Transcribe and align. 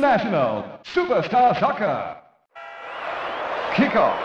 International 0.00 0.80
Superstar 0.82 1.58
Soccer. 1.58 2.16
Kickoff. 3.76 4.18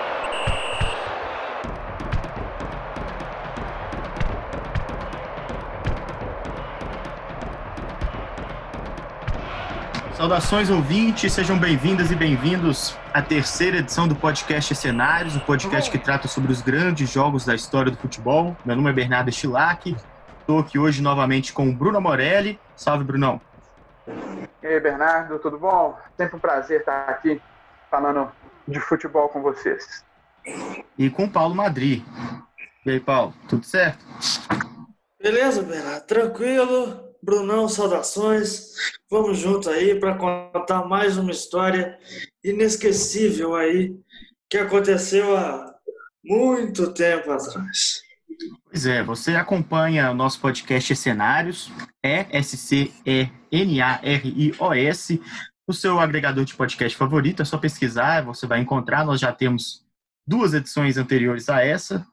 Saudações 10.14 10.69
ouvintes, 10.69 11.33
sejam 11.33 11.60
bem-vindas 11.60 12.10
e 12.10 12.16
bem-vindos 12.16 12.97
à 13.14 13.21
terceira 13.21 13.80
edição 13.80 14.07
do 14.07 14.16
podcast 14.16 14.74
Cenários, 14.74 15.36
o 15.36 15.39
um 15.39 15.42
podcast 15.42 15.92
que 15.92 15.97
trata 15.97 16.30
sobre 16.30 16.54
os 16.54 16.61
grandes 16.61 17.11
jogos 17.11 17.44
da 17.44 17.54
história 17.54 17.92
do 17.92 17.97
futebol. 17.97 18.55
Meu 18.64 18.78
nome 18.78 18.92
é 18.92 18.94
Bernardo 18.94 19.30
Stilac, 19.30 19.94
estou 20.39 20.60
aqui 20.60 20.80
hoje 20.80 21.02
novamente 21.02 21.52
com 21.52 21.68
o 21.68 21.74
Bruno 21.74 22.00
Morelli. 22.00 22.57
Salve, 22.78 23.04
Brunão. 23.04 23.42
E 24.65 24.68
aí, 24.68 24.79
Bernardo, 24.79 25.37
tudo 25.37 25.60
bom? 25.60 25.96
Sempre 26.18 26.37
um 26.37 26.39
prazer 26.39 26.79
estar 26.79 27.07
aqui 27.07 27.39
falando 27.87 28.32
de 28.68 28.79
futebol 28.79 29.29
com 29.29 29.39
vocês. 29.39 30.04
E 30.97 31.07
com 31.07 31.25
o 31.25 31.32
Paulo 31.32 31.54
Madri. 31.54 32.03
E 32.83 32.89
aí, 32.89 33.00
Paulo, 33.00 33.31
tudo 33.47 33.64
certo? 33.64 34.03
Beleza, 35.21 35.61
Bernardo, 35.61 36.08
tranquilo. 36.08 37.13
Brunão, 37.21 37.69
saudações. 37.69 38.73
Vamos 39.08 39.38
junto 39.38 39.69
aí 39.69 39.99
para 39.99 40.17
contar 40.17 40.83
mais 40.86 41.16
uma 41.16 41.30
história 41.30 41.99
inesquecível 42.43 43.53
aí 43.53 43.95
que 44.49 44.58
aconteceu 44.58 45.38
há 45.38 45.75
muito 46.23 46.91
tempo 46.91 47.31
atrás. 47.31 48.05
Pois 48.75 48.85
é, 48.85 49.01
você 49.01 49.37
acompanha 49.37 50.11
o 50.11 50.13
nosso 50.13 50.37
podcast 50.41 50.93
Cenários, 50.97 51.71
E-S-C-E-N-A-R-I-O-S, 52.03 52.91
o 55.65 55.71
seu 55.71 55.97
agregador 55.97 56.43
de 56.43 56.53
podcast 56.53 56.97
favorito, 56.97 57.41
é 57.41 57.45
só 57.45 57.57
pesquisar, 57.57 58.25
você 58.25 58.45
vai 58.45 58.59
encontrar. 58.59 59.05
Nós 59.05 59.21
já 59.21 59.31
temos 59.31 59.85
duas 60.27 60.53
edições 60.53 60.97
anteriores 60.97 61.47
a 61.47 61.63
essa, 61.63 62.05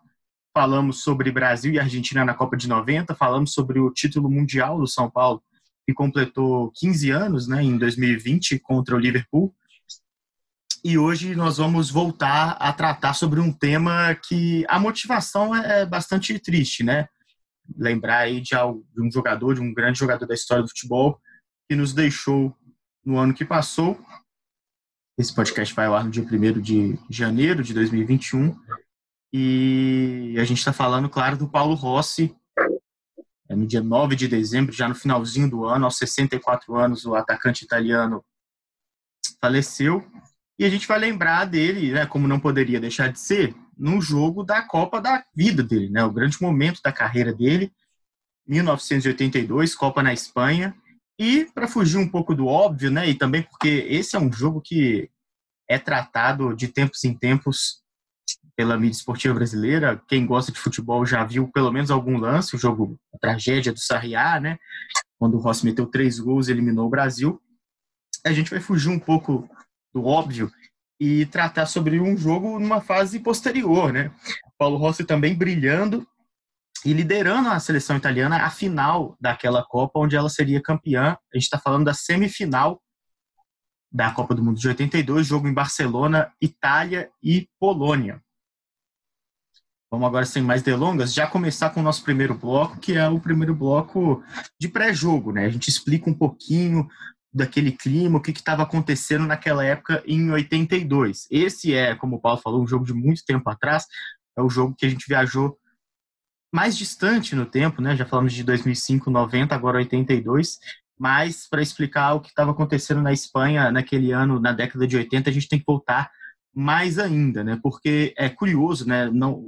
falamos 0.57 1.03
sobre 1.03 1.33
Brasil 1.33 1.73
e 1.73 1.81
Argentina 1.81 2.25
na 2.25 2.33
Copa 2.33 2.57
de 2.57 2.69
90, 2.69 3.13
falamos 3.17 3.53
sobre 3.53 3.81
o 3.81 3.91
título 3.91 4.31
mundial 4.31 4.79
do 4.79 4.87
São 4.87 5.11
Paulo, 5.11 5.43
que 5.85 5.93
completou 5.93 6.71
15 6.77 7.11
anos 7.11 7.49
né, 7.49 7.61
em 7.61 7.77
2020 7.77 8.61
contra 8.61 8.95
o 8.95 9.01
Liverpool. 9.01 9.53
E 10.85 10.99
hoje 10.99 11.37
nós 11.37 11.59
vamos 11.59 11.91
voltar 11.91 12.57
a 12.59 12.73
tratar 12.73 13.15
sobre 13.15 13.39
um 13.39 13.53
tema 13.53 14.17
que 14.17 14.67
a 14.69 14.81
motivação 14.81 15.55
é 15.55 15.87
bastante 15.87 16.37
triste, 16.41 16.83
né? 16.83 17.07
Lembrar 17.77 18.19
aí 18.19 18.41
de 18.41 18.57
um 18.57 19.09
jogador, 19.13 19.55
de 19.55 19.61
um 19.61 19.73
grande 19.73 20.01
jogador 20.01 20.27
da 20.27 20.35
história 20.35 20.65
do 20.65 20.69
futebol, 20.69 21.21
que 21.69 21.77
nos 21.77 21.93
deixou 21.93 22.53
no 23.05 23.17
ano 23.17 23.33
que 23.33 23.45
passou. 23.45 23.97
Esse 25.17 25.33
podcast 25.33 25.73
vai 25.73 25.87
ao 25.87 25.95
ar 25.95 26.05
no 26.05 26.11
dia 26.11 26.25
1 26.25 26.61
de 26.61 26.99
janeiro 27.09 27.63
de 27.63 27.73
2021. 27.73 28.59
E 29.33 30.35
a 30.37 30.45
gente 30.45 30.59
está 30.59 30.73
falando, 30.73 31.09
claro, 31.09 31.37
do 31.37 31.49
Paulo 31.49 31.75
Rossi. 31.75 32.35
É 33.49 33.55
no 33.55 33.67
dia 33.69 33.83
9 33.83 34.17
de 34.17 34.27
dezembro, 34.27 34.73
já 34.73 34.89
no 34.89 34.97
finalzinho 34.97 35.49
do 35.49 35.65
ano, 35.65 35.85
aos 35.85 35.97
64 35.97 36.75
anos, 36.75 37.05
o 37.05 37.15
atacante 37.15 37.65
italiano 37.65 38.25
faleceu. 39.41 40.05
E 40.63 40.65
a 40.65 40.71
gente 40.71 40.87
vai 40.87 40.97
lembrar 40.97 41.45
dele, 41.45 41.91
né, 41.91 42.07
como 42.07 42.29
não 42.29 42.39
poderia 42.39 42.79
deixar 42.79 43.11
de 43.11 43.19
ser, 43.19 43.53
no 43.77 44.01
jogo 44.01 44.45
da 44.45 44.63
Copa 44.63 45.01
da 45.01 45.25
vida 45.35 45.61
dele, 45.61 45.91
né, 45.91 46.05
o 46.05 46.13
grande 46.13 46.41
momento 46.41 46.81
da 46.85 46.93
carreira 46.93 47.35
dele, 47.35 47.73
1982, 48.47 49.75
Copa 49.75 50.05
na 50.05 50.13
Espanha. 50.13 50.73
E 51.19 51.47
para 51.53 51.67
fugir 51.67 51.99
um 51.99 52.09
pouco 52.09 52.33
do 52.33 52.47
óbvio, 52.47 52.93
né, 52.93 53.11
e 53.11 53.15
também 53.17 53.43
porque 53.43 53.89
esse 53.91 54.15
é 54.15 54.21
um 54.21 54.33
jogo 54.33 54.61
que 54.61 55.11
é 55.69 55.81
tratado 55.81 56.55
de 56.55 56.69
tempos 56.69 57.03
em 57.03 57.13
tempos 57.13 57.83
pela 58.55 58.79
mídia 58.79 58.99
esportiva 58.99 59.35
brasileira. 59.35 60.01
Quem 60.07 60.25
gosta 60.25 60.53
de 60.53 60.61
futebol 60.61 61.05
já 61.05 61.25
viu 61.25 61.49
pelo 61.49 61.73
menos 61.73 61.91
algum 61.91 62.17
lance, 62.17 62.55
o 62.55 62.59
jogo, 62.59 62.97
a 63.13 63.19
tragédia 63.19 63.73
do 63.73 63.81
Sarriá, 63.81 64.39
né? 64.39 64.59
Quando 65.19 65.37
o 65.37 65.41
Rossi 65.41 65.65
meteu 65.65 65.87
três 65.87 66.21
gols 66.21 66.47
eliminou 66.47 66.87
o 66.87 66.91
Brasil. 66.91 67.43
A 68.25 68.33
gente 68.33 68.49
vai 68.49 68.61
fugir 68.61 68.91
um 68.91 68.99
pouco 69.01 69.51
do 69.93 70.05
óbvio 70.05 70.51
e 71.01 71.27
tratar 71.27 71.67
sobre 71.67 72.01
um 72.01 72.17
jogo 72.17 72.59
numa 72.59 72.81
fase 72.81 73.19
posterior, 73.19 73.93
né? 73.93 74.13
Paulo 74.57 74.77
Rossi 74.77 75.05
também 75.05 75.35
brilhando 75.35 76.07
e 76.85 76.93
liderando 76.93 77.49
a 77.49 77.61
seleção 77.61 77.97
italiana 77.97 78.45
à 78.45 78.51
final 78.51 79.17
daquela 79.21 79.65
Copa, 79.65 79.99
onde 79.99 80.17
ela 80.17 80.29
seria 80.29 80.63
campeã. 80.63 81.17
A 81.33 81.37
gente 81.37 81.45
está 81.45 81.59
falando 81.59 81.85
da 81.85 81.95
semifinal 81.95 82.81
da 83.93 84.11
Copa 84.11 84.35
do 84.35 84.43
Mundo 84.43 84.59
de 84.59 84.67
82, 84.67 85.27
jogo 85.27 85.47
em 85.47 85.53
Barcelona, 85.53 86.33
Itália 86.41 87.11
e 87.23 87.49
Polônia. 87.59 88.23
Vamos 89.91 90.07
agora, 90.07 90.25
sem 90.25 90.43
mais 90.43 90.63
delongas, 90.63 91.13
já 91.13 91.27
começar 91.27 91.69
com 91.69 91.81
o 91.81 91.83
nosso 91.83 92.03
primeiro 92.03 92.35
bloco, 92.35 92.81
que 92.81 92.95
é 92.95 93.07
o 93.07 93.21
primeiro 93.21 93.55
bloco 93.55 94.25
de 94.59 94.67
pré-jogo, 94.67 95.33
né? 95.33 95.45
A 95.45 95.51
gente 95.51 95.69
explica 95.69 96.09
um 96.09 96.15
pouquinho 96.15 96.89
daquele 97.33 97.73
clima, 97.73 98.19
o 98.19 98.21
que 98.21 98.31
estava 98.31 98.63
acontecendo 98.63 99.27
naquela 99.27 99.65
época 99.65 100.03
em 100.07 100.31
82. 100.31 101.27
Esse 101.31 101.75
é, 101.75 101.95
como 101.95 102.17
o 102.17 102.21
Paulo 102.21 102.41
falou, 102.41 102.63
um 102.63 102.67
jogo 102.67 102.85
de 102.85 102.93
muito 102.93 103.25
tempo 103.25 103.49
atrás, 103.49 103.87
é 104.37 104.43
o 104.43 104.51
jogo 104.51 104.75
que 104.77 104.85
a 104.85 104.89
gente 104.89 105.07
viajou 105.09 105.59
mais 106.53 106.77
distante 106.77 107.35
no 107.35 107.47
tempo, 107.47 107.81
né? 107.81 107.97
Já 107.97 108.05
falamos 108.05 108.35
de 108.35 108.45
2005, 108.45 109.11
90, 109.11 109.55
agora 109.55 109.79
82. 109.79 110.59
Mas 110.99 111.49
para 111.49 111.63
explicar 111.63 112.15
o 112.15 112.21
que 112.21 112.29
estava 112.29 112.51
acontecendo 112.51 113.01
na 113.01 113.13
Espanha 113.13 113.73
naquele 113.73 114.13
ano, 114.13 114.39
na 114.39 114.53
década 114.53 114.87
de 114.87 114.97
80, 114.97 115.31
a 115.31 115.33
gente 115.33 115.49
tem 115.49 115.59
que 115.59 115.65
voltar 115.67 116.11
mais 116.55 116.99
ainda, 116.99 117.43
né? 117.43 117.59
Porque 117.63 118.13
é 118.17 118.29
curioso, 118.29 118.87
né? 118.87 119.11
Não, 119.11 119.43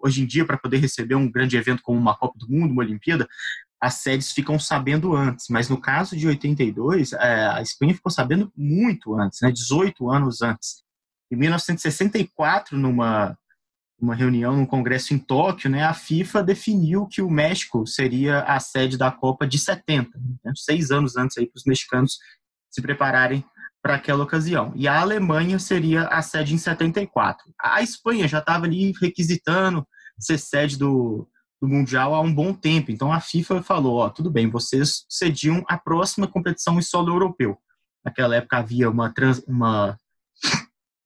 hoje 0.00 0.22
em 0.22 0.26
dia, 0.26 0.44
para 0.44 0.56
poder 0.56 0.78
receber 0.78 1.16
um 1.16 1.30
grande 1.30 1.56
evento 1.56 1.82
como 1.82 1.98
uma 1.98 2.16
Copa 2.16 2.38
do 2.38 2.48
Mundo, 2.48 2.70
uma 2.70 2.82
Olimpíada, 2.82 3.28
as 3.86 3.94
sedes 3.94 4.32
ficam 4.32 4.58
sabendo 4.58 5.14
antes. 5.14 5.46
Mas 5.48 5.68
no 5.68 5.80
caso 5.80 6.16
de 6.16 6.26
82, 6.26 7.12
é, 7.12 7.46
a 7.46 7.62
Espanha 7.62 7.94
ficou 7.94 8.10
sabendo 8.10 8.52
muito 8.56 9.14
antes, 9.14 9.40
né? 9.40 9.50
18 9.50 10.10
anos 10.10 10.42
antes. 10.42 10.82
Em 11.30 11.36
1964, 11.36 12.76
numa 12.76 13.36
uma 13.98 14.14
reunião 14.14 14.54
num 14.54 14.66
congresso 14.66 15.14
em 15.14 15.18
Tóquio, 15.18 15.70
né, 15.70 15.82
a 15.82 15.94
FIFA 15.94 16.42
definiu 16.42 17.06
que 17.06 17.22
o 17.22 17.30
México 17.30 17.86
seria 17.86 18.40
a 18.40 18.60
sede 18.60 18.98
da 18.98 19.10
Copa 19.10 19.46
de 19.46 19.58
70, 19.58 20.10
né, 20.44 20.52
seis 20.54 20.90
anos 20.90 21.16
antes 21.16 21.34
para 21.34 21.56
os 21.56 21.64
mexicanos 21.64 22.18
se 22.70 22.82
prepararem 22.82 23.42
para 23.82 23.94
aquela 23.94 24.22
ocasião. 24.22 24.70
E 24.76 24.86
a 24.86 25.00
Alemanha 25.00 25.58
seria 25.58 26.08
a 26.08 26.20
sede 26.20 26.52
em 26.52 26.58
74. 26.58 27.42
A 27.58 27.80
Espanha 27.80 28.28
já 28.28 28.40
estava 28.40 28.66
ali 28.66 28.92
requisitando 29.00 29.88
ser 30.18 30.36
sede 30.36 30.76
do, 30.76 31.26
do 31.60 31.68
Mundial 31.68 32.14
há 32.14 32.20
um 32.20 32.32
bom 32.32 32.52
tempo. 32.52 32.90
Então 32.90 33.12
a 33.12 33.20
FIFA 33.20 33.62
falou: 33.62 33.96
ó, 33.96 34.08
tudo 34.08 34.30
bem, 34.30 34.48
vocês 34.48 35.04
cediam 35.08 35.64
a 35.68 35.78
próxima 35.78 36.26
competição 36.26 36.78
em 36.78 36.82
solo 36.82 37.12
europeu. 37.12 37.58
Naquela 38.04 38.36
época 38.36 38.58
havia 38.58 38.90
uma, 38.90 39.12
trans, 39.12 39.42
uma 39.46 39.98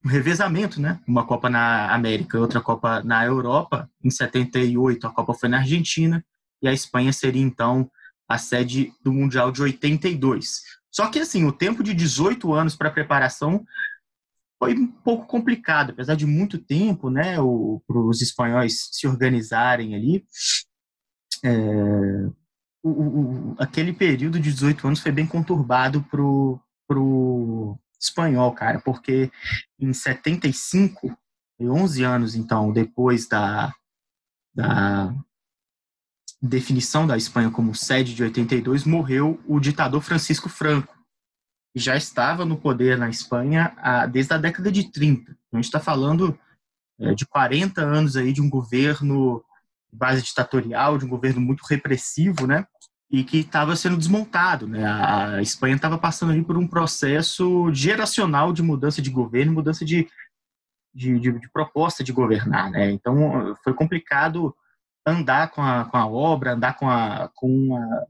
um 0.03 0.09
revezamento, 0.09 0.81
né? 0.81 0.99
Uma 1.07 1.25
Copa 1.25 1.49
na 1.49 1.93
América 1.93 2.37
e 2.37 2.41
outra 2.41 2.61
Copa 2.61 3.01
na 3.03 3.25
Europa. 3.25 3.89
Em 4.03 4.09
78 4.09 5.07
a 5.07 5.11
Copa 5.11 5.33
foi 5.33 5.49
na 5.49 5.57
Argentina 5.57 6.23
e 6.61 6.67
a 6.67 6.73
Espanha 6.73 7.13
seria 7.13 7.41
então 7.41 7.89
a 8.27 8.37
sede 8.37 8.93
do 9.03 9.11
Mundial 9.11 9.51
de 9.51 9.61
82. 9.61 10.61
Só 10.91 11.07
que, 11.09 11.19
assim, 11.19 11.45
o 11.45 11.51
tempo 11.51 11.83
de 11.83 11.93
18 11.93 12.53
anos 12.53 12.75
para 12.75 12.91
preparação 12.91 13.63
foi 14.61 14.75
um 14.75 14.85
pouco 14.85 15.25
complicado, 15.25 15.89
apesar 15.89 16.13
de 16.13 16.27
muito 16.27 16.59
tempo, 16.59 17.09
né, 17.09 17.37
para 17.87 17.97
os 17.97 18.21
espanhóis 18.21 18.89
se 18.91 19.07
organizarem 19.07 19.95
ali. 19.95 20.23
É, 21.43 22.29
o, 22.83 22.89
o, 22.89 23.55
aquele 23.57 23.91
período 23.91 24.39
de 24.39 24.51
18 24.51 24.85
anos 24.85 24.99
foi 24.99 25.11
bem 25.11 25.25
conturbado 25.25 26.03
para 26.11 26.21
o 26.21 27.79
espanhol, 27.99 28.53
cara, 28.53 28.79
porque 28.79 29.31
em 29.79 29.91
75, 29.93 31.17
11 31.59 32.03
anos, 32.03 32.35
então, 32.35 32.71
depois 32.71 33.27
da, 33.27 33.73
da 34.53 35.11
definição 36.39 37.07
da 37.07 37.17
Espanha 37.17 37.49
como 37.49 37.73
sede 37.73 38.13
de 38.13 38.21
82, 38.21 38.83
morreu 38.83 39.41
o 39.47 39.59
ditador 39.59 40.01
Francisco 40.01 40.49
Franco, 40.49 41.00
já 41.75 41.95
estava 41.95 42.45
no 42.45 42.57
poder 42.57 42.97
na 42.97 43.09
Espanha 43.09 43.73
desde 44.11 44.33
a 44.33 44.37
década 44.37 44.71
de 44.71 44.91
30. 44.91 45.21
Então, 45.21 45.37
a 45.53 45.55
gente 45.57 45.65
está 45.65 45.79
falando 45.79 46.37
é, 46.99 47.13
de 47.13 47.25
40 47.25 47.81
anos 47.81 48.15
aí 48.15 48.33
de 48.33 48.41
um 48.41 48.49
governo 48.49 49.43
base 49.91 50.21
ditatorial, 50.21 50.97
de 50.97 51.05
um 51.05 51.09
governo 51.09 51.41
muito 51.41 51.63
repressivo, 51.63 52.47
né? 52.47 52.65
E 53.09 53.23
que 53.23 53.39
estava 53.39 53.75
sendo 53.75 53.97
desmontado, 53.97 54.67
né? 54.67 54.85
A 54.85 55.41
Espanha 55.41 55.75
estava 55.75 55.97
passando 55.97 56.31
ali 56.31 56.43
por 56.43 56.57
um 56.57 56.67
processo 56.67 57.73
geracional 57.73 58.53
de 58.53 58.61
mudança 58.61 59.01
de 59.01 59.09
governo, 59.09 59.51
mudança 59.51 59.83
de, 59.83 60.07
de, 60.93 61.19
de, 61.19 61.39
de 61.39 61.49
proposta 61.51 62.03
de 62.03 62.13
governar, 62.13 62.69
né? 62.69 62.91
Então, 62.91 63.55
foi 63.63 63.73
complicado 63.73 64.55
andar 65.05 65.51
com 65.51 65.61
a, 65.61 65.85
com 65.85 65.97
a 65.97 66.07
obra, 66.07 66.53
andar 66.53 66.75
com 66.77 66.89
a, 66.89 67.29
com, 67.35 67.75
a, 67.75 68.05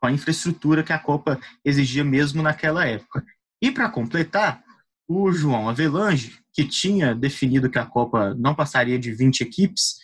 com 0.00 0.06
a 0.06 0.12
infraestrutura 0.12 0.82
que 0.82 0.92
a 0.92 0.98
Copa 0.98 1.40
exigia 1.64 2.04
mesmo 2.04 2.42
naquela 2.42 2.86
época. 2.86 3.24
E 3.62 3.70
para 3.70 3.88
completar, 3.88 4.62
o 5.08 5.30
João 5.32 5.68
Avelange, 5.68 6.38
que 6.52 6.64
tinha 6.64 7.14
definido 7.14 7.70
que 7.70 7.78
a 7.78 7.86
Copa 7.86 8.34
não 8.34 8.54
passaria 8.54 8.98
de 8.98 9.12
20 9.12 9.42
equipes, 9.42 9.96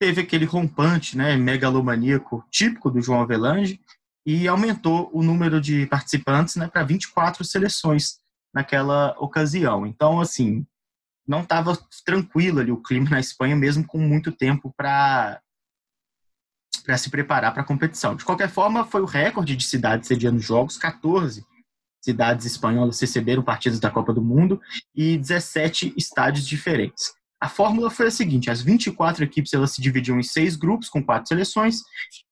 teve 0.00 0.20
aquele 0.20 0.44
rompante, 0.44 1.16
né, 1.16 1.36
megalomaníaco 1.36 2.44
típico 2.50 2.90
do 2.90 3.00
João 3.00 3.20
Avelange 3.20 3.80
e 4.26 4.46
aumentou 4.46 5.10
o 5.12 5.22
número 5.22 5.60
de 5.60 5.86
participantes 5.86 6.56
né, 6.56 6.68
para 6.68 6.84
24 6.84 7.44
seleções 7.44 8.18
naquela 8.54 9.14
ocasião. 9.18 9.86
Então, 9.86 10.20
assim, 10.20 10.66
não 11.26 11.42
estava 11.42 11.78
tranquilo 12.04 12.60
ali 12.60 12.70
o 12.72 12.82
clima 12.82 13.10
na 13.10 13.20
Espanha, 13.20 13.56
mesmo 13.56 13.86
com 13.86 13.98
muito 13.98 14.32
tempo 14.32 14.72
para 14.76 15.40
para 16.84 16.96
se 16.96 17.10
preparar 17.10 17.52
para 17.52 17.62
a 17.62 17.66
competição. 17.66 18.14
De 18.14 18.24
qualquer 18.24 18.48
forma, 18.48 18.84
foi 18.84 19.02
o 19.02 19.06
recorde 19.06 19.56
de 19.56 19.64
cidades 19.64 20.08
sediando 20.08 20.40
jogos, 20.40 20.76
14 20.76 21.44
cidades 22.00 22.46
espanholas 22.46 23.00
receberam 23.00 23.42
partidas 23.42 23.80
da 23.80 23.90
Copa 23.90 24.12
do 24.12 24.22
Mundo 24.22 24.60
e 24.94 25.18
17 25.18 25.92
estádios 25.96 26.46
diferentes. 26.46 27.12
A 27.40 27.48
fórmula 27.48 27.90
foi 27.90 28.06
a 28.06 28.10
seguinte: 28.10 28.50
as 28.50 28.62
24 28.62 29.24
equipes 29.24 29.52
elas 29.52 29.72
se 29.72 29.82
dividiam 29.82 30.18
em 30.18 30.22
seis 30.22 30.56
grupos 30.56 30.88
com 30.88 31.04
quatro 31.04 31.28
seleções 31.28 31.82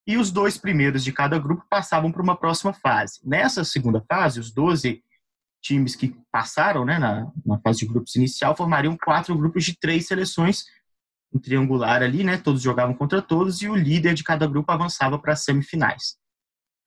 e 0.05 0.17
os 0.17 0.31
dois 0.31 0.57
primeiros 0.57 1.03
de 1.03 1.11
cada 1.11 1.37
grupo 1.39 1.63
passavam 1.69 2.11
para 2.11 2.21
uma 2.21 2.35
próxima 2.35 2.73
fase. 2.73 3.19
Nessa 3.23 3.63
segunda 3.63 4.03
fase, 4.07 4.39
os 4.39 4.51
12 4.51 5.01
times 5.61 5.95
que 5.95 6.15
passaram 6.31 6.85
né, 6.85 6.97
na, 6.99 7.31
na 7.45 7.59
fase 7.59 7.79
de 7.79 7.87
grupos 7.87 8.15
inicial 8.15 8.55
formariam 8.55 8.97
quatro 8.97 9.35
grupos 9.37 9.65
de 9.65 9.77
três 9.77 10.07
seleções, 10.07 10.65
um 11.33 11.39
triangular 11.39 12.01
ali, 12.01 12.23
né? 12.23 12.37
Todos 12.37 12.61
jogavam 12.61 12.93
contra 12.93 13.21
todos 13.21 13.61
e 13.61 13.67
o 13.67 13.75
líder 13.75 14.13
de 14.13 14.23
cada 14.23 14.47
grupo 14.47 14.71
avançava 14.71 15.19
para 15.19 15.33
as 15.33 15.43
semifinais. 15.43 16.17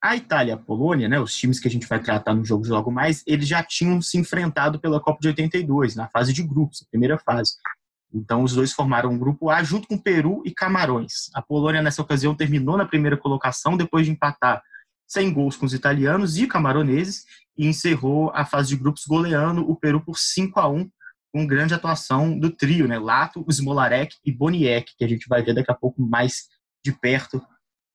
A 0.03 0.15
Itália 0.15 0.51
e 0.51 0.53
a 0.53 0.57
Polônia, 0.57 1.07
né, 1.07 1.19
os 1.19 1.35
times 1.35 1.59
que 1.59 1.67
a 1.67 1.71
gente 1.71 1.87
vai 1.87 2.01
tratar 2.01 2.33
no 2.33 2.43
jogo 2.43 2.67
logo 2.67 2.89
mais, 2.89 3.23
eles 3.27 3.47
já 3.47 3.61
tinham 3.61 4.01
se 4.01 4.17
enfrentado 4.17 4.79
pela 4.79 4.99
Copa 4.99 5.19
de 5.21 5.27
82, 5.27 5.95
na 5.95 6.07
fase 6.07 6.33
de 6.33 6.41
grupos, 6.41 6.81
a 6.81 6.89
primeira 6.89 7.19
fase. 7.19 7.53
Então, 8.11 8.43
os 8.43 8.53
dois 8.53 8.73
formaram 8.73 9.11
um 9.11 9.17
grupo 9.17 9.51
A 9.51 9.63
junto 9.63 9.87
com 9.87 9.97
Peru 9.97 10.41
e 10.43 10.51
Camarões. 10.51 11.29
A 11.35 11.41
Polônia, 11.41 11.83
nessa 11.83 12.01
ocasião, 12.01 12.33
terminou 12.33 12.77
na 12.77 12.85
primeira 12.85 13.15
colocação, 13.15 13.77
depois 13.77 14.05
de 14.05 14.11
empatar 14.11 14.61
sem 15.07 15.31
gols 15.31 15.55
com 15.55 15.67
os 15.67 15.73
italianos 15.73 16.37
e 16.37 16.47
camaroneses, 16.47 17.25
e 17.55 17.67
encerrou 17.67 18.31
a 18.33 18.43
fase 18.43 18.69
de 18.69 18.77
grupos 18.77 19.05
goleando 19.05 19.69
o 19.69 19.75
Peru 19.75 20.01
por 20.01 20.17
5 20.17 20.59
a 20.59 20.67
1 20.67 20.89
com 21.31 21.47
grande 21.47 21.73
atuação 21.73 22.37
do 22.37 22.49
trio, 22.49 22.87
né? 22.87 22.99
Lato, 22.99 23.45
Smolarek 23.49 24.15
e 24.25 24.31
Boniek, 24.31 24.93
que 24.97 25.03
a 25.03 25.07
gente 25.07 25.27
vai 25.27 25.41
ver 25.41 25.53
daqui 25.53 25.71
a 25.71 25.75
pouco 25.75 26.01
mais 26.01 26.47
de 26.83 26.91
perto 26.91 27.41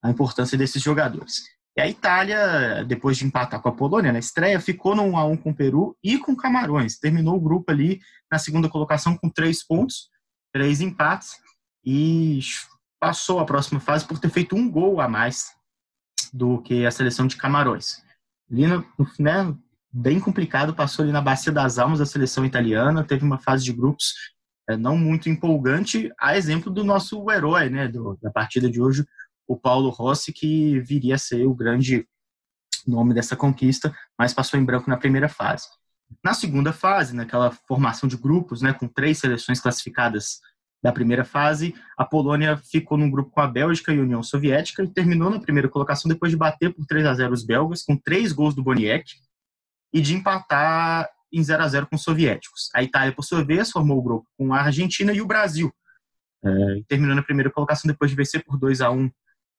a 0.03 0.09
importância 0.09 0.57
desses 0.57 0.81
jogadores. 0.81 1.43
E 1.77 1.81
a 1.81 1.87
Itália, 1.87 2.83
depois 2.85 3.17
de 3.17 3.25
empatar 3.25 3.61
com 3.61 3.69
a 3.69 3.75
Polônia 3.75 4.11
na 4.11 4.17
estreia, 4.17 4.59
ficou 4.59 4.95
no 4.95 5.03
1 5.03 5.17
a 5.17 5.25
1 5.25 5.37
com 5.37 5.51
o 5.51 5.55
Peru 5.55 5.95
e 6.03 6.17
com 6.17 6.35
Camarões. 6.35 6.97
Terminou 6.97 7.35
o 7.35 7.39
grupo 7.39 7.71
ali 7.71 7.99
na 8.31 8.39
segunda 8.39 8.67
colocação 8.67 9.15
com 9.15 9.29
três 9.29 9.63
pontos, 9.63 10.09
três 10.51 10.81
empates 10.81 11.35
e 11.85 12.39
passou 12.99 13.39
a 13.39 13.45
próxima 13.45 13.79
fase 13.79 14.07
por 14.07 14.17
ter 14.17 14.29
feito 14.31 14.55
um 14.55 14.69
gol 14.69 14.99
a 14.99 15.07
mais 15.07 15.51
do 16.33 16.61
que 16.63 16.83
a 16.83 16.91
seleção 16.91 17.27
de 17.27 17.37
Camarões. 17.37 18.01
Ali, 18.51 18.65
no, 18.65 18.83
né, 19.19 19.55
bem 19.97 20.19
complicado, 20.19 20.75
passou 20.75 21.03
ali 21.03 21.11
na 21.11 21.21
Bacia 21.21 21.51
das 21.51 21.79
Almas 21.79 21.99
a 21.99 22.05
seleção 22.05 22.45
italiana, 22.45 23.03
teve 23.03 23.25
uma 23.25 23.39
fase 23.39 23.65
de 23.65 23.73
grupos 23.73 24.13
é, 24.69 24.77
não 24.77 24.95
muito 24.95 25.27
empolgante, 25.27 26.11
a 26.19 26.37
exemplo 26.37 26.71
do 26.71 26.83
nosso 26.83 27.29
herói 27.31 27.69
né, 27.69 27.87
do, 27.87 28.17
da 28.21 28.29
partida 28.29 28.69
de 28.69 28.79
hoje, 28.79 29.05
o 29.47 29.57
Paulo 29.57 29.89
Rossi, 29.89 30.31
que 30.31 30.79
viria 30.81 31.15
a 31.15 31.17
ser 31.17 31.45
o 31.47 31.53
grande 31.53 32.07
nome 32.85 33.13
dessa 33.13 33.35
conquista, 33.35 33.95
mas 34.17 34.33
passou 34.33 34.59
em 34.59 34.63
branco 34.63 34.89
na 34.89 34.97
primeira 34.97 35.27
fase. 35.27 35.67
Na 36.23 36.33
segunda 36.33 36.71
fase, 36.71 37.15
naquela 37.15 37.51
formação 37.51 38.07
de 38.07 38.17
grupos, 38.17 38.61
né, 38.61 38.73
com 38.73 38.87
três 38.87 39.17
seleções 39.17 39.59
classificadas 39.59 40.39
da 40.83 40.91
primeira 40.91 41.25
fase, 41.25 41.73
a 41.97 42.05
Polônia 42.05 42.55
ficou 42.57 42.97
num 42.97 43.09
grupo 43.09 43.31
com 43.31 43.41
a 43.41 43.47
Bélgica 43.47 43.91
e 43.91 43.99
a 43.99 44.03
União 44.03 44.21
Soviética 44.21 44.83
e 44.83 44.87
terminou 44.87 45.29
na 45.29 45.39
primeira 45.39 45.67
colocação 45.67 46.07
depois 46.07 46.31
de 46.31 46.37
bater 46.37 46.73
por 46.73 46.85
3 46.85 47.05
a 47.07 47.13
0 47.15 47.33
os 47.33 47.43
belgas, 47.43 47.81
com 47.81 47.97
três 47.97 48.31
gols 48.31 48.53
do 48.53 48.63
Boniek, 48.63 49.15
e 49.93 50.01
de 50.01 50.13
empatar 50.15 51.09
em 51.31 51.43
0 51.43 51.63
a 51.63 51.67
0 51.67 51.87
com 51.87 51.95
os 51.95 52.03
soviéticos. 52.03 52.69
A 52.73 52.83
Itália, 52.83 53.13
por 53.13 53.23
sua 53.23 53.43
vez, 53.43 53.71
formou 53.71 53.97
o 53.97 54.01
grupo 54.01 54.27
com 54.37 54.53
a 54.53 54.61
Argentina 54.61 55.11
e 55.13 55.21
o 55.21 55.27
Brasil, 55.27 55.73
é, 56.43 56.49
terminou 56.87 57.15
na 57.15 57.23
primeira 57.23 57.51
colocação 57.51 57.89
depois 57.89 58.11
de 58.11 58.17
vencer 58.17 58.43
por 58.43 58.57
2 58.57 58.81
a 58.81 58.91
1 58.91 59.11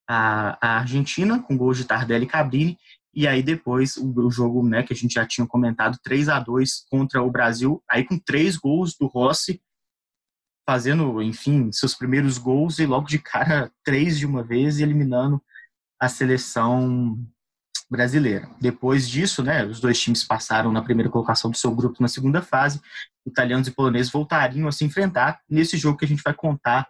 a, 0.08 0.58
a 0.60 0.78
Argentina, 0.78 1.42
com 1.42 1.56
gols 1.56 1.76
de 1.76 1.84
Tardelli 1.84 2.24
e 2.24 2.28
Cabrini, 2.28 2.78
e 3.14 3.26
aí 3.26 3.42
depois 3.42 3.96
o, 3.96 4.26
o, 4.26 4.30
jogo 4.30 4.66
né, 4.66 4.82
que 4.82 4.92
a 4.92 4.96
gente 4.96 5.14
já 5.14 5.26
tinha 5.26 5.46
comentado, 5.46 5.98
3 6.02 6.28
a 6.28 6.40
2 6.40 6.86
contra 6.90 7.22
o 7.22 7.30
Brasil, 7.30 7.82
aí 7.88 8.04
com 8.04 8.18
três 8.18 8.56
gols 8.56 8.96
do 8.98 9.06
Rossi, 9.06 9.60
fazendo, 10.66 11.22
enfim, 11.22 11.72
seus 11.72 11.94
primeiros 11.94 12.38
gols 12.38 12.78
e 12.78 12.86
logo 12.86 13.06
de 13.06 13.18
cara 13.18 13.72
três 13.82 14.18
de 14.18 14.26
uma 14.26 14.42
vez 14.42 14.78
e 14.78 14.82
eliminando 14.82 15.42
a 15.98 16.08
seleção 16.08 17.18
brasileira. 17.90 18.48
Depois 18.60 19.08
disso, 19.08 19.42
né, 19.42 19.64
os 19.64 19.80
dois 19.80 19.98
times 19.98 20.22
passaram 20.24 20.70
na 20.70 20.82
primeira 20.82 21.10
colocação 21.10 21.50
do 21.50 21.56
seu 21.56 21.74
grupo 21.74 22.02
na 22.02 22.08
segunda 22.08 22.42
fase. 22.42 22.80
Italianos 23.26 23.66
e 23.66 23.70
poloneses 23.70 24.12
voltariam 24.12 24.68
a 24.68 24.72
se 24.72 24.84
enfrentar 24.84 25.40
nesse 25.48 25.76
jogo 25.76 25.98
que 25.98 26.04
a 26.04 26.08
gente 26.08 26.22
vai 26.22 26.34
contar 26.34 26.88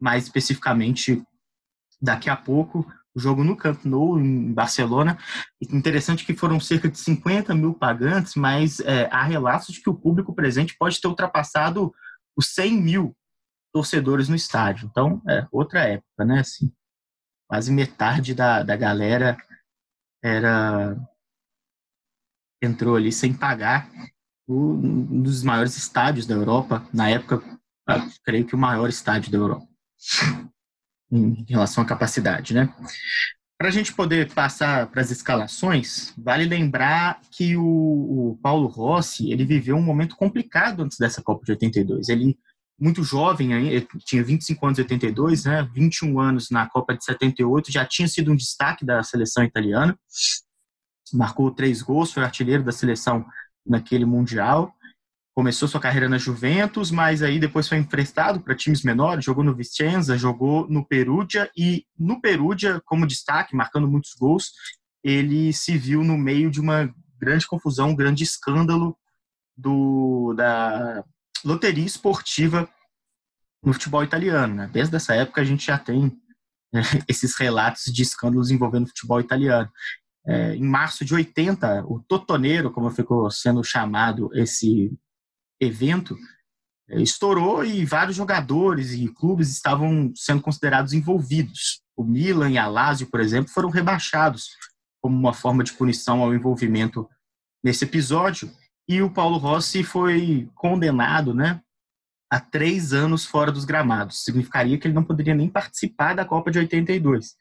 mais 0.00 0.24
especificamente 0.24 1.22
daqui 2.00 2.30
a 2.30 2.36
pouco, 2.36 2.86
o 3.14 3.20
jogo 3.20 3.44
no 3.44 3.56
Camp 3.56 3.84
Nou, 3.84 4.18
em 4.18 4.52
Barcelona. 4.52 5.18
Interessante 5.70 6.24
que 6.24 6.34
foram 6.34 6.58
cerca 6.58 6.88
de 6.88 6.98
50 6.98 7.54
mil 7.54 7.74
pagantes, 7.74 8.34
mas 8.34 8.80
é, 8.80 9.08
há 9.12 9.22
relatos 9.22 9.74
de 9.74 9.82
que 9.82 9.90
o 9.90 9.94
público 9.94 10.34
presente 10.34 10.76
pode 10.78 11.00
ter 11.00 11.08
ultrapassado 11.08 11.92
os 12.36 12.54
100 12.54 12.82
mil 12.82 13.16
torcedores 13.72 14.28
no 14.28 14.36
estádio. 14.36 14.88
Então, 14.90 15.20
é 15.28 15.46
outra 15.52 15.80
época, 15.80 16.24
né? 16.24 16.40
Assim, 16.40 16.72
quase 17.48 17.70
metade 17.72 18.34
da, 18.34 18.62
da 18.62 18.76
galera 18.76 19.36
era 20.22 20.96
entrou 22.62 22.96
ali 22.96 23.10
sem 23.10 23.32
pagar 23.32 23.90
um 24.48 25.22
dos 25.22 25.42
maiores 25.42 25.76
estádios 25.76 26.26
da 26.26 26.34
Europa 26.34 26.86
na 26.92 27.08
época 27.08 27.42
creio 28.24 28.46
que 28.46 28.54
o 28.54 28.58
maior 28.58 28.88
estádio 28.88 29.30
da 29.30 29.38
Europa 29.38 29.66
em 31.10 31.44
relação 31.48 31.82
à 31.82 31.86
capacidade, 31.86 32.54
né? 32.54 32.72
Para 33.58 33.68
a 33.68 33.72
gente 33.72 33.92
poder 33.92 34.32
passar 34.32 34.86
para 34.86 35.02
as 35.02 35.10
escalações, 35.10 36.14
vale 36.16 36.46
lembrar 36.46 37.20
que 37.30 37.56
o, 37.58 37.62
o, 37.62 38.38
Paulo 38.42 38.66
Rossi 38.68 39.30
ele 39.30 39.44
viveu 39.44 39.76
um 39.76 39.82
momento 39.82 40.16
complicado 40.16 40.82
antes 40.82 40.96
dessa 40.96 41.22
Copa 41.22 41.44
de 41.44 41.52
82. 41.52 42.08
Ele 42.08 42.38
muito 42.80 43.04
jovem, 43.04 43.50
tinha 44.04 44.24
25 44.24 44.66
anos 44.66 44.78
em 44.78 44.82
82, 44.82 45.44
né? 45.44 45.68
21 45.74 46.18
anos 46.18 46.50
na 46.50 46.68
Copa 46.68 46.96
de 46.96 47.04
78, 47.04 47.70
já 47.70 47.84
tinha 47.84 48.08
sido 48.08 48.32
um 48.32 48.36
destaque 48.36 48.84
da 48.84 49.02
seleção 49.02 49.44
italiana. 49.44 49.98
Marcou 51.12 51.50
três 51.50 51.82
gols, 51.82 52.12
foi 52.12 52.22
artilheiro 52.22 52.64
da 52.64 52.72
seleção 52.72 53.24
naquele 53.66 54.04
mundial 54.04 54.74
começou 55.40 55.68
sua 55.68 55.80
carreira 55.80 56.06
na 56.06 56.18
Juventus, 56.18 56.90
mas 56.90 57.22
aí 57.22 57.38
depois 57.38 57.66
foi 57.66 57.78
emprestado 57.78 58.40
para 58.40 58.54
times 58.54 58.82
menores, 58.82 59.24
jogou 59.24 59.42
no 59.42 59.54
Vicenza, 59.54 60.18
jogou 60.18 60.68
no 60.68 60.84
Perugia 60.84 61.50
e 61.56 61.86
no 61.98 62.20
Perugia, 62.20 62.78
como 62.84 63.06
destaque, 63.06 63.56
marcando 63.56 63.88
muitos 63.88 64.14
gols, 64.14 64.52
ele 65.02 65.50
se 65.52 65.78
viu 65.78 66.04
no 66.04 66.18
meio 66.18 66.50
de 66.50 66.60
uma 66.60 66.92
grande 67.18 67.46
confusão, 67.46 67.88
um 67.88 67.96
grande 67.96 68.22
escândalo 68.22 68.94
do, 69.56 70.34
da 70.34 71.02
loteria 71.44 71.84
esportiva 71.84 72.68
no 73.62 73.72
futebol 73.72 74.02
italiano. 74.02 74.54
Né? 74.54 74.70
Desde 74.72 74.96
essa 74.96 75.14
época 75.14 75.40
a 75.40 75.44
gente 75.44 75.66
já 75.66 75.78
tem 75.78 76.16
né, 76.72 76.82
esses 77.08 77.36
relatos 77.38 77.84
de 77.84 78.02
escândalos 78.02 78.50
envolvendo 78.50 78.84
o 78.84 78.88
futebol 78.88 79.20
italiano. 79.20 79.70
É, 80.26 80.54
em 80.54 80.62
março 80.62 81.04
de 81.04 81.14
80, 81.14 81.84
o 81.86 82.00
Totoneiro, 82.00 82.70
como 82.70 82.90
ficou 82.90 83.30
sendo 83.30 83.64
chamado 83.64 84.30
esse 84.34 84.92
evento 85.58 86.16
é, 86.88 87.00
estourou 87.00 87.64
e 87.64 87.84
vários 87.84 88.16
jogadores 88.16 88.92
e 88.92 89.08
clubes 89.08 89.50
estavam 89.50 90.12
sendo 90.14 90.42
considerados 90.42 90.92
envolvidos. 90.92 91.82
O 91.96 92.04
Milan 92.04 92.50
e 92.50 92.58
a 92.58 92.66
Lazio, 92.66 93.06
por 93.06 93.20
exemplo, 93.20 93.52
foram 93.52 93.70
rebaixados 93.70 94.50
como 95.00 95.16
uma 95.16 95.32
forma 95.32 95.64
de 95.64 95.72
punição 95.72 96.20
ao 96.20 96.34
envolvimento 96.34 97.08
nesse 97.62 97.84
episódio. 97.84 98.50
E 98.90 99.00
o 99.02 99.08
Paulo 99.08 99.38
Rossi 99.38 99.84
foi 99.84 100.50
condenado 100.52 101.32
né, 101.32 101.62
a 102.28 102.40
três 102.40 102.92
anos 102.92 103.24
fora 103.24 103.52
dos 103.52 103.64
gramados. 103.64 104.24
Significaria 104.24 104.76
que 104.76 104.88
ele 104.88 104.94
não 104.94 105.04
poderia 105.04 105.32
nem 105.32 105.48
participar 105.48 106.12
da 106.14 106.24
Copa 106.24 106.50
de 106.50 106.58
82. 106.58 107.36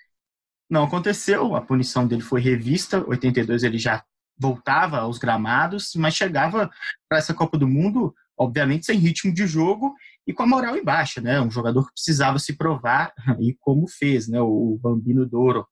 Não 0.69 0.83
aconteceu, 0.83 1.55
a 1.55 1.61
punição 1.61 2.05
dele 2.05 2.21
foi 2.21 2.39
revista. 2.39 3.03
82 3.03 3.63
ele 3.63 3.79
já 3.79 4.05
voltava 4.37 4.99
aos 4.99 5.17
gramados, 5.17 5.95
mas 5.95 6.13
chegava 6.13 6.69
para 7.09 7.17
essa 7.17 7.33
Copa 7.33 7.57
do 7.57 7.67
Mundo, 7.67 8.13
obviamente, 8.37 8.85
sem 8.85 8.99
ritmo 8.99 9.33
de 9.33 9.47
jogo 9.47 9.95
e 10.27 10.33
com 10.33 10.43
a 10.43 10.47
moral 10.47 10.77
em 10.77 10.83
baixa, 10.83 11.19
né? 11.19 11.41
Um 11.41 11.49
jogador 11.49 11.87
que 11.87 11.93
precisava 11.93 12.37
se 12.37 12.55
provar 12.55 13.11
e 13.41 13.57
como 13.59 13.87
fez, 13.87 14.27
né? 14.27 14.39
O 14.39 14.77
Bambino 14.79 15.25
Doro 15.25 15.67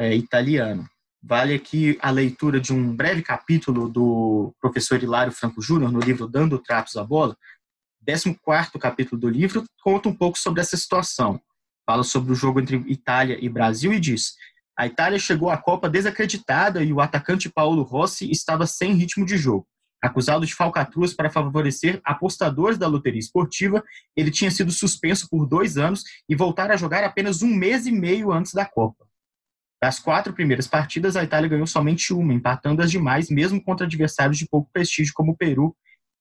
é, 0.00 0.16
italiano. 0.16 0.84
Vale 1.22 1.54
aqui 1.54 1.98
a 2.00 2.10
leitura 2.10 2.58
de 2.58 2.72
um 2.72 2.96
breve 2.96 3.22
capítulo 3.22 3.88
do 3.88 4.54
professor 4.58 5.02
Hilário 5.02 5.32
Franco 5.32 5.60
Júnior 5.60 5.92
no 5.92 6.00
livro 6.00 6.26
Dando 6.26 6.58
Tratos 6.58 6.96
à 6.96 7.04
Bola. 7.04 7.36
14 8.06 8.38
capítulo 8.80 9.20
do 9.20 9.28
livro 9.28 9.64
conta 9.82 10.08
um 10.08 10.16
pouco 10.16 10.38
sobre 10.38 10.62
essa 10.62 10.76
situação. 10.78 11.38
Fala 11.84 12.02
sobre 12.02 12.32
o 12.32 12.34
jogo 12.34 12.60
entre 12.60 12.76
Itália 12.86 13.36
e 13.38 13.48
Brasil 13.50 13.92
e 13.92 14.00
diz: 14.00 14.34
a 14.80 14.86
Itália 14.86 15.18
chegou 15.18 15.50
à 15.50 15.58
Copa 15.58 15.90
desacreditada 15.90 16.82
e 16.82 16.90
o 16.90 17.02
atacante 17.02 17.50
Paulo 17.50 17.82
Rossi 17.82 18.30
estava 18.30 18.66
sem 18.66 18.94
ritmo 18.94 19.26
de 19.26 19.36
jogo. 19.36 19.66
Acusado 20.02 20.46
de 20.46 20.54
falcatruas 20.54 21.12
para 21.12 21.28
favorecer 21.28 22.00
apostadores 22.02 22.78
da 22.78 22.88
loteria 22.88 23.20
esportiva, 23.20 23.84
ele 24.16 24.30
tinha 24.30 24.50
sido 24.50 24.72
suspenso 24.72 25.28
por 25.28 25.46
dois 25.46 25.76
anos 25.76 26.02
e 26.26 26.34
voltar 26.34 26.70
a 26.70 26.78
jogar 26.78 27.04
apenas 27.04 27.42
um 27.42 27.54
mês 27.54 27.86
e 27.86 27.92
meio 27.92 28.32
antes 28.32 28.54
da 28.54 28.64
Copa. 28.64 29.09
Das 29.80 29.98
quatro 29.98 30.32
primeiras 30.34 30.66
partidas, 30.66 31.16
a 31.16 31.24
Itália 31.24 31.48
ganhou 31.48 31.66
somente 31.66 32.12
uma, 32.12 32.34
empatando 32.34 32.82
as 32.82 32.90
demais, 32.90 33.30
mesmo 33.30 33.62
contra 33.62 33.86
adversários 33.86 34.36
de 34.36 34.46
pouco 34.46 34.68
prestígio 34.72 35.14
como 35.14 35.36
Peru 35.36 35.74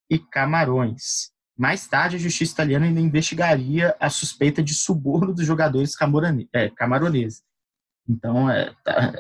e 0.10 0.18
Camarões. 0.18 1.32
Mais 1.58 1.86
tarde, 1.86 2.16
a 2.16 2.20
justiça 2.20 2.54
italiana 2.54 2.86
ainda 2.86 3.02
investigaria 3.02 3.94
a 4.00 4.10
suspeita 4.10 4.64
de 4.64 4.74
suborno 4.74 5.34
dos 5.34 5.46
jogadores 5.46 5.94
é, 6.54 6.70
camaroneses. 6.70 7.44
Então, 8.08 8.50
é, 8.50 8.74
tá, 8.82 9.14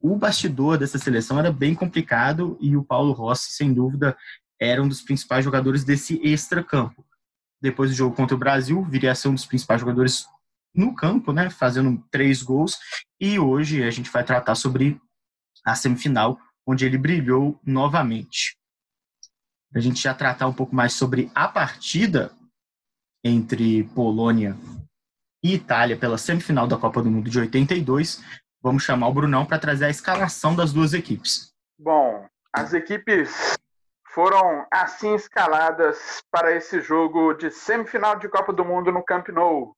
o 0.00 0.16
bastidor 0.16 0.76
dessa 0.76 0.98
seleção 0.98 1.38
era 1.38 1.52
bem 1.52 1.72
complicado 1.72 2.58
e 2.60 2.76
o 2.76 2.82
Paulo 2.82 3.12
Rossi, 3.12 3.52
sem 3.52 3.72
dúvida, 3.72 4.16
era 4.60 4.82
um 4.82 4.88
dos 4.88 5.02
principais 5.02 5.44
jogadores 5.44 5.84
desse 5.84 6.20
extra-campo. 6.22 7.06
Depois 7.62 7.90
do 7.90 7.96
jogo 7.96 8.16
contra 8.16 8.34
o 8.34 8.38
Brasil, 8.38 8.82
viria 8.82 9.12
a 9.12 9.14
ser 9.14 9.28
um 9.28 9.34
dos 9.34 9.46
principais 9.46 9.80
jogadores 9.80 10.26
no 10.74 10.94
campo, 10.94 11.32
né, 11.32 11.50
fazendo 11.50 12.02
três 12.10 12.42
gols. 12.42 12.78
E 13.20 13.38
hoje 13.38 13.82
a 13.82 13.90
gente 13.90 14.10
vai 14.10 14.24
tratar 14.24 14.54
sobre 14.54 15.00
a 15.64 15.74
semifinal, 15.74 16.38
onde 16.66 16.84
ele 16.84 16.98
brilhou 16.98 17.58
novamente. 17.64 18.56
A 19.74 19.80
gente 19.80 20.00
já 20.00 20.14
tratar 20.14 20.46
um 20.46 20.52
pouco 20.52 20.74
mais 20.74 20.92
sobre 20.92 21.30
a 21.34 21.48
partida 21.48 22.32
entre 23.24 23.84
Polônia 23.94 24.56
e 25.42 25.54
Itália 25.54 25.96
pela 25.96 26.18
semifinal 26.18 26.66
da 26.66 26.76
Copa 26.76 27.02
do 27.02 27.10
Mundo 27.10 27.30
de 27.30 27.38
82. 27.38 28.22
Vamos 28.62 28.82
chamar 28.82 29.08
o 29.08 29.14
Brunão 29.14 29.44
para 29.44 29.58
trazer 29.58 29.86
a 29.86 29.90
escalação 29.90 30.54
das 30.54 30.72
duas 30.72 30.94
equipes. 30.94 31.52
Bom, 31.78 32.26
as 32.52 32.72
equipes 32.72 33.58
foram 34.14 34.64
assim 34.70 35.14
escaladas 35.14 36.22
para 36.30 36.54
esse 36.54 36.80
jogo 36.80 37.34
de 37.34 37.50
semifinal 37.50 38.16
de 38.16 38.28
Copa 38.28 38.52
do 38.52 38.64
Mundo 38.64 38.92
no 38.92 39.04
Camp 39.04 39.28
Nou. 39.28 39.74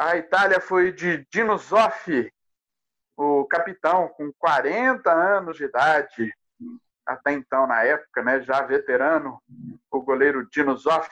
A 0.00 0.16
Itália 0.16 0.60
foi 0.60 0.92
de 0.92 1.26
Dino 1.30 1.58
Zoff, 1.58 2.32
o 3.16 3.44
capitão 3.44 4.08
com 4.08 4.32
40 4.38 5.12
anos 5.12 5.58
de 5.58 5.64
idade, 5.64 6.34
até 7.04 7.32
então 7.32 7.66
na 7.66 7.82
época, 7.82 8.22
né, 8.22 8.40
já 8.40 8.62
veterano, 8.62 9.42
o 9.90 10.00
goleiro 10.00 10.48
Dino 10.48 10.74
Zoff, 10.76 11.10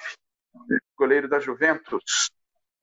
goleiro 0.96 1.28
da 1.28 1.38
Juventus 1.38 2.30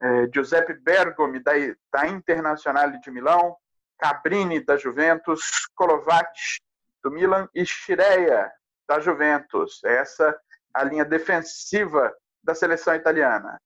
é, 0.02 0.30
Giuseppe 0.34 0.74
Bergomi, 0.74 1.40
da, 1.40 1.54
da 1.92 2.08
Internacional 2.08 2.92
de 2.92 3.10
Milão, 3.10 3.58
Cabrini, 3.98 4.64
da 4.64 4.78
Juventus, 4.78 5.68
Kolovac, 5.76 6.30
do 7.04 7.10
Milan, 7.10 7.50
e 7.54 7.66
Scirea, 7.66 8.52
da 8.88 9.00
Juventus. 9.00 9.84
Essa 9.84 10.38
a 10.74 10.84
linha 10.84 11.06
defensiva 11.06 12.14
da 12.44 12.54
seleção 12.54 12.94
italiana. 12.94 13.60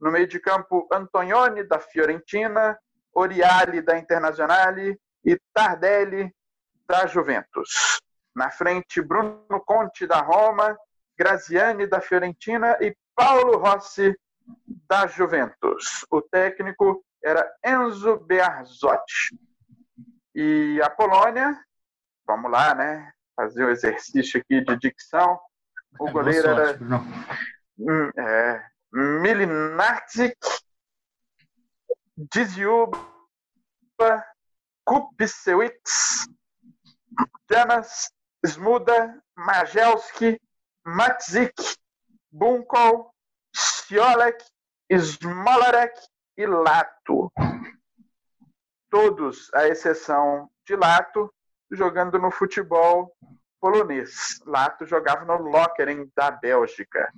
No 0.00 0.10
meio 0.10 0.26
de 0.26 0.40
campo, 0.40 0.86
Antonioni, 0.92 1.64
da 1.64 1.78
Fiorentina, 1.78 2.78
Oriali, 3.12 3.82
da 3.82 3.96
Internazionale 3.96 5.00
e 5.24 5.40
Tardelli, 5.52 6.32
da 6.86 7.06
Juventus. 7.06 7.98
Na 8.34 8.50
frente, 8.50 9.00
Bruno 9.00 9.62
Conte, 9.64 10.06
da 10.06 10.20
Roma, 10.20 10.76
Graziani, 11.16 11.86
da 11.86 12.00
Fiorentina 12.00 12.76
e 12.80 12.94
Paulo 13.14 13.58
Rossi, 13.58 14.14
da 14.88 15.06
Juventus. 15.06 16.04
O 16.10 16.20
técnico 16.20 17.04
era 17.22 17.50
Enzo 17.64 18.18
Bearzotti. 18.18 19.36
E 20.34 20.78
a 20.82 20.90
Polônia, 20.90 21.58
vamos 22.26 22.50
lá, 22.50 22.74
né? 22.74 23.10
Fazer 23.34 23.64
o 23.64 23.68
um 23.68 23.70
exercício 23.70 24.40
aqui 24.40 24.60
de 24.62 24.76
dicção. 24.76 25.40
O 25.98 26.08
é 26.08 26.12
goleiro 26.12 26.48
era 26.48 26.78
hum, 27.78 28.10
é, 28.18 28.64
Milinarczyk, 28.96 30.38
Dziuba, 32.16 32.96
Kupisiewicz, 34.84 36.26
Janas, 37.50 38.10
Smuda, 38.46 39.20
Majelski, 39.36 40.40
Matzik, 40.86 41.52
Bunkol, 42.32 43.10
Ciolek, 43.54 44.42
Smolarek 44.90 45.92
e 46.38 46.46
Lato. 46.46 47.30
Todos, 48.88 49.52
à 49.52 49.68
exceção 49.68 50.48
de 50.66 50.74
Lato, 50.74 51.30
jogando 51.70 52.18
no 52.18 52.30
futebol 52.30 53.14
polonês. 53.60 54.40
Lato 54.46 54.86
jogava 54.86 55.26
no 55.26 55.36
Lokeren 55.36 56.10
da 56.16 56.30
Bélgica. 56.30 57.12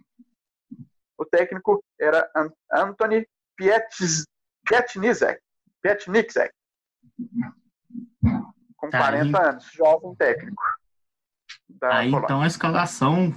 O 1.19 1.25
técnico 1.25 1.83
era 2.01 2.31
Antony 2.73 3.27
Pietnizek, 3.57 5.41
Pietnizek 5.83 6.53
com 8.77 8.89
tá 8.91 8.99
40 8.99 9.39
aí, 9.39 9.49
anos, 9.49 9.65
jovem 9.73 10.15
técnico. 10.15 10.63
aí, 11.83 12.13
então, 12.13 12.41
a 12.41 12.47
escalação 12.47 13.35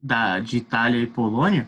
da, 0.00 0.38
de 0.38 0.58
Itália 0.58 1.00
e 1.00 1.06
Polônia 1.06 1.66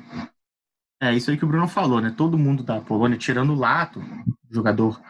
é 1.01 1.13
isso 1.15 1.31
aí 1.31 1.37
que 1.37 1.45
o 1.45 1.49
Bruno 1.49 1.69
falou, 1.69 2.01
né? 2.01 2.15
Todo 2.17 2.39
mundo 2.39 2.63
da 2.63 2.81
Polônia, 2.81 3.19
tirando 3.19 3.53
o 3.53 3.59
Lato, 3.59 4.01
jogador 4.51 5.01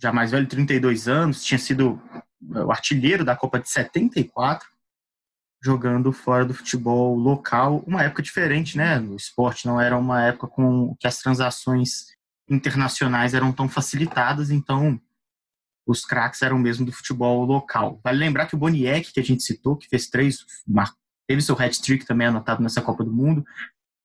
já 0.00 0.12
mais 0.12 0.30
velho, 0.30 0.46
32 0.46 1.08
anos, 1.08 1.42
tinha 1.44 1.58
sido 1.58 2.00
o 2.40 2.70
artilheiro 2.70 3.24
da 3.24 3.34
Copa 3.34 3.58
de 3.58 3.68
74, 3.68 4.68
jogando 5.60 6.12
fora 6.12 6.44
do 6.44 6.54
futebol 6.54 7.16
local, 7.16 7.82
uma 7.86 8.02
época 8.02 8.22
diferente, 8.22 8.76
né? 8.76 9.00
O 9.00 9.16
esporte 9.16 9.66
não 9.66 9.80
era 9.80 9.96
uma 9.96 10.22
época 10.22 10.46
com 10.46 10.94
que 10.98 11.06
as 11.06 11.18
transações 11.18 12.06
internacionais 12.48 13.34
eram 13.34 13.52
tão 13.52 13.68
facilitadas, 13.68 14.50
então 14.50 15.00
os 15.86 16.04
craques 16.04 16.42
eram 16.42 16.58
mesmo 16.58 16.86
do 16.86 16.92
futebol 16.92 17.44
local. 17.44 18.00
Vale 18.04 18.18
lembrar 18.18 18.46
que 18.46 18.54
o 18.54 18.58
Boniek, 18.58 19.12
que 19.12 19.20
a 19.20 19.24
gente 19.24 19.42
citou, 19.42 19.76
que 19.76 19.88
fez 19.88 20.08
três, 20.08 20.44
teve 21.26 21.42
seu 21.42 21.58
hat-trick 21.58 22.06
também 22.06 22.26
anotado 22.26 22.62
nessa 22.62 22.82
Copa 22.82 23.02
do 23.02 23.12
Mundo, 23.12 23.44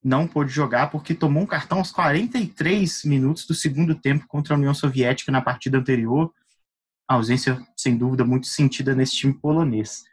não 0.02 0.26
pôde 0.26 0.50
jogar 0.50 0.90
porque 0.90 1.14
tomou 1.14 1.42
um 1.42 1.46
cartão 1.46 1.78
aos 1.78 1.90
43 1.90 3.04
minutos 3.04 3.46
do 3.46 3.54
segundo 3.54 3.94
tempo 3.94 4.26
contra 4.26 4.54
a 4.54 4.58
União 4.58 4.74
Soviética 4.74 5.32
na 5.32 5.40
partida 5.40 5.78
anterior. 5.78 6.32
A 7.08 7.14
ausência, 7.14 7.62
sem 7.76 7.96
dúvida, 7.96 8.24
muito 8.24 8.46
sentida 8.46 8.94
nesse 8.94 9.16
time 9.16 9.32
polonês. 9.32 10.04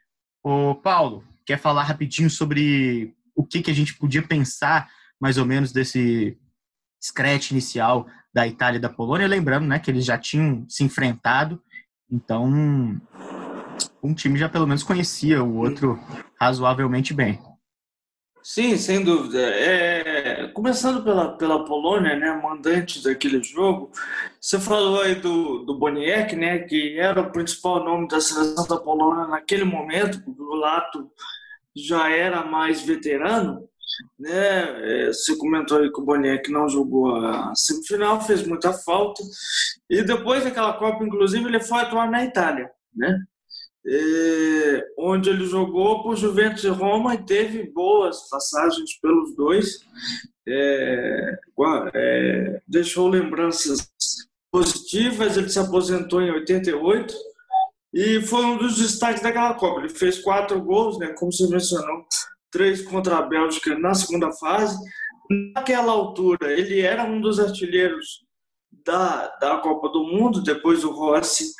Ô, 0.43 0.75
Paulo, 0.75 1.23
quer 1.45 1.57
falar 1.57 1.83
rapidinho 1.83 2.29
sobre 2.29 3.13
o 3.35 3.43
que, 3.43 3.61
que 3.61 3.71
a 3.71 3.73
gente 3.73 3.95
podia 3.95 4.21
pensar, 4.21 4.89
mais 5.19 5.37
ou 5.37 5.45
menos, 5.45 5.71
desse 5.71 6.37
scratch 7.01 7.51
inicial 7.51 8.07
da 8.33 8.47
Itália 8.47 8.77
e 8.77 8.81
da 8.81 8.89
Polônia? 8.89 9.27
Lembrando 9.27 9.65
né, 9.67 9.79
que 9.79 9.89
eles 9.89 10.05
já 10.05 10.17
tinham 10.17 10.65
se 10.69 10.83
enfrentado, 10.83 11.61
então 12.09 12.47
um 14.03 14.13
time 14.13 14.37
já 14.37 14.49
pelo 14.49 14.67
menos 14.67 14.83
conhecia 14.83 15.43
o 15.43 15.57
outro 15.57 15.99
razoavelmente 16.39 17.13
bem. 17.13 17.39
Sim, 18.43 18.75
sem 18.75 19.03
dúvida. 19.03 19.39
É, 19.39 20.47
começando 20.49 21.03
pela, 21.03 21.37
pela 21.37 21.63
Polônia, 21.63 22.15
né, 22.17 22.31
mandante 22.41 23.03
daquele 23.03 23.41
jogo, 23.43 23.91
você 24.39 24.59
falou 24.59 25.01
aí 25.01 25.13
do, 25.15 25.59
do 25.63 25.77
Boniek, 25.77 26.35
né, 26.35 26.59
que 26.59 26.97
era 26.97 27.21
o 27.21 27.31
principal 27.31 27.83
nome 27.83 28.07
da 28.07 28.19
seleção 28.19 28.65
da 28.67 28.77
Polônia 28.77 29.27
naquele 29.27 29.63
momento, 29.63 30.23
porque 30.23 30.41
o 30.41 30.55
Lato 30.55 31.07
já 31.75 32.09
era 32.09 32.43
mais 32.43 32.81
veterano, 32.81 33.67
né? 34.19 35.05
É, 35.05 35.07
você 35.07 35.37
comentou 35.37 35.79
aí 35.79 35.91
que 35.91 36.01
o 36.01 36.05
Boniek 36.05 36.51
não 36.51 36.67
jogou 36.69 37.15
a 37.17 37.53
semifinal, 37.55 38.21
fez 38.21 38.45
muita 38.45 38.73
falta, 38.73 39.21
e 39.89 40.03
depois 40.03 40.43
daquela 40.43 40.73
Copa, 40.73 41.03
inclusive, 41.03 41.45
ele 41.45 41.59
foi 41.59 41.79
atuar 41.81 42.09
na 42.09 42.25
Itália, 42.25 42.71
né? 42.95 43.19
É, 43.85 44.85
onde 44.97 45.29
ele 45.29 45.45
jogou 45.45 46.03
por 46.03 46.15
Juventus 46.15 46.63
e 46.63 46.69
Roma 46.69 47.15
e 47.15 47.25
teve 47.25 47.63
boas 47.71 48.29
passagens 48.29 48.99
pelos 49.01 49.35
dois. 49.35 49.79
É, 50.47 51.39
é, 51.93 52.61
deixou 52.67 53.07
lembranças 53.07 53.89
positivas. 54.51 55.37
Ele 55.37 55.49
se 55.49 55.59
aposentou 55.59 56.21
em 56.21 56.31
88 56.31 57.13
e 57.93 58.21
foi 58.21 58.45
um 58.45 58.57
dos 58.57 58.77
destaques 58.77 59.21
daquela 59.21 59.53
Copa. 59.55 59.79
Ele 59.79 59.89
fez 59.89 60.19
quatro 60.19 60.61
gols, 60.61 60.99
né, 60.99 61.13
como 61.17 61.31
você 61.31 61.47
mencionou, 61.47 62.05
três 62.51 62.81
contra 62.83 63.17
a 63.17 63.21
Bélgica 63.21 63.77
na 63.77 63.93
segunda 63.93 64.31
fase. 64.33 64.77
Naquela 65.55 65.91
altura, 65.91 66.51
ele 66.51 66.81
era 66.81 67.03
um 67.03 67.19
dos 67.19 67.39
artilheiros 67.39 68.25
da, 68.85 69.27
da 69.37 69.57
Copa 69.57 69.89
do 69.89 70.03
Mundo, 70.03 70.41
depois 70.41 70.83
o 70.83 70.91
Rossi 70.91 71.53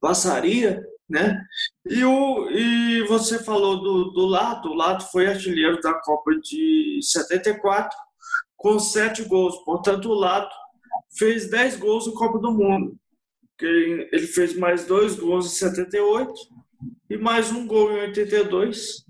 passaria 0.00 0.82
né? 1.10 1.44
E, 1.84 2.04
o, 2.04 2.48
e 2.50 3.02
você 3.08 3.42
falou 3.42 3.82
do, 3.82 4.04
do 4.12 4.26
Lato, 4.26 4.68
o 4.68 4.74
Lato 4.74 5.10
foi 5.10 5.26
artilheiro 5.26 5.80
da 5.80 5.92
Copa 5.94 6.30
de 6.36 7.00
74 7.02 7.90
com 8.56 8.78
sete 8.78 9.24
gols, 9.24 9.56
portanto 9.64 10.08
o 10.08 10.14
Lato 10.14 10.54
fez 11.18 11.50
10 11.50 11.76
gols 11.76 12.06
na 12.06 12.12
Copa 12.12 12.38
do 12.38 12.52
Mundo. 12.52 12.96
Ele 13.60 14.26
fez 14.26 14.56
mais 14.56 14.86
dois 14.86 15.16
gols 15.16 15.46
em 15.46 15.56
78 15.56 16.32
e 17.10 17.16
mais 17.18 17.50
um 17.50 17.66
gol 17.66 17.90
em 17.92 18.00
82. 18.02 19.04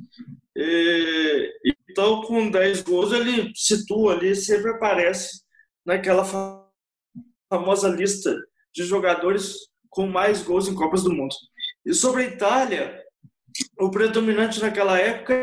E, 0.57 1.53
então, 1.89 2.23
com 2.23 2.51
10 2.51 2.83
gols, 2.83 3.13
ele 3.13 3.53
situa 3.55 4.15
ali, 4.15 4.35
sempre 4.35 4.71
aparece 4.71 5.43
naquela 5.85 6.25
famosa 7.49 7.89
lista 7.89 8.35
de 8.75 8.85
jogadores 8.85 9.71
com 9.89 10.07
mais 10.07 10.43
gols 10.43 10.69
em 10.69 10.75
Copas 10.75 11.03
do 11.03 11.13
Mundo. 11.13 11.35
E 11.85 11.95
sobre 11.95 12.23
a 12.23 12.27
Itália, 12.27 13.05
o 13.79 13.91
predominante 13.91 14.61
naquela 14.61 14.99
época 14.99 15.35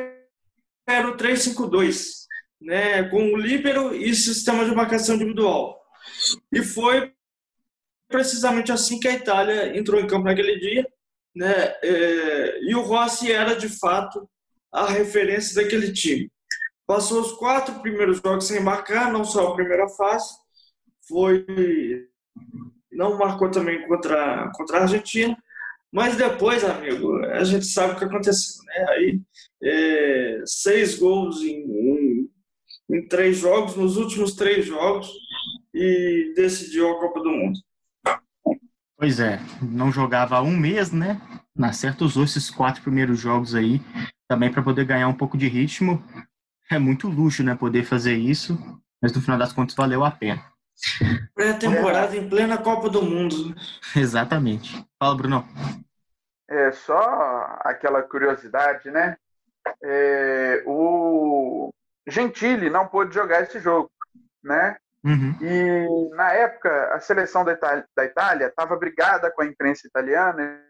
era 0.87 1.09
o 1.09 1.17
3-5-2, 1.17 2.25
né, 2.61 3.03
com 3.09 3.33
o 3.33 3.37
líbero 3.37 3.93
e 3.95 4.15
sistema 4.15 4.63
de 4.65 4.73
marcação 4.73 5.15
individual. 5.15 5.81
E 6.51 6.63
foi 6.63 7.11
precisamente 8.07 8.71
assim 8.71 8.99
que 8.99 9.07
a 9.07 9.13
Itália 9.13 9.77
entrou 9.77 9.99
em 9.99 10.07
campo 10.07 10.25
naquele 10.25 10.57
dia, 10.59 10.87
né, 11.35 11.75
é, 11.83 12.61
e 12.61 12.73
o 12.73 12.81
Rossi 12.81 13.31
era 13.31 13.55
de 13.55 13.67
fato 13.67 14.27
a 14.71 14.85
referência 14.85 15.61
daquele 15.61 15.91
time. 15.91 16.31
Passou 16.85 17.21
os 17.21 17.33
quatro 17.33 17.81
primeiros 17.81 18.19
jogos 18.19 18.47
sem 18.47 18.61
marcar, 18.61 19.11
não 19.11 19.25
só 19.25 19.49
a 19.49 19.55
primeira 19.55 19.89
fase, 19.89 20.29
foi 21.07 21.45
não 22.91 23.17
marcou 23.17 23.51
também 23.51 23.87
contra, 23.87 24.51
contra 24.55 24.79
a 24.79 24.81
Argentina, 24.81 25.37
mas 25.91 26.17
depois, 26.17 26.63
amigo, 26.63 27.17
a 27.25 27.43
gente 27.43 27.65
sabe 27.65 27.93
o 27.93 27.97
que 27.97 28.05
aconteceu, 28.05 28.63
né? 28.65 28.85
Aí, 28.89 29.21
é, 29.63 30.41
seis 30.45 30.97
gols 30.97 31.41
em, 31.41 31.63
em, 31.63 32.29
em, 32.89 33.07
três 33.07 33.37
jogos, 33.37 33.75
nos 33.75 33.97
últimos 33.97 34.35
três 34.35 34.65
jogos, 34.65 35.09
e 35.73 36.33
decidiu 36.35 36.91
a 36.91 36.99
Copa 36.99 37.21
do 37.21 37.29
Mundo. 37.29 37.59
Pois 38.97 39.19
é, 39.19 39.39
não 39.61 39.91
jogava 39.91 40.37
há 40.37 40.41
um 40.41 40.55
mês, 40.57 40.91
né? 40.91 41.21
Na 41.55 41.71
certa 41.71 42.03
usou 42.03 42.23
esses 42.23 42.49
quatro 42.49 42.81
primeiros 42.81 43.19
jogos 43.19 43.55
aí 43.55 43.79
também 44.27 44.51
para 44.51 44.61
poder 44.61 44.85
ganhar 44.85 45.07
um 45.07 45.13
pouco 45.13 45.37
de 45.37 45.47
ritmo. 45.47 46.03
É 46.69 46.77
muito 46.77 47.07
luxo, 47.07 47.43
né? 47.43 47.55
Poder 47.55 47.83
fazer 47.83 48.17
isso, 48.17 48.57
mas 49.01 49.13
no 49.13 49.21
final 49.21 49.37
das 49.37 49.53
contas 49.53 49.75
valeu 49.75 50.03
a 50.03 50.11
pena. 50.11 50.43
Pré-temporada 51.33 52.15
em 52.15 52.29
plena 52.29 52.57
Copa 52.57 52.89
do 52.89 53.01
Mundo. 53.01 53.55
Exatamente. 53.95 54.85
Fala, 54.99 55.15
Bruno. 55.15 55.47
É 56.49 56.71
só 56.71 57.59
aquela 57.61 58.01
curiosidade, 58.03 58.89
né? 58.89 59.17
É, 59.83 60.63
o 60.65 61.69
Gentili 62.07 62.69
não 62.69 62.87
pôde 62.87 63.13
jogar 63.13 63.41
esse 63.41 63.59
jogo, 63.59 63.91
né? 64.41 64.77
Uhum. 65.03 65.37
E 65.41 66.15
na 66.15 66.33
época 66.33 66.93
a 66.93 66.99
seleção 66.99 67.43
da 67.43 68.05
Itália 68.05 68.47
estava 68.47 68.75
brigada 68.75 69.31
com 69.31 69.41
a 69.41 69.45
imprensa 69.45 69.87
italiana. 69.87 70.63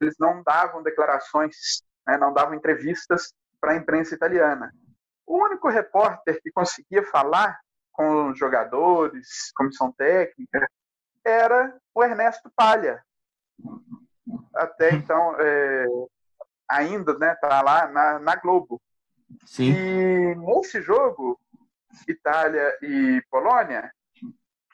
Eles 0.00 0.16
não 0.18 0.42
davam 0.42 0.82
declarações, 0.82 1.82
né? 2.06 2.16
não 2.16 2.32
davam 2.32 2.54
entrevistas 2.54 3.32
para 3.60 3.72
a 3.72 3.76
imprensa 3.76 4.14
italiana. 4.14 4.72
O 5.26 5.44
único 5.44 5.68
repórter 5.68 6.40
que 6.42 6.50
conseguia 6.50 7.02
falar 7.04 7.58
com 7.92 8.30
os 8.30 8.38
jogadores, 8.38 9.52
comissão 9.54 9.92
técnica, 9.92 10.68
era 11.24 11.76
o 11.94 12.02
Ernesto 12.02 12.50
Palha. 12.54 13.02
Até 14.54 14.94
então, 14.94 15.36
é, 15.38 15.86
ainda 16.68 17.18
né, 17.18 17.34
tá 17.34 17.62
lá 17.62 17.86
na, 17.88 18.18
na 18.18 18.36
Globo. 18.36 18.80
Sim. 19.44 19.72
E 19.72 20.34
nesse 20.36 20.80
jogo, 20.80 21.38
Itália 22.08 22.76
e 22.82 23.22
Polônia, 23.30 23.92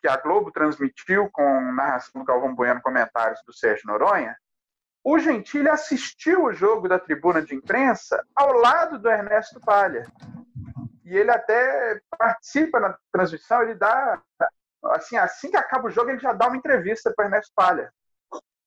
que 0.00 0.09
a 0.09 0.16
Globo 0.16 0.52
transmitiu 0.52 1.31
com 1.31 1.72
narração 1.72 2.20
do 2.20 2.24
Galvão 2.24 2.55
Bueno, 2.55 2.81
comentários 2.83 3.40
do 3.46 3.52
Sérgio 3.52 3.87
Noronha, 3.87 4.37
o 5.02 5.18
Gentili 5.18 5.68
assistiu 5.68 6.44
o 6.44 6.52
jogo 6.52 6.88
da 6.88 6.98
tribuna 6.98 7.40
de 7.40 7.55
imprensa 7.55 8.24
ao 8.35 8.52
lado 8.52 8.98
do 8.98 9.09
Ernesto 9.09 9.61
Palha 9.61 10.05
e 11.06 11.16
ele 11.16 11.30
até 11.30 12.00
participa 12.18 12.80
na 12.80 12.98
transmissão, 13.12 13.62
ele 13.62 13.76
dá 13.76 14.20
assim, 14.86 15.16
assim 15.16 15.50
que 15.50 15.56
acaba 15.56 15.86
o 15.86 15.90
jogo, 15.90 16.10
ele 16.10 16.18
já 16.18 16.32
dá 16.32 16.48
uma 16.48 16.56
entrevista 16.56 17.12
para 17.14 17.26
Ernesto 17.26 17.52
Palha. 17.54 17.92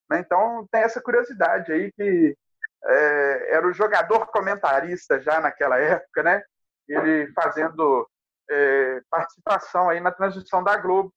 Né? 0.10 0.20
Então 0.20 0.66
tem 0.72 0.82
essa 0.82 1.02
curiosidade 1.02 1.72
aí 1.72 1.92
que 1.92 2.38
é, 2.86 3.56
era 3.56 3.68
o 3.68 3.74
jogador 3.74 4.26
comentarista 4.28 5.20
já 5.20 5.42
naquela 5.42 5.78
época, 5.78 6.24
né? 6.24 6.42
Ele 6.88 7.30
fazendo 7.34 8.10
é, 8.50 9.02
participação 9.10 9.90
aí 9.90 10.00
na 10.00 10.12
transmissão 10.12 10.64
da 10.64 10.78
Globo. 10.78 11.14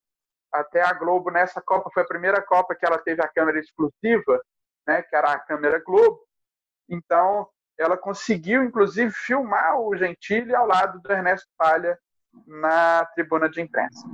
Até 0.51 0.81
a 0.81 0.91
Globo 0.93 1.31
nessa 1.31 1.61
Copa 1.61 1.89
foi 1.93 2.03
a 2.03 2.07
primeira 2.07 2.41
Copa 2.41 2.75
que 2.75 2.85
ela 2.85 2.97
teve 2.97 3.23
a 3.23 3.29
câmera 3.29 3.59
exclusiva, 3.59 4.41
né? 4.85 5.01
Que 5.01 5.15
era 5.15 5.31
a 5.31 5.39
câmera 5.39 5.81
Globo. 5.83 6.19
Então 6.89 7.47
ela 7.77 7.97
conseguiu, 7.97 8.63
inclusive, 8.63 9.11
filmar 9.11 9.79
o 9.79 9.95
Gentili 9.95 10.53
ao 10.53 10.67
lado 10.67 10.99
do 11.01 11.11
Ernesto 11.11 11.47
Palha 11.57 11.97
na 12.47 13.05
tribuna 13.13 13.49
de 13.49 13.61
imprensa. 13.61 14.07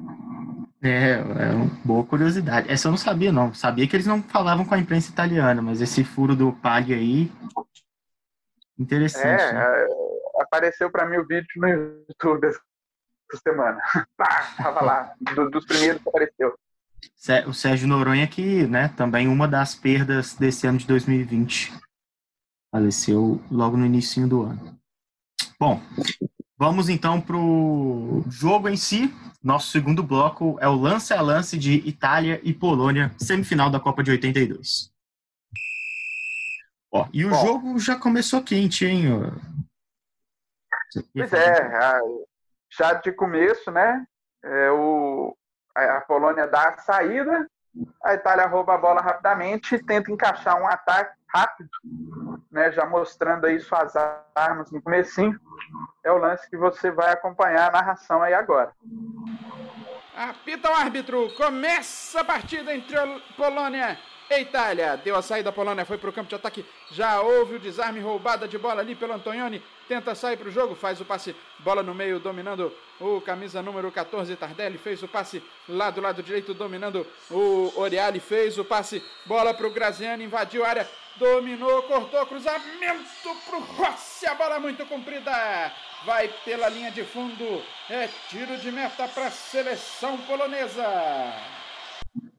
É, 0.82 1.12
é 1.12 1.52
uma 1.52 1.70
boa 1.84 2.06
curiosidade. 2.06 2.72
Essa 2.72 2.88
eu 2.88 2.92
não 2.92 2.98
sabia, 2.98 3.32
não. 3.32 3.54
Sabia 3.54 3.88
que 3.88 3.96
eles 3.96 4.08
não 4.08 4.24
falavam 4.24 4.66
com 4.66 4.74
a 4.74 4.80
imprensa 4.80 5.12
italiana, 5.12 5.62
mas 5.62 5.82
esse 5.82 6.04
furo 6.04 6.36
do 6.36 6.54
Palha 6.54 6.96
aí. 6.96 7.32
Interessante. 8.78 9.42
É, 9.42 9.54
né? 9.54 9.88
apareceu 10.40 10.90
para 10.90 11.06
mim 11.06 11.18
o 11.18 11.28
vídeo 11.28 11.48
no 11.58 11.68
YouTube 11.68 12.48
essa 12.48 13.42
semana. 13.44 13.80
Ah, 14.22 14.64
tava 14.64 14.82
lá, 14.84 15.14
do, 15.34 15.50
dos 15.50 15.66
primeiros 15.66 16.02
que 16.02 16.10
apareceu. 16.10 16.54
O 17.48 17.54
Sérgio 17.54 17.88
Noronha, 17.88 18.28
que 18.28 18.68
né, 18.68 18.94
também 18.98 19.28
uma 19.28 19.48
das 19.48 19.74
perdas 19.74 20.36
desse 20.36 20.68
ano 20.68 20.78
de 20.78 20.86
2020. 20.86 21.72
Faleceu 22.72 23.42
logo 23.52 23.76
no 23.76 23.86
início 23.86 24.28
do 24.28 24.44
ano. 24.44 24.80
Bom, 25.60 25.82
vamos 26.58 26.88
então 26.88 27.20
para 27.20 27.36
o 27.36 28.24
jogo 28.30 28.70
em 28.70 28.78
si. 28.78 29.14
Nosso 29.44 29.72
segundo 29.72 30.04
bloco 30.04 30.58
é 30.60 30.68
o 30.68 30.76
lance 30.76 31.14
a 31.14 31.22
lance 31.22 31.58
de 31.58 31.76
Itália 31.88 32.40
e 32.44 32.54
Polônia, 32.54 33.12
semifinal 33.18 33.70
da 33.70 33.80
Copa 33.80 34.04
de 34.04 34.12
82. 34.12 34.92
Ó, 36.92 37.08
e 37.14 37.26
o 37.26 37.30
Bom, 37.30 37.46
jogo 37.46 37.80
já 37.80 37.96
começou 37.96 38.44
quente, 38.44 38.86
hein? 38.86 39.06
Pois 41.14 41.34
é, 41.34 41.72
já 42.72 42.94
de 42.96 43.12
começo, 43.12 43.72
né? 43.72 44.06
É, 44.44 44.72
o, 44.72 45.36
a 45.76 46.02
Polônia 46.02 46.48
dá 46.48 46.70
a 46.70 46.78
saída, 46.80 47.48
a 48.04 48.14
Itália 48.14 48.48
rouba 48.48 48.76
a 48.76 48.78
bola 48.78 49.02
rapidamente 49.02 49.76
e 49.76 49.84
tenta 49.84 50.12
encaixar 50.12 50.60
um 50.60 50.68
ataque 50.68 51.18
rápido, 51.28 51.70
né, 52.52 52.72
já 52.72 52.86
mostrando 52.86 53.46
aí 53.46 53.60
suas 53.60 53.94
armas 54.36 54.72
no 54.72 54.82
comecinho. 54.82 55.40
É 56.04 56.12
o 56.12 56.18
lance 56.18 56.50
que 56.50 56.58
você 56.58 56.92
vai 56.92 57.12
acompanhar 57.12 57.70
a 57.70 57.72
narração 57.72 58.22
aí 58.22 58.34
agora. 58.34 58.72
Apita 60.16 60.70
o 60.70 60.74
árbitro, 60.74 61.32
começa 61.36 62.22
a 62.22 62.26
partida 62.26 62.76
entre 62.76 62.98
Polônia 63.38 63.98
e 64.30 64.42
Itália. 64.42 64.98
Deu 64.98 65.16
a 65.16 65.22
saída, 65.22 65.50
a 65.50 65.54
Polônia 65.54 65.86
foi 65.86 65.98
para 65.98 66.10
o 66.10 66.14
campo 66.14 66.30
de 66.30 66.36
ataque. 66.36 66.66
Já 66.92 67.22
houve 67.22 67.56
o 67.56 67.60
desarme, 67.60 68.00
roubada 68.00 68.48
de 68.48 68.58
bola 68.58 68.82
ali 68.82 68.96
pelo 68.96 69.14
Antonioni. 69.14 69.64
Tenta 69.88 70.14
sair 70.14 70.38
para 70.38 70.50
o 70.50 70.52
jogo, 70.52 70.76
faz 70.76 71.00
o 71.02 71.06
passe, 71.06 71.36
bola 71.60 71.82
no 71.82 71.96
meio, 71.96 72.20
dominando 72.20 72.72
o 73.00 73.22
camisa 73.22 73.62
número 73.62 73.92
14, 73.92 74.36
Tardelli. 74.36 74.78
Fez 74.78 75.02
o 75.02 75.08
passe 75.08 75.44
lá 75.68 75.90
do 75.90 76.02
lado 76.02 76.22
direito, 76.22 76.54
dominando 76.54 77.08
o 77.32 77.72
Oriali. 77.76 78.20
Fez 78.20 78.58
o 78.60 78.66
passe, 78.66 79.04
bola 79.26 79.54
para 79.54 79.68
o 79.68 79.72
Graziani, 79.72 80.26
invadiu 80.26 80.66
a 80.66 80.70
área, 80.70 80.90
dominou, 81.20 81.84
cortou, 81.84 82.26
cruzamento 82.26 83.36
para 83.46 83.58
o 83.58 83.62
Rossi. 83.62 84.26
A 84.26 84.34
bola 84.34 84.60
muito 84.60 84.86
comprida 84.86 85.32
vai 86.06 86.30
pela 86.46 86.70
linha 86.70 86.90
de 86.92 87.04
fundo. 87.04 87.62
É 87.90 88.08
tiro 88.30 88.58
de 88.58 88.72
meta 88.72 89.08
para 89.10 89.28
a 89.28 89.32
seleção 89.32 90.18
polonesa. 90.20 90.84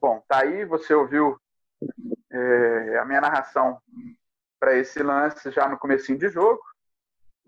Bom, 0.01 0.25
tá 0.27 0.43
aí, 0.43 0.65
você 0.65 0.95
ouviu 0.95 1.39
é, 2.31 2.99
a 2.99 3.05
minha 3.05 3.21
narração 3.21 3.79
para 4.59 4.75
esse 4.77 5.03
lance 5.03 5.51
já 5.51 5.69
no 5.69 5.79
comecinho 5.79 6.19
de 6.19 6.31
jogo. 6.31 6.63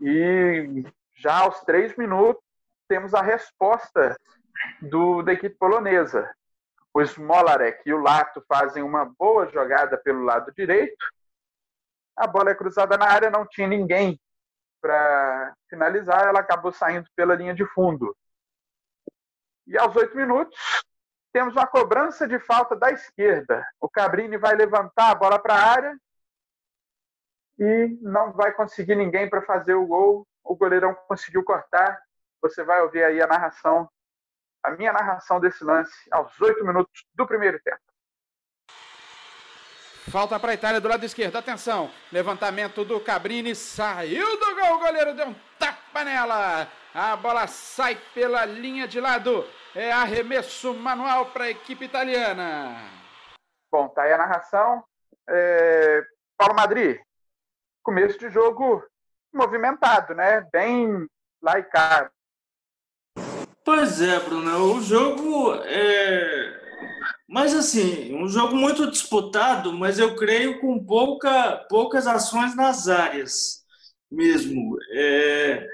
E 0.01 0.85
já 1.15 1.39
aos 1.39 1.61
três 1.61 1.97
minutos 1.97 2.43
temos 2.87 3.15
a 3.15 3.23
resposta 3.23 4.17
do, 4.83 5.23
da 5.23 5.33
equipe 5.33 5.57
polonesa. 5.57 6.31
O 6.93 7.03
Smolarek 7.03 7.81
e 7.87 7.95
o 7.95 8.03
Lato 8.03 8.45
fazem 8.47 8.83
uma 8.83 9.07
boa 9.07 9.49
jogada 9.49 9.97
pelo 9.97 10.25
lado 10.25 10.53
direito. 10.53 11.03
A 12.17 12.27
bola 12.27 12.51
é 12.51 12.55
cruzada 12.55 12.97
na 12.97 13.07
área, 13.07 13.31
não 13.31 13.47
tinha 13.47 13.67
ninguém 13.67 14.21
para 14.81 15.55
finalizar, 15.69 16.27
ela 16.27 16.41
acabou 16.41 16.73
saindo 16.73 17.09
pela 17.15 17.35
linha 17.35 17.55
de 17.55 17.65
fundo. 17.67 18.17
E 19.67 19.79
aos 19.79 19.95
oito 19.95 20.17
minutos, 20.17 20.59
temos 21.33 21.55
uma 21.55 21.67
cobrança 21.67 22.27
de 22.27 22.39
falta 22.41 22.77
da 22.77 22.91
esquerda. 22.91 23.67
O 23.81 23.89
Cabrini 23.89 24.37
vai 24.37 24.55
levantar 24.55 25.11
a 25.11 25.15
bola 25.15 25.39
para 25.39 25.55
a 25.55 25.71
área 25.71 25.99
e 27.59 27.97
não 28.03 28.33
vai 28.33 28.53
conseguir 28.53 28.97
ninguém 28.97 29.31
para 29.31 29.41
fazer 29.43 29.75
o 29.75 29.87
gol. 29.87 30.27
O 30.43 30.57
goleirão 30.57 30.95
conseguiu 31.07 31.45
cortar. 31.45 32.03
Você 32.43 32.65
vai 32.65 32.83
ouvir 32.83 33.05
aí 33.05 33.23
a 33.23 33.27
narração, 33.27 33.89
a 34.63 34.73
minha 34.73 34.93
narração 34.93 35.39
desse 35.41 35.63
lance 35.63 35.95
aos 36.11 36.39
oito 36.41 36.65
minutos 36.65 37.07
do 37.15 37.27
primeiro 37.27 37.61
tempo. 37.63 37.92
Falta 40.11 40.39
para 40.39 40.51
a 40.51 40.55
Itália 40.55 40.81
do 40.81 40.89
lado 40.89 41.05
esquerdo. 41.05 41.37
Atenção. 41.37 41.91
Levantamento 42.11 42.85
do 42.85 43.01
Cabrini. 43.01 43.55
Saiu 43.55 44.39
do 44.39 44.55
gol. 44.55 44.75
O 44.75 44.79
goleiro 44.79 45.15
deu 45.15 45.29
um 45.29 45.35
tapa 45.59 46.05
nela. 46.05 46.69
A 46.93 47.17
bola 47.17 47.47
sai 47.47 47.97
pela 48.13 48.45
linha 48.45 48.89
de 48.89 49.01
lado. 49.01 49.47
É 49.75 49.93
arremesso 49.93 50.75
manual 50.75 51.27
para 51.27 51.45
a 51.45 51.51
equipe 51.51 51.85
italiana. 51.85 52.77
Bom, 53.71 53.89
tá 53.89 54.03
aí 54.03 54.13
a 54.13 54.19
narração. 54.19 54.85
É... 55.29 56.03
Paulo 56.37 56.55
Madrid. 56.55 57.01
Começo 57.83 58.19
de 58.19 58.29
jogo 58.29 58.85
movimentado, 59.33 60.15
né? 60.15 60.47
Bem 60.53 61.07
laicado. 61.41 62.11
Pois 63.65 64.03
é, 64.03 64.19
Bruno. 64.19 64.75
O 64.75 64.81
jogo 64.83 65.55
é 65.65 66.62
mas 67.33 67.55
assim, 67.55 68.15
um 68.15 68.29
jogo 68.29 68.55
muito 68.55 68.91
disputado, 68.91 69.73
mas 69.73 69.99
eu 69.99 70.15
creio 70.15 70.61
com 70.61 70.85
pouca, 70.85 71.65
poucas 71.67 72.07
ações 72.07 72.55
nas 72.55 72.89
áreas 72.89 73.63
mesmo. 74.11 74.77
É, 74.93 75.67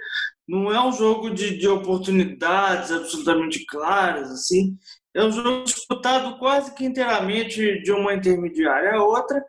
não 0.46 0.72
é 0.72 0.80
um 0.80 0.92
jogo 0.92 1.30
de, 1.30 1.58
de 1.58 1.66
oportunidades 1.66 2.92
absolutamente 2.92 3.66
claras, 3.66 4.30
assim. 4.30 4.78
É 5.12 5.24
um 5.24 5.32
jogo 5.32 5.64
disputado 5.64 6.38
quase 6.38 6.72
que 6.76 6.84
inteiramente 6.84 7.82
de 7.82 7.90
uma 7.90 8.14
intermediária 8.14 8.92
a 8.94 9.02
outra 9.02 9.44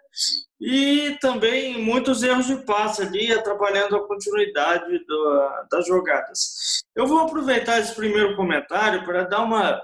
e 0.59 1.15
também 1.21 1.77
muitos 1.77 2.23
erros 2.23 2.47
de 2.47 2.55
passe 2.65 3.03
ali, 3.03 3.31
atrapalhando 3.31 3.95
a 3.95 4.07
continuidade 4.07 4.97
do, 5.05 5.49
das 5.69 5.85
jogadas. 5.85 6.81
Eu 6.95 7.05
vou 7.05 7.19
aproveitar 7.19 7.77
esse 7.79 7.93
primeiro 7.93 8.35
comentário 8.35 9.05
para 9.05 9.25
dar 9.25 9.43
uma 9.43 9.79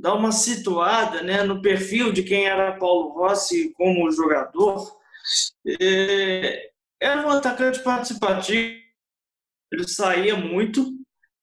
dar 0.00 0.14
uma 0.14 0.32
situada 0.32 1.22
né, 1.22 1.42
no 1.42 1.60
perfil 1.60 2.12
de 2.12 2.22
quem 2.22 2.46
era 2.46 2.76
Paulo 2.78 3.10
Rossi 3.10 3.72
como 3.74 4.10
jogador. 4.10 4.98
É, 5.80 6.70
era 6.98 7.26
um 7.26 7.30
atacante 7.30 7.82
participativo, 7.82 8.80
ele 9.70 9.86
saía 9.86 10.36
muito, 10.36 10.90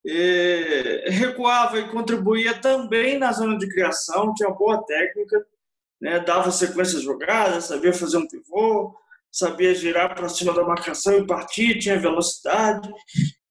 é, 0.05 1.05
recuava 1.09 1.79
e 1.79 1.89
contribuía 1.89 2.59
também 2.59 3.17
na 3.17 3.31
zona 3.31 3.57
de 3.57 3.69
criação, 3.69 4.33
tinha 4.33 4.49
boa 4.49 4.83
técnica, 4.85 5.45
né, 6.01 6.19
dava 6.19 6.51
sequência 6.51 6.99
jogada, 6.99 7.61
sabia 7.61 7.93
fazer 7.93 8.17
um 8.17 8.27
pivô, 8.27 8.95
sabia 9.31 9.73
girar 9.75 10.15
para 10.15 10.29
cima 10.29 10.53
da 10.53 10.63
marcação 10.63 11.17
e 11.17 11.27
partir, 11.27 11.79
tinha 11.79 11.99
velocidade. 11.99 12.89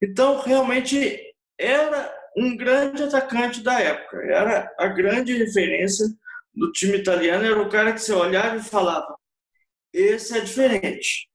Então, 0.03 0.41
realmente, 0.41 1.21
era 1.59 2.13
um 2.37 2.57
grande 2.57 3.03
atacante 3.03 3.63
da 3.63 3.81
época. 3.81 4.19
Era 4.23 4.75
a 4.79 4.89
grande 4.89 5.33
referência 5.33 6.07
do 6.55 6.71
time 6.73 6.99
italiano. 6.99 7.45
Era 7.45 7.61
o 7.61 7.69
cara 7.69 7.93
que 7.93 8.01
você 8.01 8.13
olhava 8.13 8.57
e 8.57 8.63
falava: 8.63 9.17
esse 9.93 10.37
é 10.37 10.41
diferente. 10.41 11.29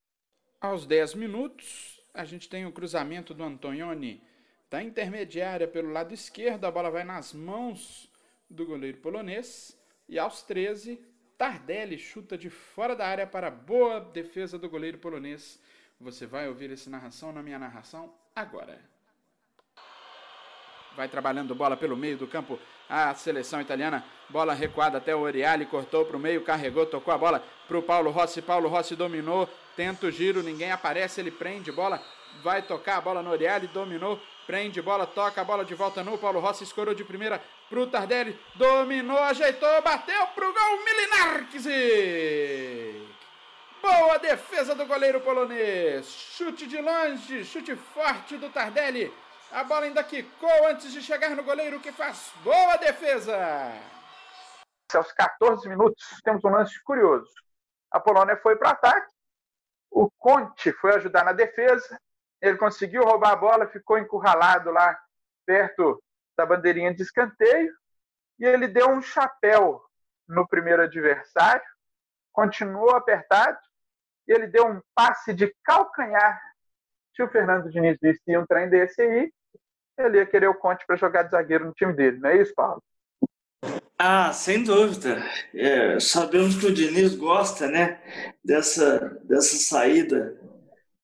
Aos 0.59 0.85
10 0.85 1.15
minutos, 1.15 1.99
a 2.13 2.23
gente 2.23 2.47
tem 2.47 2.65
o 2.65 2.71
cruzamento 2.71 3.33
do 3.33 3.43
Antonioni 3.43 4.21
da 4.69 4.83
intermediária 4.83 5.67
pelo 5.67 5.91
lado 5.91 6.13
esquerdo. 6.13 6.65
A 6.65 6.71
bola 6.71 6.91
vai 6.91 7.03
nas 7.03 7.33
mãos 7.33 8.11
do 8.49 8.65
goleiro 8.65 8.99
polonês. 8.99 9.75
E 10.07 10.19
aos 10.19 10.43
13, 10.43 10.99
Tardelli 11.37 11.97
chuta 11.97 12.37
de 12.37 12.51
fora 12.51 12.95
da 12.95 13.07
área 13.07 13.25
para 13.25 13.49
boa 13.49 13.99
defesa 13.99 14.59
do 14.59 14.69
goleiro 14.69 14.99
polonês. 14.99 15.59
Você 15.99 16.27
vai 16.27 16.47
ouvir 16.47 16.71
essa 16.71 16.89
narração 16.89 17.31
na 17.31 17.41
minha 17.41 17.57
narração 17.57 18.13
agora. 18.35 18.90
Vai 20.95 21.07
trabalhando 21.07 21.55
bola 21.55 21.77
pelo 21.77 21.95
meio 21.95 22.17
do 22.17 22.27
campo. 22.27 22.59
A 22.89 23.13
seleção 23.13 23.61
italiana. 23.61 24.03
Bola 24.29 24.53
recuada 24.53 24.97
até 24.97 25.15
o 25.15 25.19
Oriali. 25.21 25.65
Cortou 25.65 26.05
para 26.05 26.17
o 26.17 26.19
meio, 26.19 26.41
carregou, 26.41 26.85
tocou 26.85 27.13
a 27.13 27.17
bola 27.17 27.43
para 27.67 27.77
o 27.77 27.81
Paulo 27.81 28.11
Rossi. 28.11 28.41
Paulo 28.41 28.67
Rossi 28.67 28.95
dominou. 28.95 29.47
Tenta 29.75 30.07
o 30.07 30.11
giro, 30.11 30.43
ninguém 30.43 30.71
aparece. 30.71 31.21
Ele 31.21 31.31
prende 31.31 31.71
bola. 31.71 32.01
Vai 32.43 32.61
tocar 32.61 32.97
a 32.97 33.01
bola 33.01 33.21
no 33.23 33.31
Oriali. 33.31 33.67
Dominou. 33.67 34.19
Prende 34.45 34.81
bola, 34.81 35.07
toca 35.07 35.39
a 35.39 35.43
bola 35.45 35.63
de 35.63 35.73
volta 35.73 36.03
no 36.03 36.17
Paulo 36.17 36.39
Rossi. 36.39 36.63
Escorou 36.63 36.93
de 36.93 37.05
primeira 37.05 37.41
para 37.69 37.79
o 37.79 37.87
Tardelli. 37.87 38.37
Dominou, 38.55 39.19
ajeitou, 39.19 39.81
bateu 39.81 40.27
para 40.27 40.49
o 40.49 40.53
gol. 40.53 40.83
Milinarques. 40.83 41.65
Boa 43.81 44.19
defesa 44.19 44.75
do 44.75 44.85
goleiro 44.85 45.21
polonês. 45.21 46.05
Chute 46.37 46.67
de 46.67 46.79
longe, 46.81 47.45
chute 47.45 47.75
forte 47.75 48.37
do 48.37 48.49
Tardelli. 48.49 49.11
A 49.53 49.65
bola 49.65 49.85
ainda 49.85 50.01
quicou 50.01 50.67
antes 50.67 50.93
de 50.93 51.01
chegar 51.01 51.31
no 51.31 51.43
goleiro 51.43 51.81
que 51.81 51.91
faz 51.91 52.31
boa 52.41 52.77
defesa. 52.77 53.37
Aos 54.93 55.11
14 55.11 55.67
minutos, 55.67 56.01
temos 56.23 56.41
um 56.45 56.49
lance 56.49 56.81
curioso. 56.83 57.29
A 57.91 57.99
Polônia 57.99 58.37
foi 58.37 58.55
para 58.55 58.69
o 58.69 58.71
ataque. 58.71 59.11
O 59.89 60.09
Conte 60.17 60.71
foi 60.71 60.95
ajudar 60.95 61.25
na 61.25 61.33
defesa. 61.33 61.99
Ele 62.41 62.57
conseguiu 62.57 63.03
roubar 63.03 63.33
a 63.33 63.35
bola, 63.35 63.67
ficou 63.67 63.97
encurralado 63.97 64.71
lá 64.71 64.97
perto 65.45 66.01
da 66.37 66.45
bandeirinha 66.45 66.93
de 66.93 67.01
escanteio. 67.01 67.75
E 68.39 68.45
ele 68.45 68.69
deu 68.69 68.89
um 68.89 69.01
chapéu 69.01 69.83
no 70.29 70.47
primeiro 70.47 70.83
adversário. 70.83 71.67
Continuou 72.31 72.95
apertado. 72.95 73.59
E 74.29 74.31
ele 74.31 74.47
deu 74.47 74.65
um 74.65 74.81
passe 74.95 75.33
de 75.33 75.53
calcanhar. 75.61 76.41
Se 77.13 77.21
o 77.21 77.29
Fernando 77.29 77.69
Diniz 77.69 77.97
visse 78.01 78.37
um 78.37 78.45
trem 78.45 78.69
desse 78.69 79.01
aí, 79.01 79.33
ele 79.97 80.17
ia 80.17 80.25
querer 80.25 80.47
o 80.47 80.55
Conte 80.55 80.85
para 80.85 80.95
jogar 80.95 81.23
de 81.23 81.31
zagueiro 81.31 81.65
no 81.65 81.73
time 81.73 81.93
dele, 81.93 82.19
não 82.19 82.29
é 82.29 82.41
isso, 82.41 82.53
Paulo? 82.55 82.81
Ah, 83.97 84.33
sem 84.33 84.63
dúvida. 84.63 85.23
É, 85.53 85.99
sabemos 85.99 86.55
que 86.55 86.65
o 86.65 86.73
Diniz 86.73 87.13
gosta, 87.15 87.67
né, 87.67 88.01
dessa, 88.43 89.19
dessa 89.23 89.55
saída 89.57 90.39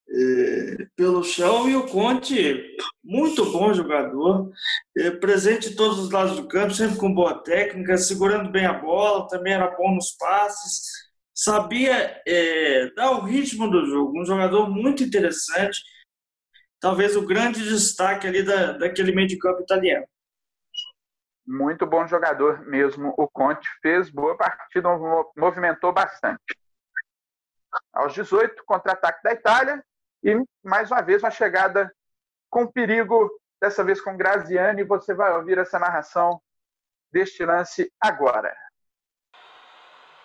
é, 0.09 0.87
pelo 0.95 1.23
chão 1.23 1.69
e 1.69 1.75
o 1.75 1.85
Conte, 1.85 2.75
muito 3.03 3.51
bom 3.51 3.73
jogador, 3.73 4.51
é, 4.97 5.11
presente 5.11 5.69
em 5.69 5.75
todos 5.75 5.99
os 5.99 6.09
lados 6.09 6.37
do 6.37 6.47
campo, 6.47 6.73
sempre 6.73 6.97
com 6.97 7.13
boa 7.13 7.35
técnica, 7.43 7.97
segurando 7.97 8.49
bem 8.49 8.65
a 8.65 8.73
bola, 8.73 9.27
também 9.27 9.53
era 9.53 9.75
bom 9.75 9.93
nos 9.93 10.11
passes, 10.13 10.81
sabia 11.35 12.21
é, 12.27 12.89
dar 12.95 13.11
o 13.11 13.25
ritmo 13.25 13.69
do 13.69 13.85
jogo, 13.85 14.19
um 14.19 14.25
jogador 14.25 14.69
muito 14.69 15.03
interessante 15.03 15.81
talvez 16.79 17.15
o 17.15 17.25
grande 17.25 17.63
destaque 17.63 18.27
ali 18.27 18.43
da, 18.43 18.73
daquele 18.73 19.11
meio 19.11 19.27
de 19.27 19.37
campo 19.37 19.61
italiano. 19.61 20.07
Muito 21.45 21.85
bom 21.85 22.05
jogador 22.05 22.65
mesmo. 22.65 23.13
O 23.17 23.27
Conte 23.27 23.67
fez 23.81 24.09
boa 24.09 24.35
partida, 24.35 24.89
movimentou 25.35 25.93
bastante. 25.93 26.43
Aos 27.93 28.13
18, 28.13 28.63
contra-ataque 28.65 29.23
da 29.23 29.31
Itália. 29.31 29.83
E 30.23 30.35
mais 30.63 30.91
uma 30.91 31.01
vez 31.01 31.23
uma 31.23 31.31
chegada 31.31 31.91
com 32.49 32.67
perigo, 32.67 33.29
dessa 33.61 33.83
vez 33.83 34.01
com 34.01 34.17
Graziani. 34.17 34.83
Você 34.83 35.13
vai 35.13 35.33
ouvir 35.33 35.57
essa 35.57 35.79
narração 35.79 36.41
deste 37.11 37.45
lance 37.45 37.91
agora. 37.99 38.53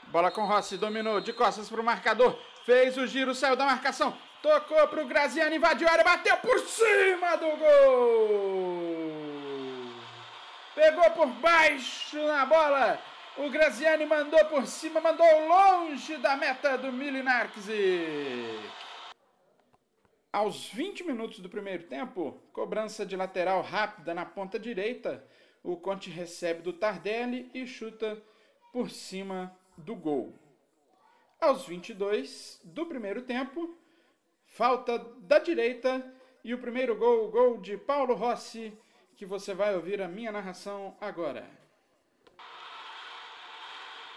Bola 0.09 0.31
com 0.31 0.45
Rossi, 0.45 0.77
dominou 0.77 1.21
de 1.21 1.33
costas 1.33 1.71
para 1.71 1.81
o 1.81 1.85
marcador. 1.85 2.37
Fez 2.67 2.99
o 2.99 3.07
giro, 3.07 3.35
saiu 3.35 3.57
da 3.57 3.65
marcação. 3.65 4.19
Tocou 4.43 4.89
pro 4.89 5.07
Graziano, 5.07 5.55
invadiu 5.55 5.87
a 5.87 5.93
área, 5.93 6.03
bateu 6.03 6.37
por 6.39 6.59
cima 6.59 7.37
do 7.37 7.57
gol! 7.57 9.13
Pegou 10.75 11.09
por 11.13 11.29
baixo 11.29 12.17
na 12.27 12.45
bola. 12.45 13.01
O 13.37 13.49
Graziani 13.49 14.05
mandou 14.05 14.45
por 14.47 14.67
cima, 14.67 15.01
mandou 15.01 15.27
longe 15.47 16.17
da 16.17 16.37
meta 16.37 16.77
do 16.77 16.91
Milinarczyk. 16.91 17.63
Aos 20.33 20.67
20 20.71 21.05
minutos 21.05 21.39
do 21.39 21.49
primeiro 21.49 21.85
tempo, 21.85 22.43
cobrança 22.53 23.07
de 23.07 23.15
lateral 23.15 23.63
rápida 23.63 24.13
na 24.13 24.27
ponta 24.27 24.59
direita, 24.59 25.25
o 25.63 25.77
Conte 25.77 26.11
recebe 26.11 26.63
do 26.63 26.73
Tardelli 26.73 27.49
e 27.55 27.65
chuta 27.65 28.21
por 28.73 28.91
cima 28.91 29.57
do 29.77 29.95
gol. 29.95 30.35
Aos 31.41 31.65
22 31.67 32.61
do 32.65 32.87
primeiro 32.87 33.23
tempo, 33.23 33.77
falta 34.53 34.99
da 35.19 35.39
direita 35.39 36.05
e 36.45 36.53
o 36.55 36.59
primeiro 36.59 36.95
gol, 36.95 37.29
gol 37.31 37.59
de 37.59 37.77
Paulo 37.77 38.15
Rossi, 38.15 38.77
que 39.17 39.25
você 39.25 39.55
vai 39.55 39.75
ouvir 39.75 40.01
a 40.03 40.09
minha 40.09 40.31
narração 40.31 40.97
agora. 41.01 41.47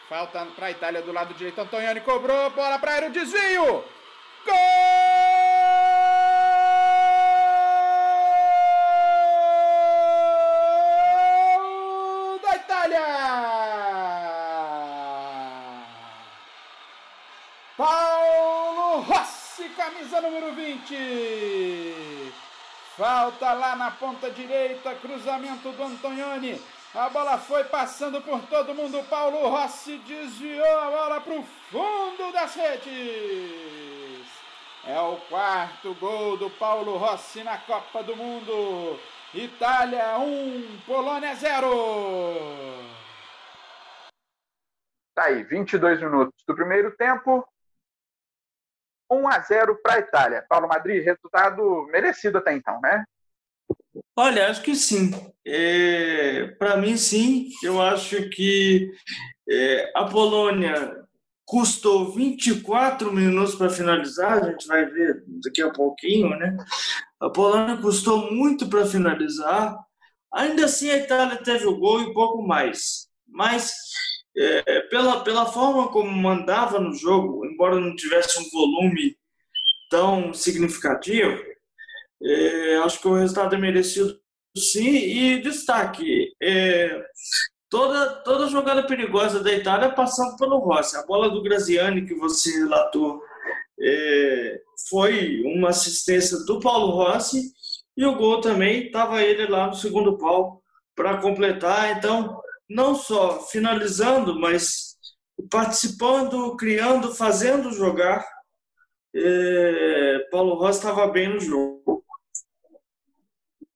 Falta 0.10 0.46
para 0.48 0.68
a 0.68 0.72
Itália 0.72 1.02
do 1.02 1.12
lado 1.12 1.34
direito, 1.34 1.60
Antonioni 1.60 2.02
cobrou, 2.02 2.50
bola 2.52 2.78
para 2.78 3.08
o 3.08 3.12
desvio! 3.12 3.84
Gol! 4.46 5.15
Camisa 19.86 20.20
número 20.20 20.52
20. 20.54 22.34
Falta 22.98 23.54
lá 23.54 23.76
na 23.76 23.92
ponta 23.92 24.32
direita, 24.32 24.96
cruzamento 24.96 25.72
do 25.72 25.84
Antonioni. 25.84 26.60
A 26.96 27.10
bola 27.10 27.38
foi 27.38 27.64
passando 27.66 28.20
por 28.22 28.42
todo 28.48 28.74
mundo. 28.74 29.04
Paulo 29.10 29.48
Rossi 29.48 29.98
desviou 30.00 30.80
a 30.80 30.90
bola 30.90 31.22
para 31.22 31.34
o 31.34 31.44
fundo 31.44 32.32
das 32.32 32.56
redes. 32.56 34.26
É 34.88 35.00
o 35.00 35.18
quarto 35.30 35.94
gol 35.96 36.38
do 36.38 36.50
Paulo 36.50 36.98
Rossi 36.98 37.44
na 37.44 37.58
Copa 37.60 38.02
do 38.02 38.16
Mundo. 38.16 39.00
Itália 39.34 40.18
1, 40.18 40.80
Polônia 40.88 41.36
0. 41.36 41.68
Tá 45.14 45.26
aí, 45.26 45.44
22 45.44 46.02
minutos 46.02 46.44
do 46.48 46.56
primeiro 46.56 46.96
tempo. 46.96 47.48
1 49.10 49.28
a 49.28 49.40
0 49.40 49.80
para 49.82 49.96
a 49.96 50.00
Itália. 50.00 50.46
Paulo 50.48 50.68
Madrid, 50.68 51.04
resultado 51.04 51.88
merecido 51.92 52.38
até 52.38 52.54
então, 52.54 52.80
né? 52.82 53.04
Olha, 54.16 54.50
acho 54.50 54.62
que 54.62 54.76
sim. 54.76 55.12
É, 55.46 56.48
Para 56.60 56.78
mim, 56.78 56.98
sim. 56.98 57.50
Eu 57.64 57.82
acho 57.82 58.30
que 58.30 58.92
é, 59.50 59.92
a 59.96 60.06
Polônia 60.06 61.06
custou 61.46 62.12
24 62.12 63.14
minutos 63.14 63.56
para 63.56 63.70
finalizar, 63.70 64.44
a 64.44 64.50
gente 64.50 64.68
vai 64.68 64.86
ver 64.86 65.24
daqui 65.44 65.62
a 65.62 65.72
pouquinho, 65.72 66.30
né? 66.30 66.58
A 67.20 67.30
Polônia 67.30 67.78
custou 67.78 68.32
muito 68.32 68.68
para 68.68 68.86
finalizar. 68.86 69.78
Ainda 70.34 70.66
assim, 70.66 70.90
a 70.90 70.98
Itália 70.98 71.38
teve 71.38 71.66
o 71.66 71.78
gol 71.78 72.02
e 72.02 72.14
pouco 72.14 72.42
mais. 72.42 73.08
Mas, 73.28 73.74
é, 74.38 74.82
pela, 74.82 75.24
pela 75.24 75.46
forma 75.46 75.88
como 75.90 76.12
mandava 76.12 76.80
no 76.80 76.94
jogo, 76.94 77.46
embora 77.46 77.80
não 77.80 77.96
tivesse 77.96 78.40
um 78.40 78.50
volume 78.50 79.16
tão 79.90 80.34
significativo, 80.34 81.42
é, 82.22 82.78
acho 82.78 83.00
que 83.00 83.08
o 83.08 83.16
resultado 83.16 83.56
é 83.56 83.58
merecido 83.58 84.20
sim. 84.58 84.96
E 84.96 85.42
destaque: 85.42 86.34
é, 86.42 87.02
toda, 87.70 88.08
toda 88.24 88.48
jogada 88.48 88.86
perigosa 88.86 89.44
da 89.44 89.52
Itália 89.52 89.90
passando 89.90 90.36
pelo 90.38 90.60
Rossi. 90.60 90.98
A 90.98 91.06
bola 91.06 91.30
do 91.30 91.42
Graziani, 91.42 92.06
que 92.06 92.16
você 92.16 92.50
relatou, 92.60 93.22
é, 93.80 94.62
foi 94.90 95.44
uma 95.46 95.70
assistência 95.70 96.38
do 96.46 96.60
Paulo 96.60 96.92
Rossi. 96.96 97.42
E 97.98 98.06
o 98.06 98.16
gol 98.16 98.42
também 98.42 98.88
estava 98.88 99.24
ele 99.24 99.48
lá 99.48 99.68
no 99.68 99.74
segundo 99.74 100.18
pau 100.18 100.62
para 100.96 101.18
completar. 101.18 101.98
Então, 101.98 102.42
não 102.70 102.96
só 102.96 103.42
finalizando, 103.48 104.40
mas 104.40 104.98
participando, 105.50 106.56
criando, 106.56 107.14
fazendo 107.14 107.72
jogar. 107.72 108.26
É, 109.14 110.20
Paulo 110.32 110.56
Rossi 110.56 110.80
estava 110.80 111.08
bem 111.08 111.30
no 111.30 111.40
jogo. 111.40 112.04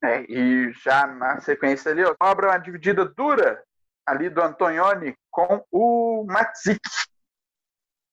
É, 0.03 0.21
e 0.31 0.71
já 0.73 1.05
na 1.07 1.41
sequência 1.41 1.91
ali, 1.91 2.03
ó, 2.03 2.15
sobra 2.21 2.47
uma 2.47 2.57
dividida 2.57 3.05
dura 3.05 3.61
ali 4.05 4.29
do 4.29 4.41
Antonioni 4.41 5.15
com 5.29 5.63
o 5.71 6.25
Matzik. 6.25 6.79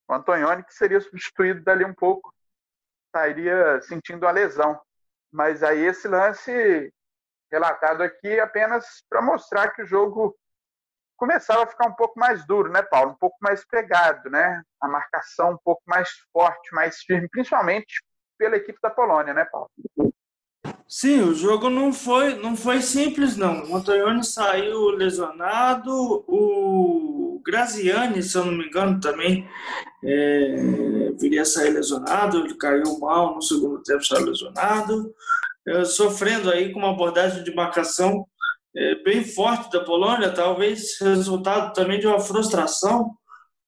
O 0.08 0.14
Antonioni 0.14 0.64
que 0.64 0.74
seria 0.74 1.00
substituído 1.00 1.62
dali 1.62 1.84
um 1.84 1.94
pouco, 1.94 2.32
estaria 3.06 3.80
sentindo 3.82 4.26
a 4.26 4.30
lesão. 4.30 4.80
Mas 5.32 5.62
aí 5.62 5.84
esse 5.84 6.06
lance 6.06 6.92
relatado 7.50 8.02
aqui 8.02 8.38
apenas 8.40 9.04
para 9.08 9.22
mostrar 9.22 9.70
que 9.70 9.82
o 9.82 9.86
jogo 9.86 10.36
começava 11.16 11.64
a 11.64 11.66
ficar 11.66 11.88
um 11.88 11.94
pouco 11.94 12.18
mais 12.18 12.46
duro, 12.46 12.70
né, 12.70 12.82
Paulo? 12.82 13.12
Um 13.12 13.18
pouco 13.18 13.36
mais 13.40 13.64
pegado, 13.66 14.30
né? 14.30 14.62
A 14.80 14.88
marcação 14.88 15.52
um 15.52 15.58
pouco 15.64 15.82
mais 15.86 16.08
forte, 16.32 16.74
mais 16.74 16.98
firme, 16.98 17.28
principalmente 17.28 18.02
pela 18.38 18.56
equipe 18.56 18.78
da 18.82 18.90
Polônia, 18.90 19.32
né, 19.32 19.44
Paulo? 19.46 19.70
Sim, 20.88 21.22
o 21.22 21.34
jogo 21.34 21.68
não 21.68 21.92
foi, 21.92 22.36
não 22.36 22.56
foi 22.56 22.80
simples, 22.80 23.36
não. 23.36 23.68
O 23.68 23.76
Antonioni 23.76 24.24
saiu 24.24 24.90
lesionado, 24.90 25.92
o 26.28 27.42
Graziani, 27.44 28.22
se 28.22 28.36
eu 28.36 28.44
não 28.44 28.52
me 28.52 28.66
engano, 28.66 29.00
também 29.00 29.48
é, 30.04 31.12
viria 31.18 31.42
a 31.42 31.44
sair 31.44 31.70
lesionado, 31.70 32.38
ele 32.38 32.56
caiu 32.56 32.98
mal 33.00 33.34
no 33.34 33.42
segundo 33.42 33.82
tempo, 33.82 34.04
saiu 34.04 34.26
lesionado, 34.26 35.12
é, 35.66 35.84
sofrendo 35.84 36.50
aí 36.50 36.72
com 36.72 36.78
uma 36.78 36.90
abordagem 36.90 37.42
de 37.42 37.52
marcação 37.52 38.24
é, 38.76 38.94
bem 38.96 39.24
forte 39.24 39.70
da 39.70 39.84
Polônia, 39.84 40.34
talvez 40.34 41.00
resultado 41.00 41.72
também 41.72 41.98
de 41.98 42.06
uma 42.06 42.20
frustração, 42.20 43.16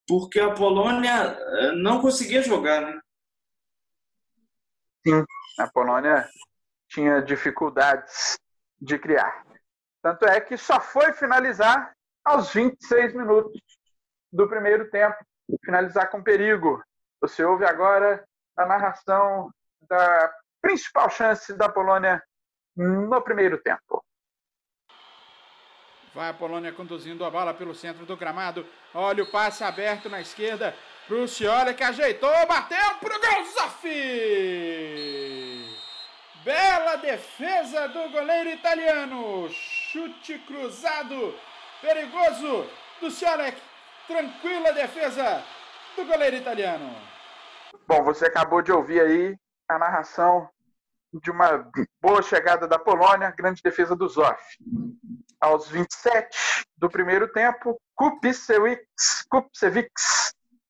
porque 0.07 0.38
a 0.38 0.53
Polônia 0.53 1.11
é, 1.11 1.73
não 1.73 2.01
conseguia 2.01 2.42
jogar, 2.42 2.81
né? 2.83 3.01
Sim, 5.07 5.25
a 5.59 5.66
Polônia 5.68 6.29
tinha 6.88 7.21
dificuldades 7.23 8.38
de 8.81 8.99
criar. 8.99 9.44
Tanto 10.03 10.27
é 10.27 10.40
que 10.40 10.57
só 10.57 10.81
foi 10.81 11.12
finalizar 11.12 11.92
aos 12.25 12.53
26 12.53 13.14
minutos 13.14 13.61
do 14.33 14.49
primeiro 14.49 14.90
tempo 14.90 15.16
finalizar 15.64 16.11
com 16.11 16.23
perigo. 16.23 16.83
Você 17.21 17.42
ouve 17.44 17.64
agora 17.64 18.25
a 18.57 18.66
narração 18.66 19.51
da 19.88 20.33
principal 20.61 21.09
chance 21.09 21.55
da 21.55 21.68
Polônia 21.68 22.23
no 22.77 23.23
primeiro 23.23 23.59
tempo. 23.59 24.05
Vai 26.14 26.31
a 26.31 26.35
Polônia 26.35 26.73
conduzindo 26.73 27.25
a 27.25 27.31
bola 27.31 27.53
pelo 27.55 27.75
centro 27.75 28.07
do 28.07 28.16
gramado. 28.16 28.66
Olha 28.94 29.23
o 29.23 29.31
passe 29.31 29.62
aberto 29.62 30.09
na 30.09 30.21
esquerda 30.21 30.75
para 31.07 31.16
o 31.16 31.29
Cioli 31.29 31.75
que 31.75 31.85
ajeitou, 31.85 32.47
bateu 32.47 32.94
para 33.01 33.16
o 33.16 33.21
gol 33.21 33.44
Bela 36.44 36.97
defesa 36.97 37.88
do 37.88 38.11
goleiro 38.11 38.51
italiano. 38.51 39.49
Chute 39.51 40.38
cruzado, 40.40 41.35
perigoso 41.81 42.66
do 43.01 43.11
Ciolek. 43.11 43.61
Tranquila 44.07 44.73
defesa 44.73 45.42
do 45.97 46.05
goleiro 46.07 46.37
italiano. 46.37 46.94
Bom, 47.87 48.03
você 48.03 48.27
acabou 48.27 48.62
de 48.62 48.73
ouvir 48.73 49.01
aí 49.01 49.37
a 49.68 49.79
narração 49.79 50.49
de 51.12 51.31
uma 51.31 51.71
boa 52.01 52.23
chegada 52.23 52.66
da 52.66 52.79
Polônia, 52.79 53.35
grande 53.37 53.62
defesa 53.62 53.94
do 53.94 54.09
Zoff. 54.09 54.42
Aos 55.40 55.68
27 55.68 56.66
do 56.77 56.90
primeiro 56.90 57.33
tempo, 57.33 57.81
Kupcevics, 57.94 58.83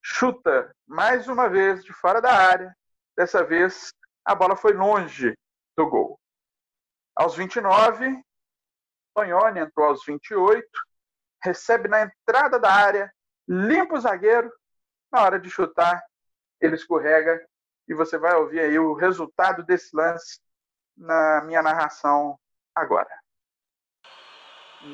chuta 0.03 0.71
mais 0.87 1.27
uma 1.27 1.49
vez 1.49 1.83
de 1.83 1.93
fora 1.93 2.21
da 2.21 2.33
área. 2.33 2.77
Dessa 3.17 3.43
vez 3.43 3.93
a 4.25 4.35
bola 4.35 4.55
foi 4.55 4.75
longe 4.75 5.35
do 5.77 5.89
gol. 5.89 6.21
Aos 7.17 7.35
29, 7.35 8.23
Tonhone 9.15 9.61
entrou 9.61 9.87
aos 9.87 10.05
28, 10.05 10.69
recebe 11.43 11.89
na 11.89 12.03
entrada 12.03 12.59
da 12.59 12.71
área, 12.71 13.13
limpa 13.49 13.97
o 13.97 14.01
zagueiro, 14.01 14.53
na 15.11 15.23
hora 15.23 15.41
de 15.41 15.51
chutar, 15.51 16.05
ele 16.61 16.77
escorrega 16.77 17.43
e 17.89 17.95
você 17.95 18.19
vai 18.19 18.35
ouvir 18.35 18.61
aí 18.61 18.79
o 18.79 18.93
resultado 18.93 19.65
desse 19.65 19.97
lance 19.97 20.41
na 20.97 21.43
minha 21.43 21.63
narração 21.63 22.39
agora. 22.75 23.09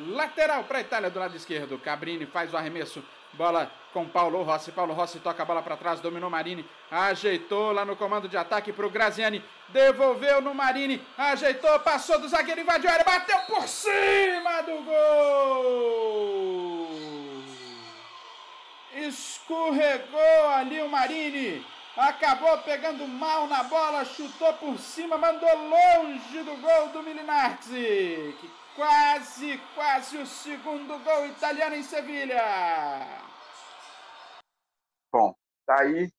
Lateral 0.09 0.65
para 0.65 0.79
a 0.79 0.81
Itália 0.81 1.11
do 1.11 1.19
lado 1.19 1.37
esquerdo. 1.37 1.79
Cabrini 1.79 2.25
faz 2.27 2.53
o 2.53 2.57
arremesso. 2.57 3.05
Bola 3.35 3.71
com 3.93 4.09
Paulo 4.09 4.43
Rossi. 4.43 4.73
Paulo 4.73 4.95
Rossi 4.95 5.19
toca 5.19 5.43
a 5.43 5.47
bola 5.47 5.63
para 5.63 5.77
trás, 5.77 6.01
dominou 6.01 6.31
Marini. 6.31 6.65
Ajeitou 6.91 7.73
lá 7.73 7.85
no 7.85 7.97
comando 7.97 8.29
de 8.29 8.37
ataque 8.37 8.73
para 8.73 8.87
o 8.87 8.91
Graziani. 8.91 9.45
Devolveu 9.69 10.41
no 10.41 10.55
Marini. 10.55 11.05
Ajeitou, 11.19 11.79
passou 11.81 12.19
do 12.19 12.29
zagueiro, 12.29 12.61
invadiu 12.61 12.89
a 12.89 12.95
área, 12.95 13.05
bateu 13.05 13.39
por 13.41 13.69
cima 13.69 14.63
do 14.63 14.83
gol. 14.85 16.15
Escorregou 18.95 20.49
ali 20.57 20.81
o 20.81 20.89
Marini. 20.89 21.67
Acabou 21.97 22.59
pegando 22.59 23.07
mal 23.07 23.47
na 23.47 23.63
bola, 23.65 24.05
chutou 24.05 24.53
por 24.55 24.79
cima, 24.79 25.17
mandou 25.17 25.49
longe 25.69 26.43
do 26.43 26.57
gol 26.57 26.89
do 26.89 27.03
Milinarzi. 27.03 28.35
Quase, 28.75 29.59
quase 29.75 30.19
o 30.19 30.27
segundo 30.27 30.99
gol 30.99 31.27
italiano 31.27 31.77
em 31.77 31.83
Sevilha. 31.85 32.43
Bom, 35.13 35.33
tá 35.65 35.83
aí 35.83 36.13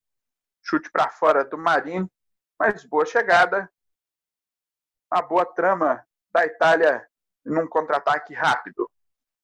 chute 0.63 0.89
para 0.89 1.09
fora 1.09 1.43
do 1.43 1.57
Marinho, 1.57 2.09
mas 2.57 2.85
boa 2.85 3.05
chegada. 3.05 3.69
Uma 5.13 5.21
boa 5.21 5.45
trama 5.45 6.05
da 6.33 6.45
Itália 6.45 7.05
num 7.43 7.67
contra-ataque 7.67 8.33
rápido. 8.33 8.89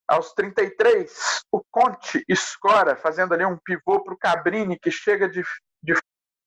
Aos 0.07 0.33
33, 0.33 1.45
o 1.51 1.61
Conte 1.69 2.23
escora, 2.27 2.95
fazendo 2.95 3.33
ali 3.33 3.45
um 3.45 3.57
pivô 3.57 4.03
para 4.03 4.13
o 4.13 4.17
Cabrini, 4.17 4.79
que 4.79 4.89
chega 4.89 5.29
de, 5.29 5.43
de 5.83 5.93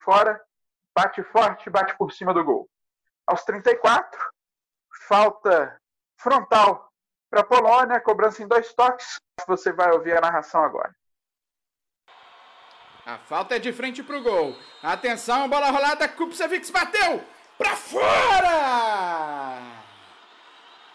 fora, 0.02 0.42
bate 0.94 1.22
forte, 1.24 1.68
bate 1.70 1.96
por 1.96 2.10
cima 2.10 2.34
do 2.34 2.42
gol. 2.42 2.68
Aos 3.26 3.44
34, 3.44 4.18
falta 5.06 5.80
frontal 6.16 6.88
para 7.30 7.40
a 7.40 7.44
Polônia, 7.44 8.00
cobrança 8.00 8.42
em 8.42 8.46
dois 8.46 8.72
toques. 8.74 9.20
Você 9.46 9.72
vai 9.72 9.90
ouvir 9.92 10.16
a 10.16 10.20
narração 10.20 10.62
agora. 10.62 10.94
A 13.06 13.18
falta 13.18 13.56
é 13.56 13.58
de 13.58 13.72
frente 13.72 14.02
pro 14.02 14.22
gol. 14.22 14.56
Atenção, 14.82 15.48
bola 15.48 15.70
rolada, 15.70 16.08
Kupcevic 16.08 16.70
bateu! 16.72 17.22
Pra 17.58 17.76
fora! 17.76 19.60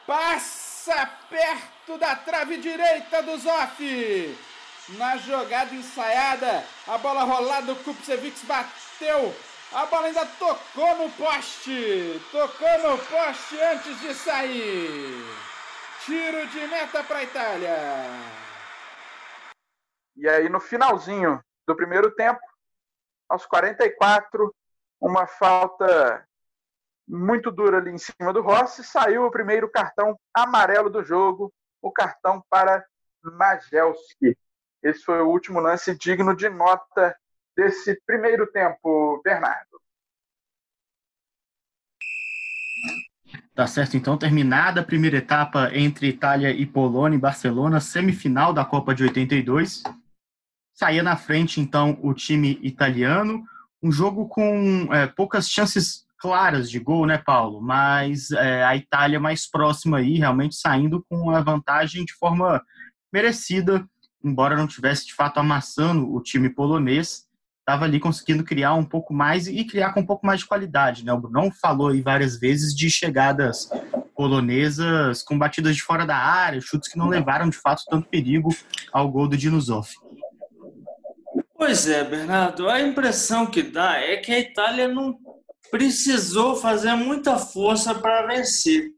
Passa 0.07 1.05
perto 1.29 1.97
da 1.99 2.15
trave 2.15 2.57
direita 2.57 3.21
do 3.21 3.37
Zoff. 3.37 4.37
Na 4.97 5.17
jogada 5.17 5.75
ensaiada, 5.75 6.65
a 6.87 6.97
bola 6.97 7.23
rolada, 7.23 7.73
o 7.73 7.75
Kupcevic 7.83 8.43
bateu. 8.45 9.35
A 9.71 9.85
bola 9.85 10.07
ainda 10.07 10.25
tocou 10.25 10.95
no 10.97 11.11
poste. 11.11 12.19
Tocou 12.31 12.79
no 12.79 12.97
poste 13.05 13.61
antes 13.61 14.01
de 14.01 14.15
sair. 14.15 15.23
Tiro 16.03 16.47
de 16.47 16.67
meta 16.67 17.03
para 17.03 17.19
a 17.19 17.23
Itália. 17.23 17.77
E 20.15 20.27
aí, 20.27 20.49
no 20.49 20.59
finalzinho 20.59 21.39
do 21.67 21.75
primeiro 21.75 22.09
tempo, 22.15 22.41
aos 23.29 23.45
44, 23.45 24.53
uma 24.99 25.27
falta 25.27 26.27
muito 27.07 27.51
dura 27.51 27.77
ali 27.77 27.91
em 27.91 27.97
cima 27.97 28.33
do 28.33 28.41
Rossi, 28.41 28.83
saiu 28.83 29.25
o 29.25 29.31
primeiro 29.31 29.69
cartão 29.69 30.19
amarelo 30.33 30.89
do 30.89 31.03
jogo, 31.03 31.53
o 31.79 31.91
cartão 31.91 32.43
para 32.49 32.83
Majelski. 33.23 34.35
Esse 34.81 35.03
foi 35.03 35.21
o 35.21 35.27
último 35.27 35.59
lance 35.59 35.95
digno 35.95 36.35
de 36.35 36.49
nota 36.49 37.15
desse 37.59 37.99
primeiro 38.05 38.47
tempo, 38.47 39.21
Bernardo. 39.21 39.81
Tá 43.53 43.67
certo, 43.67 43.97
então, 43.97 44.17
terminada 44.17 44.79
a 44.79 44.85
primeira 44.85 45.17
etapa 45.17 45.69
entre 45.73 46.07
Itália 46.07 46.51
e 46.51 46.65
Polônia 46.65 47.17
em 47.17 47.19
Barcelona, 47.19 47.81
semifinal 47.81 48.53
da 48.53 48.63
Copa 48.63 48.95
de 48.95 49.03
82. 49.03 49.83
Saía 50.73 51.03
na 51.03 51.17
frente, 51.17 51.59
então, 51.59 51.99
o 52.01 52.13
time 52.13 52.57
italiano. 52.61 53.43
Um 53.83 53.91
jogo 53.91 54.29
com 54.29 54.87
é, 54.93 55.07
poucas 55.07 55.49
chances 55.49 56.05
claras 56.17 56.71
de 56.71 56.79
gol, 56.79 57.05
né, 57.05 57.17
Paulo? 57.17 57.61
Mas 57.61 58.31
é, 58.31 58.63
a 58.63 58.77
Itália 58.77 59.19
mais 59.19 59.49
próxima 59.49 59.97
aí, 59.97 60.17
realmente 60.17 60.55
saindo 60.55 61.05
com 61.09 61.29
a 61.29 61.41
vantagem 61.41 62.05
de 62.05 62.13
forma 62.13 62.63
merecida, 63.11 63.85
embora 64.23 64.55
não 64.55 64.67
tivesse 64.67 65.07
de 65.07 65.13
fato 65.13 65.41
amassando 65.41 66.09
o 66.13 66.21
time 66.21 66.49
polonês 66.49 67.28
estava 67.69 67.85
ali 67.85 67.99
conseguindo 67.99 68.43
criar 68.43 68.73
um 68.73 68.83
pouco 68.83 69.13
mais 69.13 69.47
e 69.47 69.63
criar 69.63 69.93
com 69.93 69.99
um 69.99 70.05
pouco 70.05 70.25
mais 70.25 70.39
de 70.39 70.47
qualidade. 70.47 71.05
Né? 71.05 71.13
O 71.13 71.19
Bruno 71.19 71.51
falou 71.61 71.89
aí 71.89 72.01
várias 72.01 72.39
vezes 72.39 72.75
de 72.75 72.89
chegadas 72.89 73.69
polonesas 74.15 75.21
com 75.21 75.37
batidas 75.37 75.75
de 75.75 75.83
fora 75.83 76.03
da 76.05 76.17
área, 76.17 76.59
chutes 76.59 76.91
que 76.91 76.97
não 76.97 77.07
levaram 77.07 77.47
de 77.47 77.57
fato 77.57 77.83
tanto 77.87 78.09
perigo 78.09 78.49
ao 78.91 79.09
gol 79.09 79.27
do 79.27 79.37
Dinuzov. 79.37 79.87
Pois 81.55 81.87
é, 81.87 82.03
Bernardo, 82.03 82.67
a 82.67 82.81
impressão 82.81 83.45
que 83.45 83.61
dá 83.61 83.97
é 83.97 84.17
que 84.17 84.31
a 84.31 84.39
Itália 84.39 84.87
não 84.87 85.19
precisou 85.69 86.55
fazer 86.55 86.95
muita 86.95 87.37
força 87.37 87.93
para 87.93 88.25
vencer. 88.25 88.89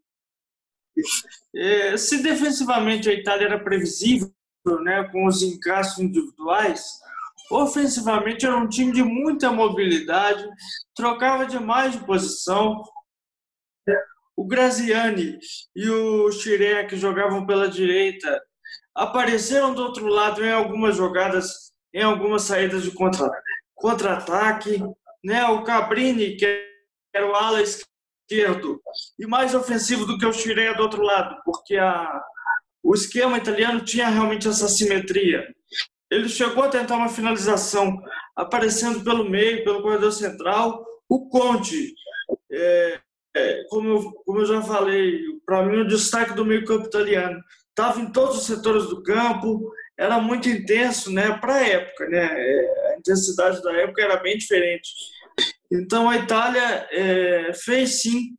É, 1.54 1.98
se 1.98 2.24
defensivamente 2.24 3.10
a 3.10 3.14
Itália 3.14 3.48
era 3.48 3.60
previsível, 3.60 4.32
né, 4.84 5.04
com 5.12 5.26
os 5.26 5.42
encaixes 5.42 5.98
individuais, 6.00 7.02
Ofensivamente 7.52 8.46
era 8.46 8.56
um 8.56 8.70
time 8.70 8.94
de 8.94 9.04
muita 9.04 9.52
mobilidade, 9.52 10.48
trocava 10.96 11.46
demais 11.46 11.92
de 11.92 12.06
posição. 12.06 12.82
O 14.38 14.48
Graziani 14.48 15.38
e 15.76 15.90
o 15.90 16.32
Chiré, 16.32 16.88
jogavam 16.96 17.46
pela 17.46 17.68
direita, 17.68 18.42
apareceram 18.96 19.74
do 19.74 19.84
outro 19.84 20.08
lado 20.08 20.44
em 20.44 20.52
algumas 20.52 20.96
jogadas, 20.96 21.74
em 21.94 22.02
algumas 22.02 22.44
saídas 22.44 22.84
de 22.84 22.92
contra-ataque. 23.76 24.82
né? 25.22 25.46
O 25.48 25.64
Cabrini, 25.64 26.38
que 26.38 26.46
era 27.14 27.30
o 27.30 27.36
ala 27.36 27.62
esquerdo, 27.62 28.82
e 29.20 29.28
mais 29.28 29.54
ofensivo 29.54 30.06
do 30.06 30.18
que 30.18 30.26
o 30.26 30.32
Chiré 30.32 30.74
do 30.74 30.84
outro 30.84 31.02
lado, 31.02 31.36
porque 31.44 31.76
a, 31.76 32.22
o 32.82 32.96
esquema 32.96 33.38
italiano 33.38 33.84
tinha 33.84 34.08
realmente 34.08 34.48
essa 34.48 34.70
simetria. 34.70 35.46
Ele 36.12 36.28
chegou 36.28 36.66
a 36.66 36.70
tentar 36.70 36.98
uma 36.98 37.08
finalização 37.08 37.98
aparecendo 38.36 39.02
pelo 39.02 39.30
meio, 39.30 39.64
pelo 39.64 39.82
corredor 39.82 40.12
central. 40.12 40.86
O 41.08 41.30
Conte, 41.30 41.94
é, 42.52 43.00
é, 43.36 43.64
como, 43.70 43.88
eu, 43.88 44.12
como 44.26 44.40
eu 44.40 44.46
já 44.46 44.62
falei, 44.62 45.22
para 45.46 45.64
mim 45.64 45.78
o 45.78 45.88
destaque 45.88 46.34
do 46.34 46.46
meio 46.46 46.66
campo 46.66 46.86
italiano. 46.86 47.42
Estava 47.70 48.02
em 48.02 48.12
todos 48.12 48.40
os 48.40 48.46
setores 48.46 48.88
do 48.88 49.02
campo, 49.02 49.72
era 49.98 50.20
muito 50.20 50.50
intenso 50.50 51.12
né, 51.12 51.32
para 51.40 51.56
a 51.56 51.68
época. 51.68 52.10
Né? 52.10 52.28
É, 52.30 52.94
a 52.94 52.98
intensidade 52.98 53.62
da 53.62 53.72
época 53.78 54.02
era 54.02 54.18
bem 54.18 54.38
diferente. 54.38 54.90
Então 55.72 56.10
a 56.10 56.18
Itália 56.18 56.88
é, 56.92 57.54
fez 57.54 58.02
sim 58.02 58.36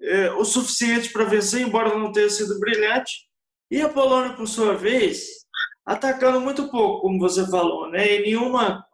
é, 0.00 0.30
o 0.32 0.44
suficiente 0.44 1.10
para 1.10 1.24
vencer, 1.24 1.62
embora 1.62 1.98
não 1.98 2.12
tenha 2.12 2.30
sido 2.30 2.60
brilhante. 2.60 3.26
E 3.68 3.82
a 3.82 3.88
Polônia, 3.88 4.34
por 4.34 4.46
sua 4.46 4.74
vez, 4.76 5.45
atacando 5.86 6.40
muito 6.40 6.68
pouco, 6.68 7.02
como 7.02 7.20
você 7.20 7.48
falou, 7.48 7.88
né? 7.88 8.16
E 8.16 8.22
nenhuma, 8.22 8.84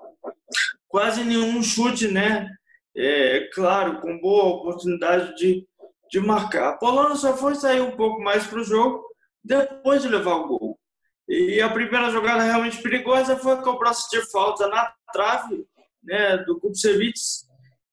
quase 0.87 1.25
nenhum 1.25 1.63
chute, 1.63 2.07
né? 2.09 2.47
É, 2.95 3.49
claro, 3.55 4.01
com 4.03 4.21
boa 4.21 4.57
oportunidade 4.57 5.35
de, 5.37 5.67
de 6.11 6.21
marcar. 6.21 6.69
A 6.69 6.77
Polônia 6.77 7.17
só 7.17 7.35
foi 7.35 7.55
sair 7.55 7.81
um 7.81 7.97
pouco 7.97 8.21
mais 8.21 8.47
para 8.47 8.61
o 8.61 8.65
jogo 8.65 9.03
depois 9.43 10.03
de 10.03 10.09
levar 10.09 10.35
o 10.35 10.47
gol. 10.47 10.79
E 11.27 11.63
a 11.63 11.71
primeira 11.71 12.11
jogada 12.11 12.43
realmente 12.43 12.83
perigosa 12.83 13.37
foi 13.37 13.53
a 13.53 13.63
cobrança 13.63 14.07
de 14.11 14.21
falta 14.31 14.69
na 14.69 14.93
trave 15.13 15.65
né, 16.05 16.37
do 16.39 16.61
Kupcevic 16.61 17.19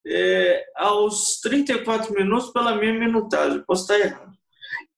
é, 0.06 0.64
aos 0.76 1.40
34 1.40 2.12
minutos 2.12 2.50
pela 2.50 2.74
minha 2.74 2.92
minutagem. 2.92 3.64
Posso 3.66 3.82
estar 3.82 3.98
errado. 3.98 4.30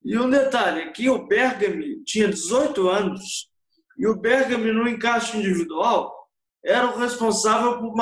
E 0.04 0.18
um 0.18 0.28
detalhe, 0.28 0.82
aqui 0.82 1.08
o 1.08 1.24
Bergami 1.24 2.02
tinha 2.04 2.26
18 2.26 2.88
anos 2.88 3.51
e 4.02 4.06
o 4.08 4.16
Bergami, 4.16 4.72
no 4.72 4.88
encaixe 4.88 5.38
individual, 5.38 6.12
era 6.64 6.88
o 6.88 6.98
responsável 6.98 7.78
por, 7.78 7.94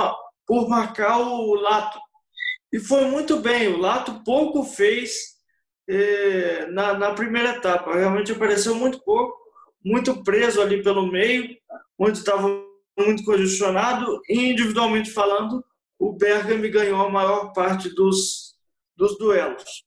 por 0.47 0.67
marcar 0.67 1.21
o 1.21 1.53
Lato. 1.53 1.99
E 2.73 2.79
foi 2.79 3.05
muito 3.05 3.37
bem. 3.37 3.69
O 3.69 3.77
Lato 3.77 4.25
pouco 4.25 4.65
fez 4.65 5.37
eh, 5.87 6.65
na, 6.71 6.95
na 6.95 7.13
primeira 7.13 7.51
etapa. 7.51 7.95
Realmente 7.95 8.33
apareceu 8.33 8.75
muito 8.75 8.99
pouco, 9.05 9.37
muito 9.85 10.25
preso 10.25 10.63
ali 10.63 10.83
pelo 10.83 11.07
meio, 11.07 11.55
onde 11.99 12.17
estava 12.17 12.49
muito 12.99 13.23
congestionado. 13.23 14.23
E 14.27 14.53
individualmente 14.53 15.11
falando, 15.11 15.63
o 15.99 16.15
Bergami 16.15 16.71
ganhou 16.71 17.03
a 17.03 17.11
maior 17.11 17.53
parte 17.53 17.95
dos, 17.95 18.55
dos 18.97 19.19
duelos. 19.19 19.85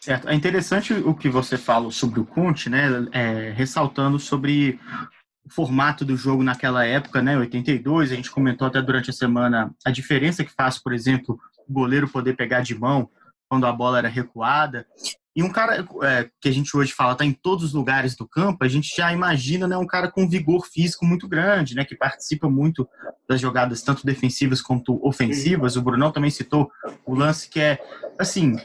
Certo. 0.00 0.28
É 0.28 0.34
interessante 0.34 0.92
o 0.92 1.14
que 1.14 1.28
você 1.28 1.56
fala 1.56 1.90
sobre 1.90 2.20
o 2.20 2.26
Conte, 2.26 2.68
né? 2.68 2.88
É, 3.12 3.50
ressaltando 3.50 4.18
sobre 4.18 4.78
o 5.44 5.52
formato 5.52 6.04
do 6.04 6.16
jogo 6.16 6.42
naquela 6.42 6.84
época, 6.84 7.22
né? 7.22 7.36
82, 7.36 8.12
a 8.12 8.14
gente 8.14 8.30
comentou 8.30 8.66
até 8.66 8.80
durante 8.82 9.10
a 9.10 9.12
semana 9.12 9.74
a 9.84 9.90
diferença 9.90 10.44
que 10.44 10.52
faz, 10.52 10.78
por 10.78 10.92
exemplo, 10.92 11.38
o 11.66 11.72
goleiro 11.72 12.08
poder 12.08 12.34
pegar 12.34 12.60
de 12.60 12.74
mão 12.74 13.10
quando 13.48 13.66
a 13.66 13.72
bola 13.72 13.98
era 13.98 14.08
recuada. 14.08 14.86
E 15.38 15.42
um 15.44 15.50
cara 15.50 15.86
é, 16.02 16.28
que 16.40 16.48
a 16.48 16.52
gente 16.52 16.76
hoje 16.76 16.92
fala 16.92 17.12
está 17.12 17.24
em 17.24 17.32
todos 17.32 17.66
os 17.66 17.72
lugares 17.72 18.16
do 18.16 18.26
campo, 18.26 18.64
a 18.64 18.68
gente 18.68 18.92
já 18.96 19.12
imagina 19.12 19.68
né, 19.68 19.78
um 19.78 19.86
cara 19.86 20.10
com 20.10 20.28
vigor 20.28 20.66
físico 20.66 21.06
muito 21.06 21.28
grande, 21.28 21.76
né, 21.76 21.84
que 21.84 21.94
participa 21.94 22.50
muito 22.50 22.88
das 23.28 23.40
jogadas, 23.40 23.80
tanto 23.80 24.04
defensivas 24.04 24.60
quanto 24.60 24.98
ofensivas. 25.00 25.76
O 25.76 25.82
Brunão 25.82 26.10
também 26.10 26.28
citou 26.28 26.68
o 27.06 27.14
lance 27.14 27.48
que 27.48 27.60
é, 27.60 27.78
assim, 28.18 28.56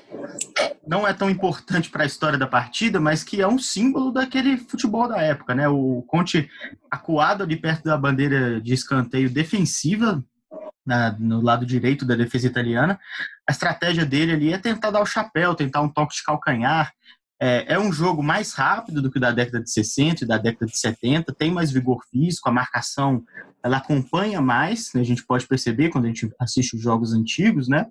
não 0.87 1.07
é 1.07 1.13
tão 1.13 1.29
importante 1.29 1.91
para 1.91 2.01
a 2.01 2.07
história 2.07 2.39
da 2.39 2.47
partida, 2.47 2.99
mas 2.99 3.23
que 3.23 3.39
é 3.39 3.47
um 3.47 3.59
símbolo 3.59 4.11
daquele 4.11 4.57
futebol 4.57 5.07
da 5.07 5.21
época. 5.21 5.53
Né? 5.53 5.67
O 5.67 6.01
Conte 6.07 6.49
acuado 6.89 7.43
ali 7.43 7.55
perto 7.55 7.83
da 7.83 7.95
bandeira 7.95 8.59
de 8.59 8.73
escanteio 8.73 9.29
defensiva 9.29 10.25
na, 10.85 11.11
no 11.19 11.41
lado 11.41 11.65
direito 11.65 12.05
da 12.05 12.15
defesa 12.15 12.47
italiana. 12.47 12.99
A 13.47 13.51
estratégia 13.51 14.05
dele 14.05 14.33
ali 14.33 14.53
é 14.53 14.57
tentar 14.57 14.91
dar 14.91 15.01
o 15.01 15.05
chapéu, 15.05 15.55
tentar 15.55 15.81
um 15.81 15.89
toque 15.89 16.15
de 16.15 16.23
calcanhar. 16.23 16.93
É, 17.41 17.73
é, 17.73 17.79
um 17.79 17.91
jogo 17.91 18.23
mais 18.23 18.53
rápido 18.53 19.01
do 19.01 19.11
que 19.11 19.17
o 19.17 19.21
da 19.21 19.31
década 19.31 19.61
de 19.61 19.69
60 19.69 20.23
e 20.23 20.27
da 20.27 20.37
década 20.37 20.65
de 20.65 20.77
70, 20.77 21.33
tem 21.33 21.51
mais 21.51 21.71
vigor 21.71 22.01
físico, 22.09 22.47
a 22.47 22.53
marcação 22.53 23.21
ela 23.61 23.77
acompanha 23.77 24.41
mais, 24.41 24.91
né, 24.93 25.01
a 25.01 25.05
gente 25.05 25.25
pode 25.25 25.47
perceber 25.47 25.89
quando 25.89 26.05
a 26.05 26.07
gente 26.07 26.29
assiste 26.39 26.75
os 26.75 26.81
jogos 26.81 27.13
antigos, 27.13 27.67
né? 27.67 27.85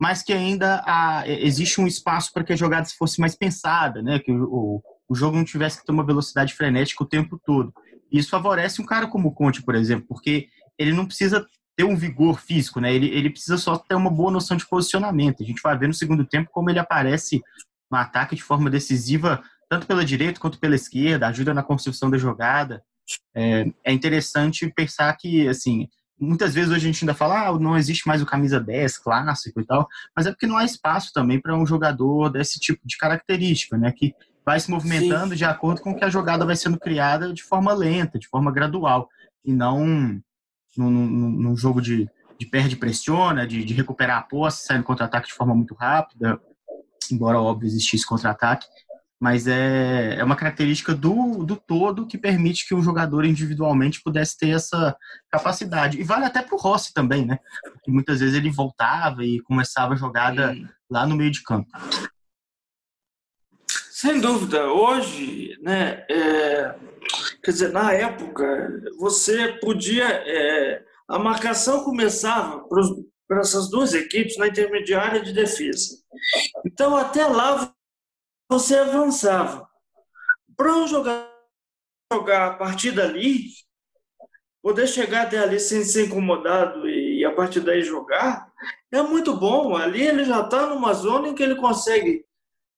Mas 0.00 0.22
que 0.22 0.32
ainda 0.32 0.82
há, 0.86 1.24
existe 1.26 1.80
um 1.80 1.86
espaço 1.86 2.32
para 2.32 2.44
que 2.44 2.52
a 2.52 2.56
jogada 2.56 2.88
fosse 2.96 3.20
mais 3.20 3.36
pensada, 3.36 4.02
né? 4.02 4.18
Que 4.18 4.32
o, 4.32 4.82
o 5.08 5.14
jogo 5.14 5.36
não 5.36 5.44
tivesse 5.44 5.78
que 5.78 5.86
ter 5.86 5.92
uma 5.92 6.06
velocidade 6.06 6.54
frenética 6.54 7.02
o 7.02 7.08
tempo 7.08 7.40
todo. 7.44 7.72
Isso 8.10 8.30
favorece 8.30 8.80
um 8.80 8.86
cara 8.86 9.08
como 9.08 9.28
o 9.28 9.32
Conte, 9.32 9.62
por 9.62 9.74
exemplo, 9.74 10.06
porque 10.08 10.48
ele 10.78 10.92
não 10.92 11.06
precisa 11.06 11.46
ter 11.76 11.84
um 11.84 11.96
vigor 11.96 12.40
físico, 12.40 12.80
né? 12.80 12.92
Ele, 12.92 13.08
ele 13.08 13.30
precisa 13.30 13.58
só 13.58 13.76
ter 13.76 13.94
uma 13.94 14.10
boa 14.10 14.30
noção 14.30 14.56
de 14.56 14.66
posicionamento. 14.66 15.42
A 15.42 15.46
gente 15.46 15.60
vai 15.60 15.76
ver 15.76 15.88
no 15.88 15.94
segundo 15.94 16.24
tempo 16.24 16.50
como 16.50 16.70
ele 16.70 16.78
aparece 16.78 17.42
no 17.90 17.98
ataque 17.98 18.34
de 18.34 18.42
forma 18.42 18.70
decisiva, 18.70 19.42
tanto 19.68 19.86
pela 19.86 20.04
direita 20.04 20.40
quanto 20.40 20.58
pela 20.58 20.74
esquerda, 20.74 21.26
ajuda 21.26 21.52
na 21.52 21.62
construção 21.62 22.10
da 22.10 22.16
jogada. 22.16 22.82
É, 23.34 23.66
é 23.84 23.92
interessante 23.92 24.72
pensar 24.74 25.14
que, 25.16 25.46
assim, 25.46 25.86
muitas 26.18 26.54
vezes 26.54 26.70
hoje 26.70 26.88
a 26.88 26.92
gente 26.92 27.04
ainda 27.04 27.14
fala, 27.14 27.46
ah, 27.46 27.58
não 27.58 27.76
existe 27.76 28.08
mais 28.08 28.22
o 28.22 28.26
camisa 28.26 28.58
10 28.58 28.98
clássico 28.98 29.60
e 29.60 29.66
tal, 29.66 29.86
mas 30.16 30.26
é 30.26 30.30
porque 30.30 30.46
não 30.46 30.56
há 30.56 30.64
espaço 30.64 31.12
também 31.12 31.40
para 31.40 31.56
um 31.56 31.66
jogador 31.66 32.30
desse 32.30 32.58
tipo 32.58 32.80
de 32.84 32.96
característica, 32.96 33.76
né? 33.76 33.92
Que 33.92 34.14
vai 34.44 34.58
se 34.58 34.70
movimentando 34.70 35.30
Sim. 35.30 35.36
de 35.36 35.44
acordo 35.44 35.82
com 35.82 35.94
que 35.94 36.04
a 36.04 36.08
jogada 36.08 36.46
vai 36.46 36.56
sendo 36.56 36.78
criada 36.78 37.32
de 37.32 37.42
forma 37.42 37.74
lenta, 37.74 38.18
de 38.18 38.28
forma 38.28 38.50
gradual, 38.50 39.08
e 39.44 39.52
não 39.52 40.20
num, 40.76 40.90
num, 40.90 41.30
num 41.30 41.56
jogo 41.56 41.80
de, 41.80 42.08
de 42.38 42.46
perde 42.46 42.76
pressiona, 42.76 43.46
de, 43.46 43.64
de 43.64 43.74
recuperar 43.74 44.18
a 44.18 44.22
posse, 44.22 44.66
sair 44.66 44.78
no 44.78 44.84
contra-ataque 44.84 45.28
de 45.28 45.34
forma 45.34 45.54
muito 45.54 45.74
rápida, 45.74 46.40
embora 47.10 47.40
óbvio 47.40 47.66
existisse 47.66 48.06
contra-ataque, 48.06 48.66
mas 49.18 49.46
é, 49.46 50.16
é 50.18 50.24
uma 50.24 50.36
característica 50.36 50.94
do, 50.94 51.42
do 51.44 51.56
todo 51.56 52.06
que 52.06 52.18
permite 52.18 52.68
que 52.68 52.74
o 52.74 52.82
jogador 52.82 53.24
individualmente 53.24 54.02
pudesse 54.02 54.36
ter 54.36 54.50
essa 54.50 54.94
capacidade. 55.30 55.98
E 55.98 56.04
vale 56.04 56.26
até 56.26 56.42
para 56.42 56.54
o 56.54 56.58
Rossi 56.58 56.92
também, 56.92 57.24
né? 57.24 57.38
Porque 57.72 57.90
muitas 57.90 58.20
vezes 58.20 58.34
ele 58.34 58.50
voltava 58.50 59.24
e 59.24 59.40
começava 59.40 59.94
a 59.94 59.96
jogada 59.96 60.52
Sim. 60.52 60.68
lá 60.90 61.06
no 61.06 61.16
meio 61.16 61.30
de 61.30 61.42
campo. 61.42 61.70
Sem 63.90 64.20
dúvida. 64.20 64.66
Hoje, 64.66 65.58
né, 65.62 66.04
é, 66.10 66.74
quer 67.46 67.52
dizer, 67.52 67.72
na 67.72 67.92
época, 67.92 68.82
você 68.98 69.52
podia. 69.60 70.04
É, 70.04 70.84
a 71.06 71.16
marcação 71.16 71.84
começava 71.84 72.66
para 73.28 73.40
essas 73.40 73.70
duas 73.70 73.94
equipes 73.94 74.36
na 74.36 74.48
intermediária 74.48 75.22
de 75.22 75.32
defesa. 75.32 75.96
Então, 76.64 76.96
até 76.96 77.24
lá, 77.24 77.72
você 78.50 78.76
avançava. 78.76 79.68
Para 80.56 80.76
um 80.76 80.88
jogador 80.88 81.30
jogar 82.12 82.46
a 82.48 82.54
partir 82.54 82.90
dali, 82.90 83.44
poder 84.60 84.88
chegar 84.88 85.22
até 85.22 85.38
ali 85.38 85.60
sem 85.60 85.84
ser 85.84 86.06
incomodado 86.06 86.88
e 86.88 87.24
a 87.24 87.32
partir 87.32 87.60
daí 87.60 87.82
jogar, 87.82 88.52
é 88.90 89.02
muito 89.02 89.36
bom. 89.36 89.76
Ali 89.76 90.04
ele 90.04 90.24
já 90.24 90.40
está 90.40 90.66
numa 90.66 90.92
zona 90.94 91.28
em 91.28 91.34
que 91.34 91.42
ele 91.44 91.54
consegue 91.54 92.24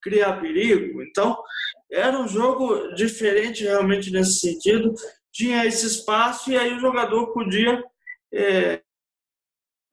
criar 0.02 0.40
perigo. 0.40 1.02
Então, 1.02 1.42
era 1.90 2.18
um 2.18 2.28
jogo 2.28 2.94
diferente 2.94 3.64
realmente 3.64 4.10
nesse 4.10 4.40
sentido. 4.40 4.92
Tinha 5.32 5.64
esse 5.64 5.86
espaço 5.86 6.50
e 6.50 6.56
aí 6.56 6.74
o 6.74 6.80
jogador 6.80 7.32
podia 7.32 7.82
é, 8.32 8.82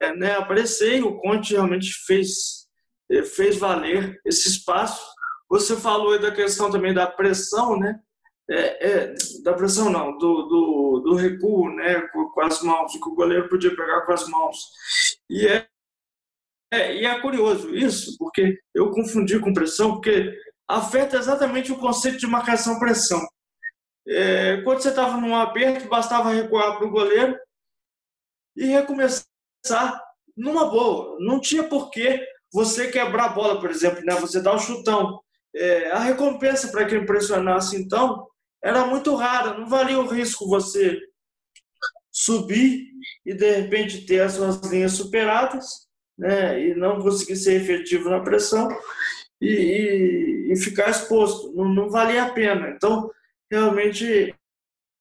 é, 0.02 0.16
né, 0.16 0.36
aparecer 0.36 0.98
e 0.98 1.04
o 1.04 1.18
Conte 1.20 1.54
realmente 1.54 1.92
fez, 2.06 2.68
é, 3.10 3.24
fez 3.24 3.58
valer 3.58 4.20
esse 4.26 4.50
espaço. 4.50 5.06
Você 5.50 5.76
falou 5.76 6.20
da 6.20 6.32
questão 6.32 6.70
também 6.70 6.94
da 6.94 7.08
pressão, 7.08 7.78
né? 7.78 8.00
É, 8.48 8.88
é, 8.88 9.14
da 9.44 9.54
pressão 9.54 9.90
não, 9.90 10.16
do, 10.20 10.44
do, 10.44 11.02
do 11.04 11.16
recuo, 11.16 11.68
né, 11.74 12.02
com, 12.10 12.30
com, 12.30 12.42
as 12.42 12.62
mãos, 12.62 12.92
que 12.92 13.10
o 13.10 13.16
goleiro 13.16 13.50
podia 13.50 13.76
pegar 13.76 14.02
com 14.02 14.14
as 14.14 14.28
mãos. 14.28 14.58
E 15.28 15.48
é, 15.48 15.68
é, 16.72 16.96
e 16.96 17.06
é 17.06 17.22
curioso 17.22 17.74
isso, 17.74 18.16
porque 18.20 18.60
eu 18.74 18.92
confundi 18.92 19.40
com 19.40 19.54
pressão, 19.54 19.94
porque 19.94 20.38
afeta 20.68 21.18
exatamente 21.18 21.72
o 21.72 21.78
conceito 21.78 22.18
de 22.18 22.28
marcação-pressão. 22.28 23.26
É, 24.08 24.62
quando 24.62 24.82
você 24.82 24.90
estava 24.90 25.18
num 25.18 25.36
aperto, 25.36 25.88
bastava 25.88 26.32
recuar 26.32 26.78
para 26.78 26.88
o 26.88 26.92
goleiro 26.92 27.38
e 28.56 28.66
recomeçar 28.66 29.26
numa 30.36 30.70
boa. 30.70 31.18
Não 31.20 31.40
tinha 31.40 31.64
porquê 31.64 32.26
você 32.52 32.90
quebrar 32.90 33.26
a 33.26 33.30
bola, 33.30 33.60
por 33.60 33.70
exemplo, 33.70 34.04
né? 34.04 34.14
você 34.16 34.40
o 34.40 34.56
um 34.56 34.60
chutão. 34.60 35.20
É, 35.56 35.92
a 35.92 36.00
recompensa 36.00 36.70
para 36.70 36.86
quem 36.86 37.06
pressionasse, 37.06 37.76
então, 37.76 38.28
era 38.64 38.86
muito 38.86 39.16
rara. 39.16 39.58
Não 39.58 39.68
valia 39.68 40.00
o 40.00 40.08
risco 40.08 40.48
você 40.48 41.00
subir 42.12 42.88
e, 43.26 43.34
de 43.34 43.52
repente, 43.52 44.06
ter 44.06 44.22
as 44.22 44.34
suas 44.34 44.60
linhas 44.62 44.94
superadas 44.94 45.66
né, 46.18 46.60
e 46.62 46.76
não 46.76 47.02
conseguir 47.02 47.36
ser 47.36 47.62
efetivo 47.62 48.10
na 48.10 48.22
pressão 48.22 48.70
e, 49.42 49.48
e, 49.48 50.54
e 50.54 50.56
ficar 50.58 50.90
exposto. 50.90 51.54
Não, 51.54 51.66
não, 51.68 51.90
valia 51.90 52.24
a 52.24 52.32
pena. 52.32 52.70
Então, 52.70 53.10
realmente, 53.52 54.34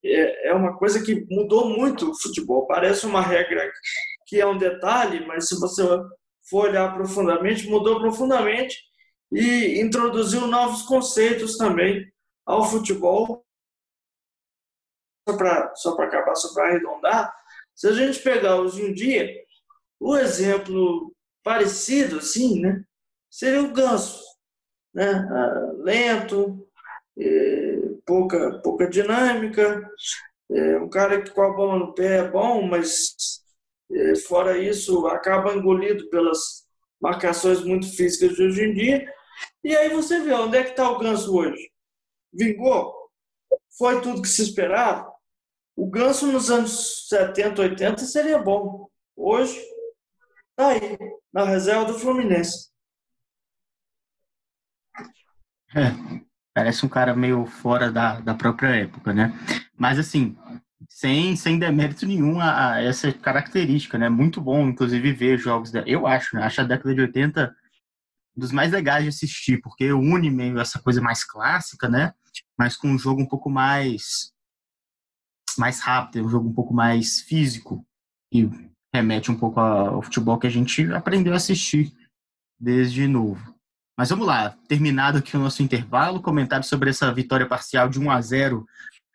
é, 0.05 0.49
é 0.49 0.55
uma 0.55 0.77
coisa 0.77 1.03
que 1.03 1.27
mudou 1.31 1.69
muito 1.69 2.11
o 2.11 2.21
futebol. 2.21 2.67
Parece 2.67 3.07
uma 3.07 3.21
regra 3.21 3.71
que 4.27 4.41
é 4.41 4.47
um 4.47 4.59
detalhe, 4.59 5.25
mas 5.27 5.49
se 5.49 5.59
você 5.59 5.83
for 6.49 6.69
olhar 6.69 6.95
profundamente, 6.95 7.69
mudou 7.69 8.01
profundamente 8.01 8.79
e 9.33 9.81
introduziu 9.81 10.47
novos 10.47 10.83
conceitos 10.83 11.57
também 11.57 12.13
ao 12.45 12.65
futebol. 12.65 13.45
Só 15.29 15.37
para 15.37 15.75
só 15.75 15.95
acabar, 15.95 16.35
só 16.35 16.53
para 16.53 16.69
arredondar, 16.69 17.35
se 17.75 17.89
a 17.89 17.93
gente 17.93 18.21
pegar 18.21 18.57
hoje 18.57 18.83
em 18.83 18.93
dia, 18.93 19.35
o 19.99 20.17
exemplo 20.17 21.15
parecido, 21.43 22.19
assim, 22.19 22.61
né, 22.61 22.85
seria 23.35 23.63
o 23.63 23.73
ganso, 23.73 24.23
né, 24.95 25.11
ah, 25.11 25.73
lento, 25.79 26.69
é, 27.19 27.77
pouca, 28.07 28.61
pouca 28.63 28.89
dinâmica, 28.89 29.91
é, 30.51 30.79
um 30.79 30.89
cara 30.89 31.21
que 31.21 31.31
com 31.33 31.43
a 31.43 31.53
bola 31.53 31.79
no 31.79 31.95
pé 31.95 32.19
é 32.19 32.31
bom, 32.31 32.63
mas 32.63 33.15
é, 33.93 34.15
fora 34.17 34.57
isso 34.57 35.07
acaba 35.09 35.55
engolido 35.55 36.09
pelas 36.11 36.65
marcações 37.01 37.63
muito 37.65 37.91
físicas 37.97 38.37
de 38.37 38.45
hoje 38.45 38.65
em 38.65 38.75
dia. 38.75 39.13
E 39.65 39.77
aí 39.77 39.91
você 39.91 40.21
vê 40.21 40.33
onde 40.33 40.59
é 40.59 40.63
que 40.63 40.71
está 40.71 40.89
o 40.91 40.99
ganso 40.99 41.37
hoje. 41.37 41.71
Vingou? 42.33 42.95
Foi 43.77 44.01
tudo 44.01 44.23
que 44.23 44.29
se 44.29 44.43
esperava? 44.43 45.13
O 45.77 45.91
ganso 45.91 46.27
nos 46.31 46.51
anos 46.51 47.09
70, 47.09 47.63
80 47.63 48.05
seria 48.05 48.39
bom. 48.39 48.89
Hoje 49.17 49.61
Tá 50.57 50.69
aí, 50.69 50.97
na 51.33 51.45
reserva 51.45 51.85
do 51.85 51.99
Fluminense. 51.99 52.69
É, 55.75 56.23
parece 56.55 56.87
um 56.87 56.89
cara 56.89 57.15
meio 57.15 57.47
fora 57.47 57.91
da, 57.91 58.21
da 58.21 58.35
própria 58.35 58.69
época, 58.69 59.13
né? 59.13 59.33
Mas 59.77 59.99
assim, 59.99 60.37
sem, 60.89 61.35
sem 61.37 61.59
demérito 61.59 62.07
nenhum 62.07 62.41
a, 62.41 62.75
a, 62.75 62.83
essa 62.83 63.13
característica, 63.13 63.99
né? 63.99 64.09
Muito 64.09 64.41
bom, 64.41 64.69
inclusive, 64.69 65.13
ver 65.13 65.39
jogos. 65.39 65.71
Da, 65.71 65.81
eu 65.81 66.07
acho, 66.07 66.37
né? 66.37 66.43
Acho 66.45 66.61
a 66.61 66.65
década 66.65 66.95
de 66.95 67.01
80 67.01 67.55
dos 68.37 68.53
mais 68.53 68.73
legais 68.73 69.03
de 69.05 69.09
assistir, 69.09 69.61
porque 69.61 69.93
une 69.93 70.31
meio 70.31 70.59
essa 70.59 70.81
coisa 70.81 71.01
mais 71.01 71.25
clássica, 71.25 71.89
né? 71.89 72.13
Mas 72.59 72.77
com 72.77 72.89
um 72.89 72.99
jogo 72.99 73.23
um 73.23 73.27
pouco 73.27 73.51
mais 73.51 74.33
mais 75.57 75.81
rápido, 75.81 76.27
um 76.27 76.29
jogo 76.29 76.49
um 76.49 76.53
pouco 76.53 76.75
mais 76.75 77.21
físico. 77.21 77.87
E 78.33 78.49
remete 78.93 79.31
um 79.31 79.37
pouco 79.37 79.61
ao 79.61 80.03
futebol 80.03 80.39
que 80.39 80.47
a 80.47 80.51
gente 80.51 80.93
aprendeu 80.93 81.33
a 81.33 81.37
assistir 81.37 81.93
desde 82.59 83.07
novo. 83.07 83.54
Mas 83.97 84.11
vamos 84.11 84.27
lá, 84.27 84.57
terminado 84.69 85.19
aqui 85.19 85.37
o 85.37 85.41
nosso 85.41 85.63
intervalo, 85.63 86.21
comentário 86.21 86.67
sobre 86.67 86.91
essa 86.91 87.13
vitória 87.13 87.47
parcial 87.47 87.89
de 87.89 88.01
1 88.01 88.11
a 88.11 88.21
0 88.21 88.67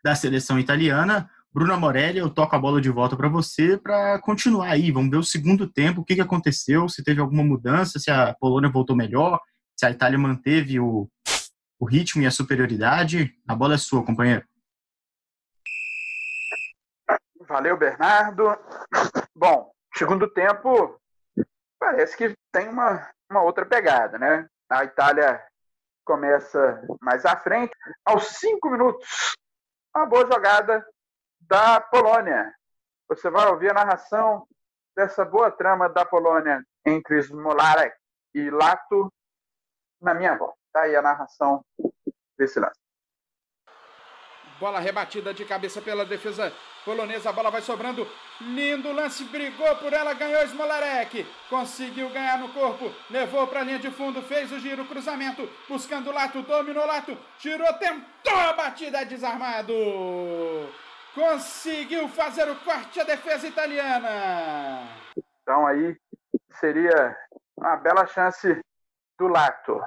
da 0.02 0.16
seleção 0.16 0.58
italiana. 0.58 1.30
Bruna 1.54 1.76
Morelli, 1.76 2.20
eu 2.20 2.30
toco 2.30 2.56
a 2.56 2.60
bola 2.60 2.80
de 2.80 2.90
volta 2.90 3.18
para 3.18 3.28
você 3.28 3.78
para 3.78 4.20
continuar 4.20 4.70
aí. 4.70 4.90
Vamos 4.90 5.10
ver 5.10 5.18
o 5.18 5.24
segundo 5.24 5.68
tempo, 5.68 6.00
o 6.00 6.06
que, 6.06 6.16
que 6.16 6.22
aconteceu, 6.22 6.88
se 6.88 7.04
teve 7.04 7.20
alguma 7.20 7.44
mudança, 7.44 8.00
se 8.00 8.10
a 8.10 8.34
Polônia 8.40 8.70
voltou 8.70 8.96
melhor, 8.96 9.42
se 9.78 9.86
a 9.86 9.92
Itália 9.92 10.18
manteve 10.18 10.80
o, 10.80 11.10
o 11.78 11.86
ritmo 11.86 12.22
e 12.22 12.26
a 12.26 12.32
superioridade. 12.32 13.34
A 13.46 13.56
bola 13.56 13.74
é 13.74 13.78
sua, 13.78 14.06
companheiro. 14.06 14.46
Valeu, 17.46 17.78
Bernardo. 17.78 18.46
Bom, 19.36 19.72
segundo 19.96 20.30
tempo 20.30 20.98
parece 21.78 22.16
que 22.16 22.34
tem 22.54 22.70
uma, 22.70 23.10
uma 23.30 23.42
outra 23.42 23.66
pegada, 23.66 24.18
né? 24.18 24.48
A 24.70 24.84
Itália 24.84 25.44
começa 26.06 26.82
mais 27.02 27.26
à 27.26 27.36
frente. 27.38 27.76
Aos 28.06 28.28
cinco 28.38 28.70
minutos, 28.70 29.36
uma 29.96 30.06
boa 30.06 30.26
jogada 30.26 30.86
da 31.42 31.82
Polônia. 31.82 32.54
Você 33.08 33.30
vai 33.30 33.48
ouvir 33.48 33.72
a 33.72 33.74
narração 33.74 34.48
dessa 34.96 35.26
boa 35.26 35.50
trama 35.50 35.90
da 35.90 36.06
Polônia 36.06 36.64
entre 36.86 37.20
Smolarek 37.20 37.96
e 38.34 38.50
Lato 38.50 39.12
na 40.02 40.14
minha 40.14 40.38
voz. 40.38 40.54
Tá 40.72 40.82
aí 40.82 40.96
a 40.96 41.02
narração 41.02 41.66
desse 42.38 42.60
lance. 42.60 42.80
Bola 44.60 44.80
rebatida 44.80 45.34
de 45.34 45.46
cabeça 45.46 45.82
pela 45.82 46.06
defesa 46.06 46.52
polonesa. 46.84 47.30
A 47.30 47.34
bola 47.34 47.50
vai 47.50 47.62
sobrando. 47.62 48.06
Lindo 48.42 48.92
lance. 48.92 49.24
Brigou 49.24 49.74
por 49.78 49.94
ela. 49.94 50.14
Ganhou 50.14 50.46
Smolarek. 50.48 51.26
Conseguiu 51.50 52.10
ganhar 52.10 52.38
no 52.40 52.50
corpo. 52.50 52.92
Levou 53.10 53.48
para 53.48 53.62
a 53.62 53.64
linha 53.64 53.80
de 53.80 53.90
fundo. 53.90 54.22
Fez 54.22 54.52
o 54.52 54.60
giro. 54.60 54.86
Cruzamento. 54.86 55.50
Buscando 55.68 56.10
o 56.10 56.14
Lato. 56.14 56.42
Dominou 56.42 56.84
o 56.84 56.88
Lato. 56.88 57.18
Tirou. 57.38 57.72
Tentou 57.74 58.38
a 58.38 58.54
batida. 58.54 59.06
Desarmado. 59.06 59.74
Conseguiu 61.16 62.10
fazer 62.10 62.50
o 62.50 62.56
corte. 62.58 63.00
A 63.00 63.06
defesa 63.06 63.48
italiana. 63.48 64.90
Então 65.42 65.66
aí 65.66 65.98
seria 66.60 67.18
uma 67.56 67.78
bela 67.78 68.06
chance 68.08 68.60
do 69.18 69.28
Lato. 69.28 69.82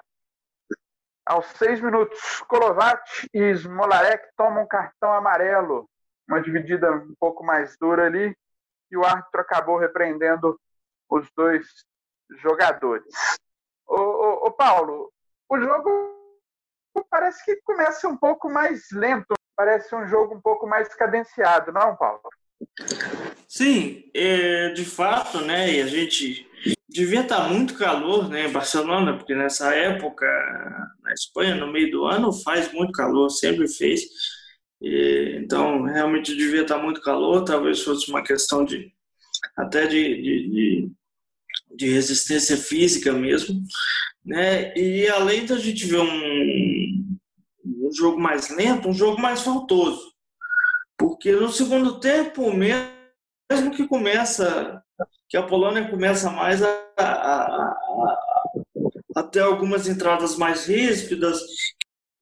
Aos 1.32 1.46
seis 1.56 1.80
minutos, 1.80 2.42
Kolovat 2.46 3.02
e 3.32 3.54
Smolarek 3.54 4.22
tomam 4.36 4.66
cartão 4.66 5.14
amarelo 5.14 5.88
uma 6.28 6.42
dividida 6.42 6.92
um 6.92 7.14
pouco 7.18 7.42
mais 7.42 7.74
dura 7.80 8.04
ali, 8.04 8.36
e 8.90 8.96
o 8.98 9.02
árbitro 9.02 9.40
acabou 9.40 9.78
repreendendo 9.78 10.60
os 11.08 11.26
dois 11.34 11.66
jogadores. 12.42 13.14
Ô 13.86 14.50
Paulo, 14.50 15.10
o 15.48 15.58
jogo 15.58 16.14
parece 17.08 17.42
que 17.46 17.56
começa 17.62 18.06
um 18.06 18.16
pouco 18.16 18.50
mais 18.50 18.90
lento, 18.92 19.32
parece 19.56 19.94
um 19.94 20.06
jogo 20.06 20.34
um 20.34 20.40
pouco 20.40 20.66
mais 20.66 20.94
cadenciado, 20.94 21.72
não, 21.72 21.96
Paulo? 21.96 22.28
Sim, 23.48 24.10
é, 24.14 24.68
de 24.68 24.84
fato, 24.84 25.40
né? 25.40 25.70
E 25.70 25.80
a 25.80 25.86
gente 25.86 26.46
devia 26.88 27.22
estar 27.22 27.48
muito 27.48 27.74
calor, 27.74 28.28
né, 28.28 28.46
em 28.46 28.52
Barcelona, 28.52 29.16
porque 29.16 29.34
nessa 29.34 29.74
época 29.74 30.26
na 31.02 31.12
Espanha, 31.12 31.54
no 31.54 31.72
meio 31.72 31.90
do 31.90 32.04
ano, 32.04 32.32
faz 32.32 32.72
muito 32.72 32.92
calor, 32.92 33.30
sempre 33.30 33.68
fez. 33.68 34.02
E, 34.80 35.38
então, 35.42 35.82
realmente 35.82 36.36
devia 36.36 36.62
estar 36.62 36.78
muito 36.78 37.00
calor. 37.00 37.44
Talvez 37.44 37.82
fosse 37.82 38.10
uma 38.10 38.22
questão 38.22 38.64
de 38.64 38.92
até 39.56 39.86
de, 39.86 40.22
de, 40.22 40.50
de, 40.50 40.92
de 41.76 41.88
resistência 41.88 42.56
física 42.56 43.12
mesmo, 43.12 43.62
né? 44.24 44.72
E 44.76 45.08
além 45.08 45.46
da 45.46 45.58
gente 45.58 45.86
ver 45.86 46.00
um, 46.00 47.16
um 47.64 47.92
jogo 47.92 48.20
mais 48.20 48.50
lento, 48.50 48.88
um 48.88 48.94
jogo 48.94 49.20
mais 49.20 49.42
faltoso. 49.42 50.12
Porque 50.98 51.32
no 51.32 51.50
segundo 51.50 51.98
tempo, 51.98 52.52
mesmo 52.52 53.72
que 53.74 53.86
começa, 53.86 54.81
que 55.32 55.36
a 55.38 55.46
Polônia 55.46 55.88
começa 55.88 56.28
mais 56.28 56.62
a, 56.62 56.68
a, 56.98 57.42
a, 57.46 58.18
a 59.16 59.22
ter 59.22 59.40
algumas 59.40 59.88
entradas 59.88 60.36
mais 60.36 60.66
ríspidas, 60.66 61.40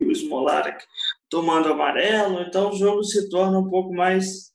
o 0.00 0.12
Smolarek 0.12 0.86
tomando 1.28 1.72
amarelo, 1.72 2.40
então 2.42 2.70
o 2.70 2.76
jogo 2.76 3.02
se 3.02 3.28
torna 3.28 3.58
um 3.58 3.68
pouco 3.68 3.92
mais 3.92 4.52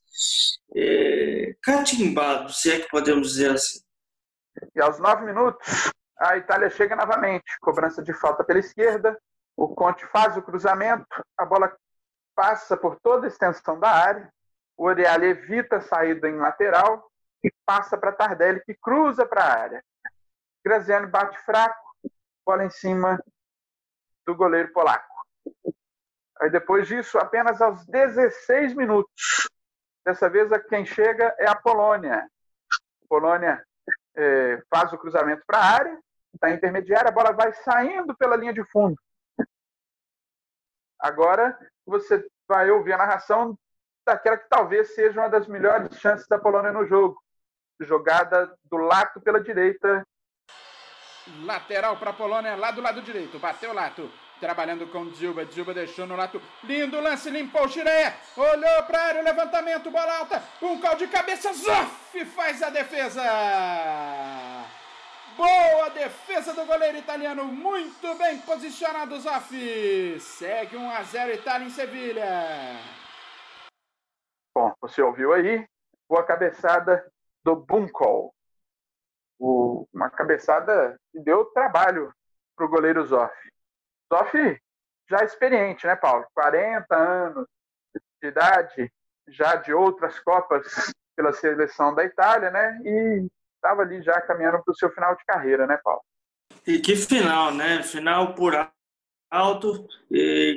é, 0.73 1.53
catimbado, 1.61 2.53
se 2.53 2.71
é 2.71 2.79
que 2.79 2.87
podemos 2.87 3.31
dizer 3.31 3.51
assim. 3.51 3.81
E 4.73 4.81
aos 4.81 4.99
nove 4.99 5.25
minutos, 5.25 5.91
a 6.17 6.37
Itália 6.37 6.69
chega 6.69 6.95
novamente, 6.95 7.43
cobrança 7.59 8.01
de 8.01 8.13
falta 8.13 8.41
pela 8.41 8.59
esquerda, 8.59 9.19
o 9.57 9.67
Conte 9.67 10.05
faz 10.05 10.37
o 10.37 10.41
cruzamento, 10.41 11.05
a 11.37 11.43
bola 11.43 11.75
passa 12.33 12.77
por 12.77 12.97
toda 13.03 13.27
a 13.27 13.29
extensão 13.29 13.77
da 13.77 13.89
área, 13.89 14.29
o 14.77 14.85
Oreale 14.85 15.25
evita 15.25 15.75
a 15.75 15.81
saída 15.81 16.29
em 16.29 16.37
lateral 16.37 17.05
passa 17.65 17.97
para 17.97 18.11
Tardelli, 18.11 18.61
que 18.61 18.73
cruza 18.73 19.25
para 19.25 19.43
a 19.43 19.59
área. 19.59 19.85
Graziano 20.63 21.07
bate 21.07 21.37
fraco, 21.39 21.85
bola 22.45 22.65
em 22.65 22.69
cima 22.69 23.21
do 24.25 24.35
goleiro 24.35 24.71
polaco. 24.71 25.13
Aí 26.41 26.49
depois 26.49 26.87
disso, 26.87 27.17
apenas 27.17 27.61
aos 27.61 27.85
16 27.85 28.73
minutos, 28.73 29.49
dessa 30.05 30.29
vez 30.29 30.49
quem 30.67 30.85
chega 30.85 31.35
é 31.37 31.47
a 31.47 31.55
Polônia. 31.55 32.19
A 32.19 33.07
Polônia 33.07 33.65
é, 34.15 34.61
faz 34.69 34.91
o 34.91 34.97
cruzamento 34.97 35.43
para 35.45 35.59
a 35.59 35.65
área, 35.65 35.99
está 36.33 36.49
intermediária, 36.51 37.09
a 37.09 37.13
bola 37.13 37.31
vai 37.31 37.53
saindo 37.53 38.15
pela 38.15 38.35
linha 38.35 38.53
de 38.53 38.63
fundo. 38.65 38.95
Agora 40.99 41.57
você 41.85 42.25
vai 42.47 42.69
ouvir 42.69 42.93
a 42.93 42.97
narração 42.97 43.57
daquela 44.05 44.37
que 44.37 44.47
talvez 44.49 44.93
seja 44.93 45.19
uma 45.19 45.29
das 45.29 45.47
melhores 45.47 45.97
chances 45.99 46.27
da 46.27 46.37
Polônia 46.37 46.71
no 46.71 46.85
jogo. 46.85 47.21
Jogada 47.80 48.55
do 48.65 48.78
Lato 48.78 49.19
pela 49.19 49.41
direita. 49.41 50.05
Lateral 51.43 51.97
para 51.97 52.11
a 52.11 52.13
Polônia, 52.13 52.55
lá 52.55 52.71
do 52.71 52.82
lado 52.82 53.01
direito. 53.01 53.39
Bateu 53.39 53.71
o 53.71 53.73
Lato. 53.73 54.09
Trabalhando 54.39 54.86
com 54.88 55.09
Dilba. 55.09 55.45
Dilba 55.45 55.73
deixou 55.73 56.05
no 56.05 56.15
Lato. 56.15 56.41
Lindo 56.63 56.99
lance, 56.99 57.30
limpou 57.30 57.65
o 57.65 57.69
Xireia. 57.69 58.15
Olhou 58.36 58.84
para 58.84 59.01
área, 59.01 59.21
levantamento, 59.21 59.89
bola 59.89 60.19
alta. 60.19 60.43
Um 60.61 60.80
cal 60.80 60.95
de 60.95 61.07
cabeça. 61.07 61.53
Zoff 61.53 62.26
faz 62.26 62.61
a 62.61 62.69
defesa. 62.69 63.23
Boa 65.36 65.89
defesa 65.89 66.53
do 66.53 66.65
goleiro 66.65 66.97
italiano, 66.97 67.43
muito 67.43 68.15
bem 68.15 68.39
posicionado 68.39 69.19
Zoff. 69.19 70.19
Segue 70.19 70.78
1 70.78 70.89
a 70.89 71.03
0 71.03 71.34
Itália 71.34 71.67
em 71.67 71.69
Sevilha. 71.69 72.80
Bom, 74.55 74.73
você 74.80 75.01
ouviu 75.01 75.34
aí? 75.34 75.67
Boa 76.07 76.23
cabeçada 76.23 77.05
do 77.45 77.55
Bunkol. 77.55 78.33
uma 79.39 80.09
cabeçada 80.09 80.99
que 81.11 81.19
deu 81.19 81.45
trabalho 81.45 82.11
para 82.55 82.65
o 82.65 82.69
goleiro 82.69 83.05
Zoff. 83.05 83.35
Zoff 84.11 84.59
já 85.07 85.23
experiente, 85.23 85.85
né, 85.85 85.95
Paulo? 85.95 86.25
40 86.33 86.95
anos 86.95 87.47
de 88.21 88.27
idade, 88.27 88.91
já 89.27 89.55
de 89.55 89.71
outras 89.71 90.19
Copas 90.19 90.91
pela 91.15 91.31
seleção 91.31 91.93
da 91.93 92.03
Itália, 92.03 92.49
né? 92.49 92.81
E 92.83 93.27
estava 93.55 93.83
ali 93.83 94.01
já 94.01 94.19
caminhando 94.21 94.63
para 94.63 94.71
o 94.71 94.75
seu 94.75 94.89
final 94.89 95.15
de 95.15 95.23
carreira, 95.25 95.67
né, 95.67 95.79
Paulo? 95.83 96.01
E 96.65 96.79
que 96.79 96.95
final, 96.95 97.53
né? 97.53 97.83
Final 97.83 98.33
por 98.33 98.53
alto, 99.29 99.87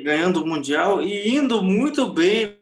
ganhando 0.03 0.41
o 0.41 0.47
Mundial 0.47 1.01
e 1.01 1.29
indo 1.35 1.61
muito 1.61 2.11
bem 2.11 2.58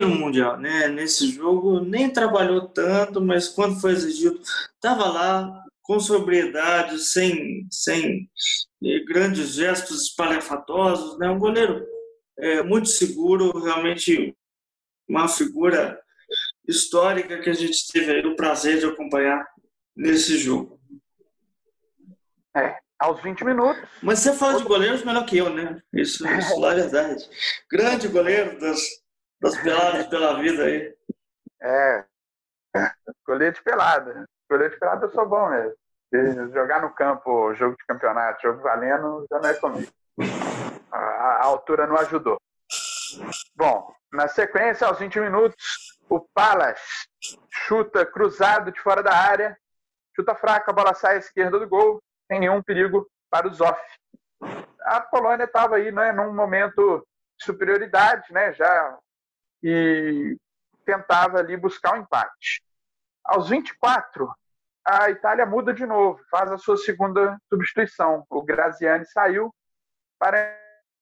no 0.00 0.08
Mundial, 0.08 0.58
né? 0.58 0.88
Nesse 0.88 1.28
jogo 1.28 1.80
nem 1.80 2.10
trabalhou 2.10 2.68
tanto, 2.68 3.20
mas 3.20 3.48
quando 3.48 3.80
foi 3.80 3.92
exigido, 3.92 4.40
estava 4.74 5.08
lá 5.08 5.64
com 5.82 6.00
sobriedade, 6.00 6.98
sem, 6.98 7.66
sem 7.70 8.28
eh, 8.84 9.04
grandes 9.04 9.50
gestos 9.54 10.02
espalhafatosos, 10.02 11.18
né? 11.18 11.30
Um 11.30 11.38
goleiro 11.38 11.86
é, 12.38 12.62
muito 12.62 12.88
seguro, 12.88 13.58
realmente 13.58 14.36
uma 15.08 15.28
figura 15.28 15.98
histórica 16.68 17.38
que 17.40 17.48
a 17.48 17.54
gente 17.54 17.86
teve 17.92 18.26
o 18.26 18.36
prazer 18.36 18.80
de 18.80 18.86
acompanhar 18.86 19.46
nesse 19.96 20.36
jogo. 20.36 20.78
É, 22.54 22.76
aos 22.98 23.22
20 23.22 23.44
minutos. 23.44 23.88
Mas 24.02 24.18
você 24.18 24.32
fala 24.34 24.58
de 24.58 24.64
goleiros 24.64 25.04
melhor 25.04 25.24
que 25.24 25.38
eu, 25.38 25.50
né? 25.50 25.80
Isso, 25.92 26.26
isso 26.26 26.66
é 26.66 26.74
verdade. 26.74 27.24
Grande 27.70 28.08
goleiro 28.08 28.58
das, 28.58 28.80
das 29.40 29.56
peladas 29.58 30.06
pela 30.06 30.38
vida 30.38 30.64
aí. 30.64 30.94
É, 31.60 32.04
de 33.52 33.62
pelada. 33.62 34.26
De 34.50 34.78
pelada 34.78 35.06
eu 35.06 35.10
sou 35.10 35.26
bom 35.26 35.48
mesmo. 35.50 36.52
Jogar 36.52 36.82
no 36.82 36.94
campo, 36.94 37.54
jogo 37.54 37.76
de 37.76 37.84
campeonato, 37.86 38.42
jogo 38.42 38.62
valendo, 38.62 39.26
já 39.30 39.38
não 39.38 39.48
é 39.48 39.54
comigo. 39.54 39.92
A, 40.90 40.98
a 40.98 41.44
altura 41.44 41.86
não 41.86 41.96
ajudou. 41.98 42.40
Bom, 43.54 43.94
na 44.12 44.28
sequência, 44.28 44.86
aos 44.86 44.98
20 44.98 45.20
minutos, 45.20 45.56
o 46.08 46.20
Palas 46.20 46.80
chuta 47.50 48.06
cruzado 48.06 48.70
de 48.70 48.80
fora 48.80 49.02
da 49.02 49.12
área 49.12 49.56
Chuta 50.16 50.34
fraca, 50.34 50.70
a 50.70 50.74
bola 50.74 50.94
sai 50.94 51.16
à 51.16 51.18
esquerda 51.18 51.58
do 51.58 51.68
gol, 51.68 52.02
sem 52.26 52.40
nenhum 52.40 52.62
perigo 52.62 53.06
para 53.30 53.46
o 53.46 53.52
Zoff. 53.52 53.78
A 54.80 54.98
Polônia 54.98 55.44
estava 55.44 55.76
aí 55.76 55.92
né, 55.92 56.10
num 56.10 56.32
momento 56.32 57.06
de 57.38 57.44
superioridade, 57.44 58.32
né, 58.32 58.54
já, 58.54 58.98
e 59.62 60.36
tentava 60.84 61.38
ali 61.38 61.56
buscar 61.56 61.94
o 61.94 61.98
um 61.98 62.02
empate. 62.02 62.62
Aos 63.24 63.48
24, 63.48 64.32
a 64.86 65.10
Itália 65.10 65.44
muda 65.44 65.74
de 65.74 65.84
novo, 65.84 66.20
faz 66.30 66.50
a 66.52 66.58
sua 66.58 66.76
segunda 66.76 67.36
substituição. 67.48 68.24
O 68.30 68.42
Graziani 68.42 69.04
saiu 69.06 69.52
para 70.18 70.38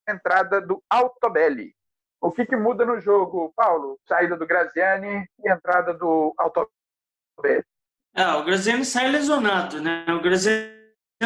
a 0.08 0.12
entrada 0.12 0.60
do 0.60 0.82
Altobelli. 0.88 1.74
O 2.20 2.32
que, 2.32 2.46
que 2.46 2.56
muda 2.56 2.86
no 2.86 2.98
jogo, 2.98 3.52
Paulo? 3.54 4.00
Saída 4.08 4.36
do 4.36 4.46
Graziani 4.46 5.28
e 5.44 5.52
entrada 5.52 5.92
do 5.92 6.34
Altobelli. 6.38 7.62
Ah, 8.14 8.38
o 8.38 8.44
Graziano 8.44 8.84
sai 8.84 9.10
lesionado, 9.10 9.82
né? 9.82 10.06
O 10.08 10.22
Graziano 10.22 10.72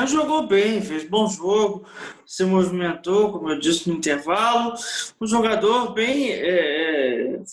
jogou 0.07 0.49
bem, 0.49 0.83
fez 0.83 1.05
bom 1.05 1.29
jogo, 1.29 1.87
se 2.27 2.45
movimentou, 2.45 3.33
como 3.33 3.51
eu 3.51 3.59
disse, 3.59 3.89
no 3.89 3.97
intervalo. 3.97 4.75
Um 5.21 5.27
jogador 5.27 5.93
bem. 5.93 6.33
É, 6.33 6.39
é, 6.39 6.78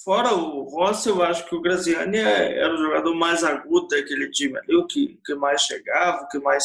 fora 0.03 0.33
o 0.33 0.63
Rossi, 0.63 1.09
eu 1.09 1.21
acho 1.23 1.45
que 1.47 1.55
o 1.55 1.61
Graziani 1.61 2.17
é, 2.17 2.57
era 2.59 2.73
o 2.73 2.77
jogador 2.77 3.15
mais 3.15 3.43
agudo 3.43 3.87
daquele 3.87 4.29
time 4.31 4.57
ali, 4.57 4.75
o 4.75 4.87
que, 4.87 5.19
que 5.25 5.35
mais 5.35 5.61
chegava, 5.61 6.23
o 6.23 6.27
que 6.27 6.39
mais 6.39 6.63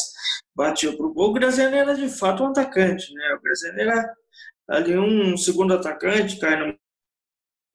batia 0.55 0.97
pro 0.97 1.12
gol. 1.12 1.31
O 1.31 1.33
Graziani 1.33 1.77
era 1.77 1.95
de 1.95 2.09
fato 2.09 2.43
um 2.43 2.49
atacante, 2.49 3.12
né? 3.14 3.35
O 3.35 3.43
Graziani 3.43 3.81
era 3.81 4.14
ali 4.68 4.99
um 4.99 5.37
segundo 5.37 5.75
atacante, 5.75 6.39
cai 6.39 6.57
no... 6.57 6.79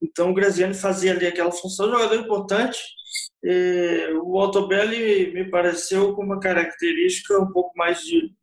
Então 0.02 0.32
o 0.32 0.34
Graziani 0.34 0.74
fazia 0.74 1.14
ali 1.14 1.28
aquela 1.28 1.52
função, 1.52 1.90
jogador 1.90 2.16
importante 2.16 2.80
é, 3.44 4.12
o 4.24 4.40
Altobelli 4.40 5.32
me 5.34 5.50
pareceu 5.50 6.16
com 6.16 6.24
uma 6.24 6.40
característica 6.40 7.38
um 7.40 7.52
pouco 7.52 7.78
mais 7.78 8.02
de, 8.02 8.34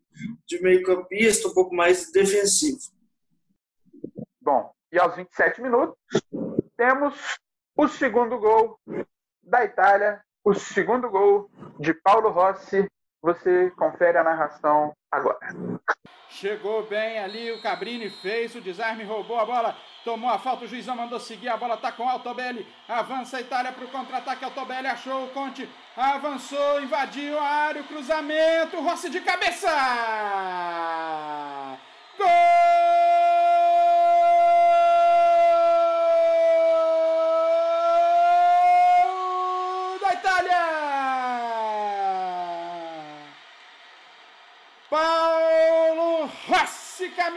de 0.46 0.62
meio-campista, 0.62 1.48
um 1.48 1.54
pouco 1.54 1.74
mais 1.74 2.10
defensivo. 2.12 2.78
Bom, 4.40 4.72
e 4.92 4.98
aos 4.98 5.16
27 5.16 5.60
minutos, 5.60 5.96
temos 6.82 7.38
o 7.76 7.86
segundo 7.86 8.36
gol 8.40 8.76
da 9.40 9.64
Itália, 9.64 10.20
o 10.44 10.52
segundo 10.52 11.08
gol 11.08 11.48
de 11.78 11.94
Paulo 11.94 12.28
Rossi 12.30 12.88
Você 13.22 13.70
confere 13.76 14.18
a 14.18 14.24
narração 14.24 14.92
agora. 15.08 15.38
Chegou 16.28 16.84
bem 16.88 17.20
ali, 17.20 17.52
o 17.52 17.62
Cabrini 17.62 18.10
fez 18.10 18.56
o 18.56 18.60
desarme, 18.60 19.04
roubou 19.04 19.38
a 19.38 19.46
bola, 19.46 19.76
tomou 20.04 20.28
a 20.28 20.40
falta, 20.40 20.64
o 20.64 20.66
juizão 20.66 20.96
mandou 20.96 21.20
seguir, 21.20 21.50
a 21.50 21.56
bola 21.56 21.76
tá 21.76 21.92
com 21.92 22.04
o 22.04 22.08
Altobelli, 22.08 22.66
avança 22.88 23.36
a 23.36 23.40
Itália 23.40 23.70
para 23.70 23.84
o 23.84 23.90
contra-ataque, 23.92 24.44
Altobelli 24.44 24.88
achou 24.88 25.26
o 25.26 25.28
Conte, 25.28 25.70
avançou, 25.96 26.82
invadiu 26.82 27.38
a 27.38 27.46
área, 27.46 27.82
o 27.82 27.86
cruzamento, 27.86 28.80
Rossi 28.80 29.08
de 29.08 29.20
cabeça! 29.20 29.70
Gol! 32.18 33.11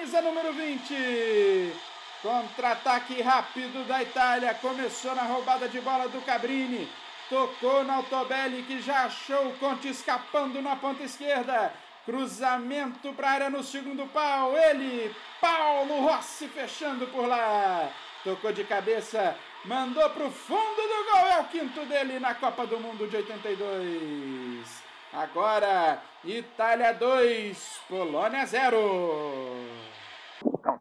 Camisa 0.05 0.21
número 0.21 0.53
20. 0.53 1.73
Contra-ataque 2.21 3.21
rápido 3.23 3.87
da 3.87 4.03
Itália. 4.03 4.53
Começou 4.53 5.15
na 5.15 5.23
roubada 5.23 5.67
de 5.67 5.81
bola 5.81 6.07
do 6.07 6.21
Cabrini. 6.21 6.87
Tocou 7.27 7.83
na 7.83 7.95
Altobelli 7.95 8.61
que 8.63 8.81
já 8.81 9.05
achou 9.05 9.47
o 9.47 9.57
Conte 9.57 9.89
escapando 9.89 10.61
na 10.61 10.75
ponta 10.75 11.01
esquerda. 11.01 11.73
Cruzamento 12.05 13.13
para 13.13 13.27
a 13.27 13.31
área 13.31 13.49
no 13.49 13.63
segundo 13.63 14.05
pau. 14.13 14.55
Ele, 14.55 15.13
Paulo 15.41 16.01
Rossi, 16.01 16.47
fechando 16.49 17.07
por 17.07 17.27
lá. 17.27 17.89
Tocou 18.23 18.53
de 18.53 18.63
cabeça, 18.63 19.35
mandou 19.65 20.07
para 20.11 20.25
o 20.25 20.31
fundo 20.31 20.81
do 20.81 21.11
gol. 21.11 21.27
É 21.31 21.39
o 21.39 21.45
quinto 21.45 21.83
dele 21.85 22.19
na 22.19 22.35
Copa 22.35 22.67
do 22.67 22.79
Mundo 22.79 23.07
de 23.07 23.17
82. 23.17 24.85
Agora, 25.11 26.01
Itália 26.23 26.93
2, 26.93 27.79
Polônia 27.87 28.45
0. 28.45 29.54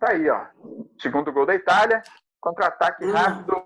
Tá 0.05 0.11
aí, 0.11 0.29
ó. 0.29 0.45
Segundo 1.01 1.33
gol 1.33 1.47
da 1.47 1.55
Itália. 1.55 2.03
Contra-ataque 2.39 3.07
hum. 3.07 3.13
rápido. 3.13 3.65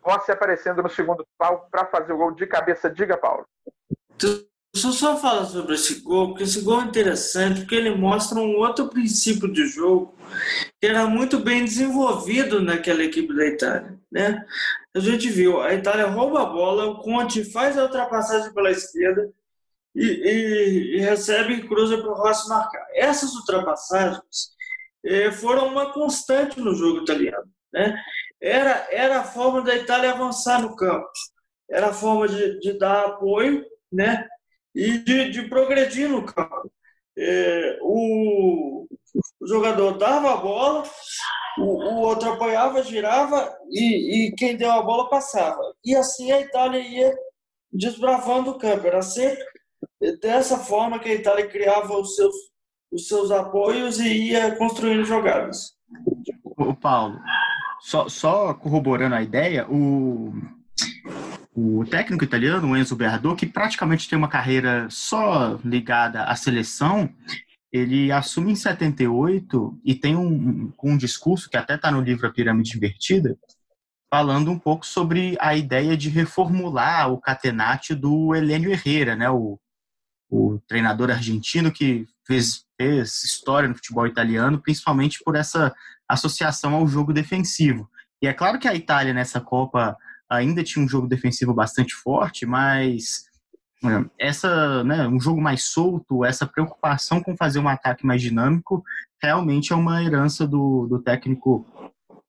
Rossi 0.00 0.30
aparecendo 0.30 0.80
no 0.80 0.88
segundo 0.88 1.26
pau 1.36 1.66
para 1.72 1.86
fazer 1.86 2.12
o 2.12 2.16
gol 2.16 2.30
de 2.30 2.46
cabeça. 2.46 2.88
Diga, 2.88 3.16
Paulo. 3.16 3.44
Deixa 4.16 4.88
eu 4.88 4.92
só 4.92 5.16
falar 5.16 5.44
sobre 5.46 5.74
esse 5.74 6.00
gol, 6.02 6.28
porque 6.28 6.44
esse 6.44 6.60
gol 6.60 6.82
é 6.82 6.84
interessante, 6.84 7.60
porque 7.60 7.74
ele 7.74 7.96
mostra 7.96 8.38
um 8.38 8.56
outro 8.58 8.88
princípio 8.88 9.52
de 9.52 9.66
jogo 9.66 10.16
que 10.80 10.86
era 10.86 11.06
muito 11.06 11.40
bem 11.40 11.64
desenvolvido 11.64 12.60
naquela 12.60 13.02
equipe 13.02 13.34
da 13.34 13.46
Itália. 13.46 13.98
Né? 14.10 14.44
A 14.94 15.00
gente 15.00 15.28
viu, 15.28 15.60
a 15.60 15.74
Itália 15.74 16.06
rouba 16.06 16.42
a 16.42 16.46
bola, 16.46 16.86
o 16.86 16.98
Conte 16.98 17.44
faz 17.44 17.76
a 17.76 17.84
ultrapassagem 17.84 18.52
pela 18.52 18.70
esquerda, 18.70 19.32
e, 19.94 20.04
e, 20.04 20.96
e 20.96 21.00
recebe 21.00 21.54
e 21.54 21.68
cruza 21.68 21.98
para 21.98 22.10
o 22.10 22.14
Rossi 22.14 22.48
marcar. 22.48 22.84
Essas 22.94 23.32
ultrapassagens 23.34 24.53
foram 25.32 25.68
uma 25.68 25.92
constante 25.92 26.60
no 26.60 26.74
jogo 26.74 27.02
italiano. 27.02 27.44
Né? 27.72 27.96
Era, 28.40 28.86
era 28.90 29.20
a 29.20 29.24
forma 29.24 29.62
da 29.62 29.74
Itália 29.74 30.12
avançar 30.12 30.62
no 30.62 30.76
campo, 30.76 31.08
era 31.68 31.88
a 31.88 31.94
forma 31.94 32.28
de, 32.28 32.58
de 32.60 32.78
dar 32.78 33.06
apoio 33.06 33.64
né? 33.90 34.26
e 34.74 34.98
de, 34.98 35.30
de 35.30 35.48
progredir 35.48 36.08
no 36.08 36.24
campo. 36.24 36.70
Eh, 37.16 37.78
o, 37.80 38.86
o 39.40 39.46
jogador 39.46 39.98
dava 39.98 40.32
a 40.32 40.36
bola, 40.36 40.84
o, 41.58 41.62
o 41.62 42.00
outro 42.00 42.32
apoiava, 42.32 42.82
girava 42.82 43.56
e, 43.70 44.26
e 44.26 44.34
quem 44.34 44.56
deu 44.56 44.70
a 44.70 44.82
bola 44.82 45.08
passava. 45.08 45.60
E 45.84 45.94
assim 45.94 46.32
a 46.32 46.40
Itália 46.40 46.80
ia 46.80 47.14
desbravando 47.72 48.52
o 48.52 48.58
campo. 48.58 48.86
Era 48.86 49.02
sempre 49.02 49.44
dessa 50.20 50.58
forma 50.58 50.98
que 50.98 51.08
a 51.08 51.14
Itália 51.14 51.46
criava 51.46 51.96
os 51.96 52.16
seus, 52.16 52.34
os 52.92 53.08
seus 53.08 53.30
apoios 53.30 53.98
e 53.98 54.30
ia 54.30 54.54
construindo 54.56 55.04
jogadas. 55.04 55.72
O 56.56 56.74
Paulo, 56.74 57.20
só, 57.80 58.08
só 58.08 58.54
corroborando 58.54 59.14
a 59.14 59.22
ideia, 59.22 59.66
o, 59.68 60.32
o 61.54 61.84
técnico 61.84 62.24
italiano, 62.24 62.76
Enzo 62.76 62.96
Beardot, 62.96 63.36
que 63.36 63.46
praticamente 63.46 64.08
tem 64.08 64.18
uma 64.18 64.28
carreira 64.28 64.86
só 64.90 65.58
ligada 65.64 66.24
à 66.24 66.36
seleção, 66.36 67.08
ele 67.74 68.12
assume 68.12 68.52
em 68.52 68.56
78 68.56 69.80
e 69.84 69.96
tem 69.96 70.14
um, 70.14 70.72
um 70.82 70.96
discurso 70.96 71.50
que 71.50 71.56
até 71.56 71.74
está 71.74 71.90
no 71.90 72.00
livro 72.00 72.26
A 72.26 72.32
Pirâmide 72.32 72.76
Invertida, 72.76 73.36
falando 74.08 74.48
um 74.48 74.58
pouco 74.58 74.86
sobre 74.86 75.36
a 75.40 75.56
ideia 75.56 75.96
de 75.96 76.08
reformular 76.08 77.12
o 77.12 77.20
catenate 77.20 77.92
do 77.92 78.32
Helênio 78.32 78.70
Herrera, 78.70 79.16
né, 79.16 79.28
o, 79.28 79.58
o 80.30 80.60
treinador 80.68 81.10
argentino 81.10 81.72
que 81.72 82.06
fez, 82.24 82.63
fez 82.76 83.22
história 83.24 83.68
no 83.68 83.74
futebol 83.74 84.06
italiano, 84.06 84.60
principalmente 84.60 85.22
por 85.24 85.36
essa 85.36 85.74
associação 86.08 86.74
ao 86.74 86.86
jogo 86.86 87.12
defensivo. 87.12 87.88
E 88.22 88.26
é 88.26 88.32
claro 88.32 88.58
que 88.58 88.68
a 88.68 88.74
Itália 88.74 89.12
nessa 89.12 89.40
Copa 89.40 89.96
ainda 90.28 90.62
tinha 90.62 90.84
um 90.84 90.88
jogo 90.88 91.06
defensivo 91.06 91.52
bastante 91.52 91.94
forte, 91.94 92.46
mas 92.46 93.24
é, 93.84 94.26
essa, 94.26 94.82
né, 94.84 95.06
um 95.06 95.20
jogo 95.20 95.40
mais 95.40 95.64
solto, 95.64 96.24
essa 96.24 96.46
preocupação 96.46 97.22
com 97.22 97.36
fazer 97.36 97.58
um 97.58 97.68
ataque 97.68 98.06
mais 98.06 98.22
dinâmico, 98.22 98.82
realmente 99.22 99.72
é 99.72 99.76
uma 99.76 100.02
herança 100.02 100.46
do, 100.46 100.86
do 100.86 101.00
técnico 101.00 101.66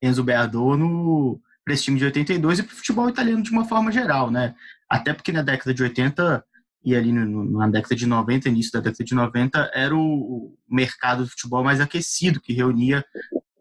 Enzo 0.02 0.24
Beardot 0.24 0.78
no 0.78 1.40
para 1.64 1.74
esse 1.74 1.84
time 1.84 1.98
de 1.98 2.06
82 2.06 2.60
e 2.60 2.64
para 2.64 2.74
o 2.74 2.76
futebol 2.76 3.10
italiano 3.10 3.42
de 3.42 3.50
uma 3.50 3.66
forma 3.66 3.92
geral, 3.92 4.30
né? 4.30 4.54
Até 4.88 5.14
porque 5.14 5.32
na 5.32 5.42
década 5.42 5.74
de 5.74 5.82
80 5.82 6.46
e 6.86 6.96
ali 6.96 7.12
no, 7.12 7.44
na 7.58 7.68
década 7.68 7.96
de 7.96 8.06
90, 8.06 8.48
início 8.48 8.72
da 8.72 8.80
década 8.80 9.04
de 9.04 9.16
90, 9.16 9.72
era 9.74 9.96
o 9.96 10.56
mercado 10.70 11.24
do 11.24 11.30
futebol 11.30 11.64
mais 11.64 11.82
aquecido, 11.82 12.40
que 12.40 12.54
reunia 12.54 13.04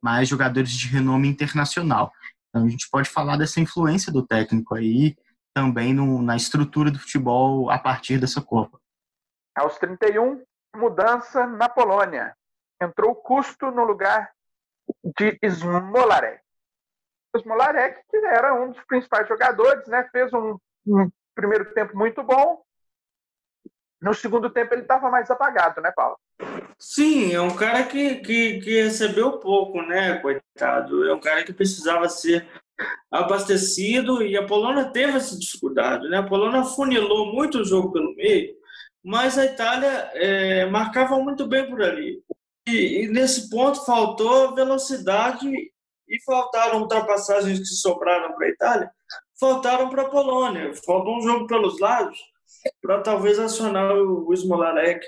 mais 0.03 0.29
jogadores 0.29 0.71
de 0.71 0.89
renome 0.89 1.27
internacional. 1.27 2.13
Então 2.51 2.67
a 2.67 2.69
gente 2.69 2.89
pode 2.91 3.09
falar 3.09 3.39
dessa 3.39 3.61
influência 3.61 4.13
do 4.13 4.27
técnico 4.27 4.75
aí 4.75 5.17
também 5.55 5.95
no, 5.95 6.21
na 6.21 6.37
estrutura 6.37 6.91
do 6.91 6.99
futebol 6.99 7.71
a 7.71 7.79
partir 7.79 8.19
dessa 8.19 8.43
Copa. 8.43 8.79
Aos 9.57 9.79
31, 9.79 10.43
mudança 10.77 11.47
na 11.47 11.69
Polônia. 11.69 12.37
Entrou 12.83 13.15
Custo 13.15 13.71
no 13.71 13.85
lugar 13.85 14.31
de 15.19 15.39
Smolarek. 15.43 16.43
Smolarek, 17.39 18.03
que 18.11 18.17
era 18.19 18.53
um 18.53 18.73
dos 18.73 18.85
principais 18.85 19.27
jogadores, 19.27 19.87
né, 19.89 20.07
fez 20.13 20.33
um, 20.35 20.59
um 20.87 21.11
primeiro 21.35 21.73
tempo 21.73 21.97
muito 21.97 22.23
bom, 22.23 22.64
no 24.05 24.13
segundo 24.13 24.51
tempo 24.51 24.75
ele 24.75 24.83
estava 24.83 25.11
mais 25.11 25.31
apagado, 25.31 25.81
né, 25.81 25.91
Paulo? 25.97 26.19
Sim, 26.79 27.33
é 27.33 27.41
um 27.41 27.57
cara 27.57 27.85
que, 27.85 28.17
que, 28.17 28.61
que 28.61 28.83
recebeu 28.83 29.39
pouco, 29.39 29.81
né, 29.81 30.19
coitado. 30.19 31.09
É 31.09 31.15
um 31.15 31.21
cara 31.21 31.43
que 31.43 31.55
precisava 31.55 32.07
ser 32.11 32.47
abastecido 33.11 34.23
e 34.23 34.37
a 34.37 34.45
Polônia 34.45 34.91
teve 34.91 35.17
essa 35.17 35.39
dificuldade, 35.39 36.07
né? 36.11 36.19
A 36.19 36.23
Polônia 36.23 36.65
funilou 36.65 37.33
muito 37.33 37.61
o 37.61 37.65
jogo 37.65 37.93
pelo 37.93 38.15
meio, 38.15 38.55
mas 39.03 39.39
a 39.39 39.47
Itália 39.47 40.11
é, 40.13 40.67
marcava 40.67 41.19
muito 41.19 41.47
bem 41.47 41.67
por 41.67 41.81
ali. 41.81 42.23
E, 42.69 43.05
e, 43.05 43.09
nesse 43.09 43.49
ponto 43.49 43.87
faltou 43.87 44.55
velocidade 44.55 45.49
e 45.49 46.23
faltaram 46.27 46.81
ultrapassagens 46.81 47.59
que 47.59 47.67
sobraram 47.67 48.35
para 48.35 48.47
a 48.47 48.51
Itália, 48.51 48.91
faltaram 49.41 49.89
para 49.89 50.03
a 50.03 50.11
Polônia. 50.11 50.75
Faltou 50.85 51.17
um 51.17 51.23
jogo 51.23 51.47
pelos 51.47 51.81
lados 51.81 52.34
para 52.81 53.03
talvez 53.03 53.39
acionar 53.39 53.93
o 53.95 54.33
Smolarek 54.35 55.05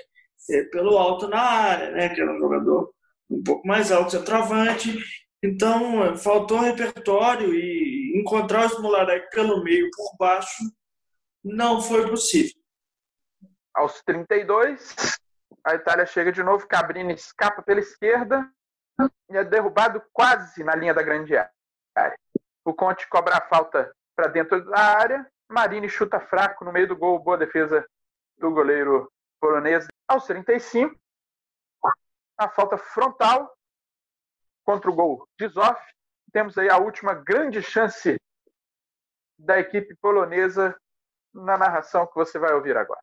é, 0.49 0.63
pelo 0.63 0.97
alto 0.97 1.27
na 1.27 1.41
área, 1.41 1.91
né, 1.91 2.09
que 2.09 2.21
era 2.21 2.33
um 2.33 2.39
jogador 2.39 2.93
um 3.29 3.43
pouco 3.43 3.67
mais 3.67 3.91
alto, 3.91 4.11
centroavante. 4.11 4.97
Então, 5.43 6.15
faltou 6.17 6.59
repertório 6.59 7.53
e 7.53 8.19
encontrar 8.19 8.65
o 8.65 8.69
Smolarek 8.69 9.29
pelo 9.31 9.63
meio, 9.63 9.89
por 9.95 10.17
baixo, 10.17 10.63
não 11.43 11.81
foi 11.81 12.09
possível. 12.09 12.53
Aos 13.73 14.01
32, 14.03 14.95
a 15.63 15.75
Itália 15.75 16.05
chega 16.05 16.31
de 16.31 16.41
novo, 16.41 16.67
Cabrini 16.67 17.13
escapa 17.13 17.61
pela 17.61 17.79
esquerda 17.79 18.49
e 19.29 19.37
é 19.37 19.43
derrubado 19.43 20.01
quase 20.11 20.63
na 20.63 20.75
linha 20.75 20.93
da 20.93 21.03
grande 21.03 21.35
área. 21.35 22.17
O 22.65 22.73
Conte 22.73 23.07
cobra 23.07 23.37
a 23.37 23.47
falta 23.47 23.91
para 24.15 24.27
dentro 24.27 24.65
da 24.65 24.79
área 24.79 25.31
Marini 25.49 25.87
chuta 25.87 26.19
fraco 26.19 26.65
no 26.65 26.71
meio 26.71 26.87
do 26.87 26.95
gol, 26.95 27.19
boa 27.19 27.37
defesa 27.37 27.87
do 28.37 28.51
goleiro 28.51 29.11
polonês. 29.39 29.87
Aos 30.07 30.25
35, 30.25 30.95
a 32.37 32.49
falta 32.49 32.77
frontal 32.77 33.55
contra 34.65 34.89
o 34.89 34.93
gol 34.93 35.27
de 35.39 35.47
Zoff. 35.47 35.81
Temos 36.31 36.57
aí 36.57 36.69
a 36.69 36.77
última 36.77 37.13
grande 37.13 37.61
chance 37.61 38.17
da 39.39 39.59
equipe 39.59 39.95
polonesa 40.01 40.75
na 41.33 41.57
narração 41.57 42.05
que 42.05 42.15
você 42.15 42.37
vai 42.37 42.53
ouvir 42.53 42.75
agora. 42.75 42.99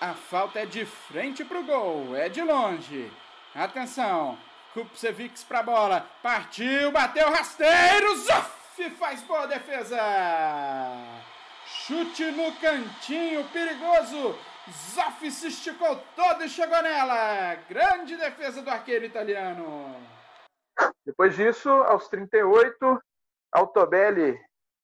A 0.00 0.14
falta 0.14 0.60
é 0.60 0.66
de 0.66 0.84
frente 0.84 1.44
para 1.44 1.60
o 1.60 1.64
gol, 1.64 2.16
é 2.16 2.28
de 2.28 2.42
longe. 2.42 3.12
Atenção, 3.54 4.38
Kupcevics 4.72 5.44
para 5.44 5.60
a 5.60 5.62
bola, 5.62 6.10
partiu, 6.22 6.90
bateu 6.90 7.28
rasteiro, 7.30 8.16
Zoff! 8.16 8.61
Faz 8.90 9.22
boa 9.22 9.46
defesa. 9.46 9.98
chute 11.66 12.30
no 12.32 12.52
cantinho 12.56 13.44
perigoso. 13.50 14.34
Zoff 14.94 15.30
se 15.30 15.48
esticou 15.48 15.96
todo 16.16 16.44
e 16.44 16.48
chegou 16.48 16.80
nela. 16.82 17.54
Grande 17.68 18.16
defesa 18.16 18.62
do 18.62 18.70
arqueiro 18.70 19.04
italiano. 19.04 19.94
Depois 21.04 21.36
disso, 21.36 21.68
aos 21.68 22.08
38, 22.08 23.02
Altobelli 23.52 24.38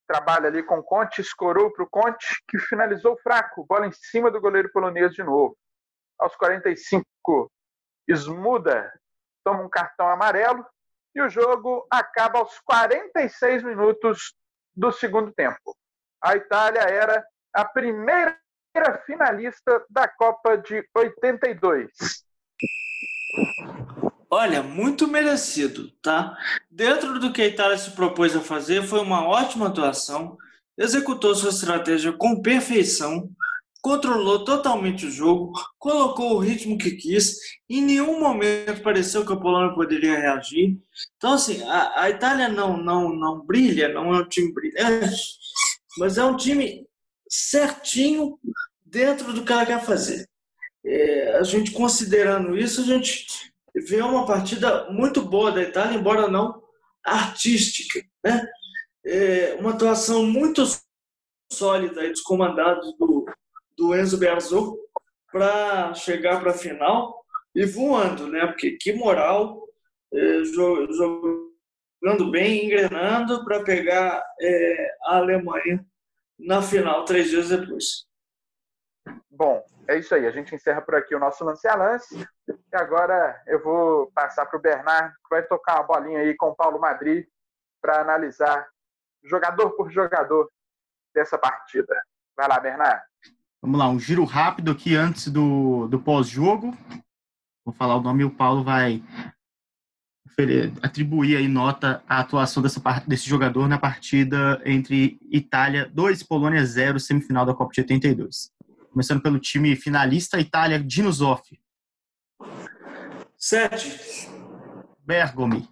trabalha 0.06 0.48
ali 0.48 0.62
com 0.62 0.82
Conte, 0.82 1.20
escorou 1.20 1.72
para 1.72 1.84
o 1.84 1.88
Conte, 1.88 2.42
que 2.48 2.58
finalizou 2.58 3.16
fraco, 3.18 3.64
bola 3.66 3.86
em 3.86 3.92
cima 3.92 4.30
do 4.30 4.40
goleiro 4.40 4.70
polonês 4.72 5.12
de 5.12 5.22
novo. 5.22 5.56
Aos 6.18 6.34
45, 6.36 7.50
Smuda 8.08 8.92
toma 9.44 9.62
um 9.62 9.68
cartão 9.68 10.08
amarelo 10.08 10.66
e 11.14 11.20
o 11.20 11.28
jogo 11.28 11.86
acaba 11.90 12.38
aos 12.38 12.58
46 12.60 13.62
minutos 13.62 14.34
do 14.74 14.92
segundo 14.92 15.32
tempo. 15.32 15.76
A 16.22 16.36
Itália 16.36 16.82
era 16.82 17.24
a 17.52 17.64
primeira 17.64 18.38
finalista 19.04 19.84
da 19.90 20.06
Copa 20.08 20.56
de 20.56 20.86
82. 20.94 21.90
Olha, 24.30 24.62
muito 24.62 25.08
merecido, 25.08 25.90
tá? 26.02 26.36
Dentro 26.70 27.18
do 27.18 27.32
que 27.32 27.42
a 27.42 27.46
Itália 27.46 27.78
se 27.78 27.92
propôs 27.92 28.36
a 28.36 28.40
fazer, 28.40 28.82
foi 28.82 29.00
uma 29.00 29.26
ótima 29.26 29.68
atuação, 29.68 30.36
executou 30.76 31.34
sua 31.34 31.50
estratégia 31.50 32.12
com 32.12 32.42
perfeição, 32.42 33.30
controlou 33.80 34.44
totalmente 34.44 35.06
o 35.06 35.10
jogo, 35.10 35.52
colocou 35.78 36.34
o 36.34 36.38
ritmo 36.38 36.76
que 36.76 36.92
quis, 36.92 37.36
em 37.68 37.80
nenhum 37.80 38.18
momento 38.18 38.82
pareceu 38.82 39.24
que 39.24 39.32
a 39.32 39.36
Polônia 39.36 39.74
poderia 39.74 40.18
reagir. 40.18 40.78
Então, 41.16 41.34
assim, 41.34 41.62
a, 41.62 42.02
a 42.02 42.10
Itália 42.10 42.48
não, 42.48 42.76
não, 42.76 43.14
não 43.14 43.44
brilha, 43.44 43.88
não 43.88 44.14
é 44.14 44.18
um 44.18 44.28
time 44.28 44.52
brilhante, 44.52 45.16
mas 45.98 46.18
é 46.18 46.24
um 46.24 46.36
time 46.36 46.86
certinho 47.28 48.38
dentro 48.84 49.32
do 49.32 49.44
que 49.44 49.52
ela 49.52 49.66
quer 49.66 49.84
fazer. 49.84 50.28
É, 50.84 51.36
a 51.36 51.42
gente 51.42 51.70
considerando 51.70 52.56
isso, 52.56 52.80
a 52.80 52.84
gente 52.84 53.26
vê 53.74 54.00
uma 54.00 54.26
partida 54.26 54.90
muito 54.90 55.22
boa 55.22 55.52
da 55.52 55.62
Itália, 55.62 55.98
embora 55.98 56.28
não 56.28 56.62
artística, 57.04 58.00
né? 58.24 58.46
É, 59.04 59.56
uma 59.58 59.70
atuação 59.70 60.24
muito 60.24 60.62
sólida 61.50 62.06
dos 62.08 62.20
comandados 62.20 62.96
do, 62.98 63.24
do 63.78 63.96
Enzo 63.96 64.18
Berzot 64.18 64.76
para 65.30 65.94
chegar 65.94 66.40
para 66.40 66.50
a 66.50 66.54
final 66.54 67.24
e 67.54 67.64
voando, 67.64 68.26
né? 68.26 68.46
Porque 68.48 68.72
que 68.72 68.92
moral, 68.92 69.62
é, 70.12 70.44
jogando 70.44 72.30
bem, 72.30 72.66
engrenando 72.66 73.44
para 73.44 73.62
pegar 73.62 74.22
é, 74.40 74.96
a 75.04 75.16
Alemanha 75.18 75.86
na 76.36 76.60
final 76.60 77.04
três 77.04 77.30
dias 77.30 77.50
depois. 77.50 78.06
Bom, 79.30 79.64
é 79.86 79.96
isso 79.96 80.14
aí. 80.14 80.26
A 80.26 80.30
gente 80.32 80.54
encerra 80.54 80.82
por 80.82 80.96
aqui 80.96 81.14
o 81.14 81.20
nosso 81.20 81.44
lance 81.44 81.66
a 81.68 81.76
lance. 81.76 82.28
E 82.48 82.76
agora 82.76 83.40
eu 83.46 83.62
vou 83.62 84.10
passar 84.12 84.46
para 84.46 84.58
o 84.58 84.62
Bernardo, 84.62 85.14
que 85.14 85.30
vai 85.30 85.42
tocar 85.44 85.76
uma 85.76 85.84
bolinha 85.84 86.20
aí 86.20 86.34
com 86.36 86.48
o 86.48 86.56
Paulo 86.56 86.80
Madrid 86.80 87.26
para 87.80 88.00
analisar 88.00 88.68
jogador 89.24 89.70
por 89.70 89.90
jogador 89.90 90.50
dessa 91.14 91.38
partida. 91.38 91.94
Vai 92.36 92.48
lá, 92.48 92.58
Bernardo. 92.58 93.02
Vamos 93.60 93.78
lá, 93.78 93.88
um 93.88 93.98
giro 93.98 94.24
rápido 94.24 94.70
aqui 94.70 94.94
antes 94.94 95.28
do, 95.28 95.88
do 95.88 95.98
pós-jogo. 95.98 96.76
Vou 97.64 97.74
falar 97.74 97.96
o 97.96 98.02
nome 98.02 98.22
e 98.22 98.24
o 98.24 98.30
Paulo 98.30 98.62
vai 98.62 99.02
atribuir 100.80 101.36
aí 101.36 101.48
nota 101.48 102.00
à 102.08 102.20
atuação 102.20 102.62
dessa, 102.62 102.80
desse 103.06 103.28
jogador 103.28 103.68
na 103.68 103.76
partida 103.76 104.62
entre 104.64 105.18
Itália 105.30 105.90
2 105.92 106.22
Polônia 106.22 106.64
0, 106.64 107.00
semifinal 107.00 107.44
da 107.44 107.52
Copa 107.52 107.72
de 107.72 107.80
82. 107.80 108.52
Começando 108.92 109.20
pelo 109.20 109.40
time 109.40 109.74
finalista, 109.74 110.38
Itália, 110.38 110.78
Dino 110.78 111.10
Zoff. 111.10 111.58
7. 113.36 114.28
Bergomi. 115.04 115.68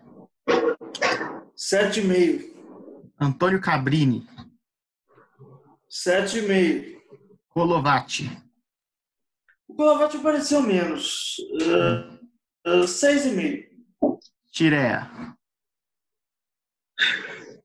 7,5. 1.57 2.55
Antônio 3.21 3.61
Cabrini. 3.61 4.27
7,5. 5.89 6.96
Golovati. 7.57 8.31
O 9.67 9.73
Golovati 9.73 10.19
apareceu 10.19 10.61
menos. 10.61 11.39
Uh, 11.39 12.81
uh, 12.83 12.87
seis 12.87 13.25
e 13.25 13.31
meio. 13.31 13.67
Tireia. 14.53 15.11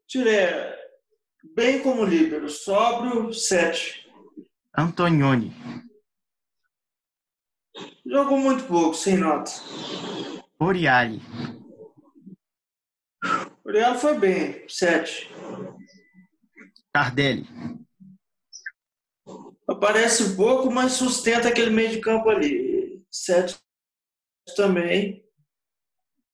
Tireia. 0.08 0.80
Bem 1.54 1.84
como 1.84 2.06
líbero. 2.06 2.50
Sóbrio, 2.50 3.34
sete. 3.34 4.10
Antonioni. 4.74 5.54
Jogou 8.06 8.38
muito 8.38 8.64
pouco, 8.68 8.96
sem 8.96 9.18
nota. 9.18 9.52
Oriali. 10.58 11.22
Oriali 13.66 14.00
foi 14.00 14.18
bem, 14.18 14.66
sete. 14.70 15.30
Tardelli. 16.94 17.46
Aparece 19.72 20.24
um 20.24 20.36
pouco, 20.36 20.72
mas 20.72 20.94
sustenta 20.94 21.48
aquele 21.48 21.72
meio 21.72 21.92
de 21.92 22.00
campo 22.00 22.30
ali. 22.30 23.04
Sete 23.10 23.58
também. 24.56 25.24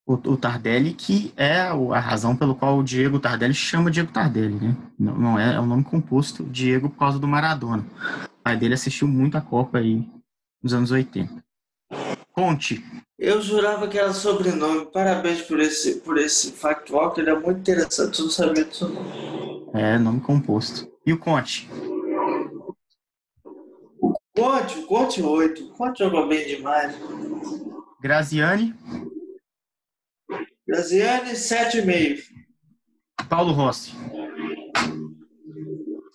O, 0.05 0.13
o, 0.13 0.37
Tardelli, 0.37 0.93
que 0.93 1.33
é 1.35 1.59
a 1.59 1.99
razão 1.99 2.35
pelo 2.35 2.55
qual 2.55 2.77
o 2.77 2.83
Diego 2.83 3.19
Tardelli 3.19 3.53
chama 3.53 3.91
Diego 3.91 4.11
Tardelli, 4.11 4.55
né? 4.55 4.77
Não, 4.97 5.17
não 5.17 5.39
é, 5.39 5.55
é 5.55 5.59
um 5.59 5.65
nome 5.65 5.83
composto 5.83 6.45
Diego 6.45 6.89
por 6.89 6.97
causa 6.97 7.19
do 7.19 7.27
Maradona 7.27 7.85
pai 8.47 8.55
dele 8.55 8.75
assistiu 8.75 9.09
muito 9.09 9.37
a 9.37 9.41
Copa 9.41 9.79
aí 9.79 10.07
nos 10.63 10.73
anos 10.73 10.89
80. 10.89 11.43
Conte. 12.31 12.81
Eu 13.19 13.41
jurava 13.41 13.89
que 13.89 13.99
era 13.99 14.13
sobrenome. 14.13 14.85
Parabéns 14.85 15.41
por 15.41 15.59
esse, 15.59 15.95
por 15.95 16.17
esse 16.17 16.53
factual, 16.53 17.11
que 17.11 17.19
ele 17.19 17.29
é 17.29 17.37
muito 17.37 17.59
interessante. 17.59 18.19
Eu 18.19 18.25
não 18.25 18.31
sabia 18.31 18.63
disso 18.63 18.87
não. 18.87 19.77
É, 19.77 19.97
nome 19.97 20.21
composto. 20.21 20.89
E 21.05 21.11
o 21.11 21.17
Conte? 21.17 21.67
Conte, 24.37 24.83
Conte 24.83 25.19
8. 25.23 25.63
O 25.63 25.69
Conte 25.69 25.97
jogou 25.97 26.27
bem 26.27 26.45
demais. 26.45 26.95
Graziani? 27.99 28.75
Graziani, 30.67 31.31
7,5. 31.31 32.21
Paulo 33.27 33.51
Rossi? 33.51 33.93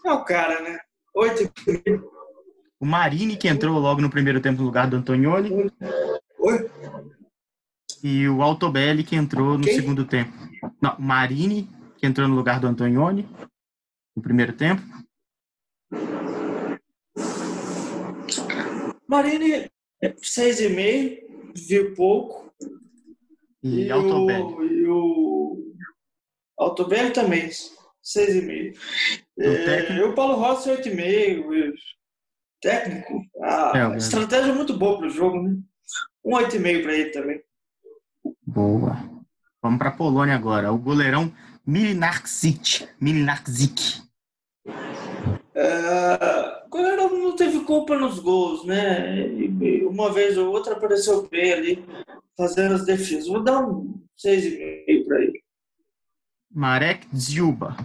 É 0.06 0.12
o 0.12 0.24
cara, 0.24 0.60
né? 0.62 0.78
8,5. 1.16 2.00
O 2.78 2.86
Marini, 2.86 3.36
que 3.36 3.48
entrou 3.48 3.76
logo 3.80 4.00
no 4.00 4.08
primeiro 4.08 4.40
tempo 4.40 4.60
no 4.60 4.66
lugar 4.66 4.88
do 4.88 4.96
Antonioni. 4.96 5.50
Oi? 6.38 6.70
E 8.04 8.28
o 8.28 8.40
Altobelli, 8.40 9.02
que 9.02 9.16
entrou 9.16 9.58
no 9.58 9.64
Quem? 9.64 9.74
segundo 9.74 10.04
tempo. 10.04 10.32
Não, 10.80 10.96
Marini, 10.96 11.68
que 11.98 12.06
entrou 12.06 12.28
no 12.28 12.36
lugar 12.36 12.60
do 12.60 12.68
Antonioni 12.68 13.28
no 14.14 14.22
primeiro 14.22 14.52
tempo. 14.52 14.80
Marini, 19.12 19.70
seis 20.22 20.58
e 20.58 20.70
meio, 20.70 21.52
viu 21.54 21.94
pouco. 21.94 22.50
E, 23.62 23.82
e 23.82 23.90
Altobelli. 23.90 24.42
O, 24.42 24.62
e 24.64 24.86
o 26.58 27.10
também, 27.12 27.50
seis 28.02 28.34
e 28.34 28.40
meio. 28.40 28.72
É, 29.38 30.02
o 30.02 30.14
Paulo 30.14 30.36
Rossi, 30.36 30.70
oito 30.70 30.88
e 30.88 30.94
meio 30.94 31.74
técnico, 32.62 33.22
a 33.42 33.92
é, 33.92 33.96
estratégia 33.98 34.50
é 34.50 34.54
muito 34.54 34.78
boa 34.78 34.96
para 34.96 35.08
o 35.08 35.10
jogo, 35.10 35.42
né? 35.42 35.56
Um 36.24 36.30
8,5 36.30 36.82
para 36.82 36.94
ele 36.94 37.10
também. 37.10 37.42
Boa. 38.46 38.96
Vamos 39.60 39.78
para 39.78 39.90
a 39.90 39.96
Polônia 39.96 40.34
agora. 40.34 40.72
O 40.72 40.78
goleirão 40.78 41.30
Milinarczyk. 41.66 42.88
Milinarczyk. 43.00 44.00
É, 45.54 46.41
o 46.72 46.78
goleirão 46.78 47.10
não 47.10 47.36
teve 47.36 47.60
culpa 47.64 47.98
nos 47.98 48.18
gols, 48.18 48.64
né? 48.64 49.26
Uma 49.86 50.10
vez 50.10 50.38
ou 50.38 50.50
outra 50.50 50.72
apareceu 50.72 51.28
bem 51.28 51.52
ali, 51.52 51.84
fazendo 52.34 52.76
as 52.76 52.86
defesas. 52.86 53.28
Vou 53.28 53.42
dar 53.42 53.60
um 53.60 54.02
6,5 54.16 55.04
para 55.04 55.22
ele. 55.22 55.42
Marek 56.50 57.06
Dziuba. 57.14 57.76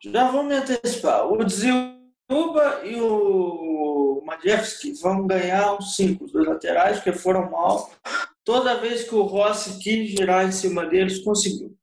Já 0.00 0.28
vamos 0.32 0.46
me 0.46 0.54
antecipar. 0.54 1.24
O 1.30 1.44
Dziuba 1.44 2.80
e 2.84 3.00
o 3.00 4.20
Majewski 4.26 4.94
vão 4.94 5.24
ganhar 5.28 5.76
uns 5.76 5.94
5, 5.94 6.24
os 6.24 6.32
dois 6.32 6.48
laterais, 6.48 7.00
que 7.00 7.12
foram 7.12 7.48
mal. 7.48 7.92
Toda 8.44 8.80
vez 8.80 9.08
que 9.08 9.14
o 9.14 9.22
Rossi 9.22 9.78
quis 9.78 10.10
girar 10.10 10.48
em 10.48 10.50
cima 10.50 10.84
deles, 10.84 11.20
conseguiu. 11.20 11.76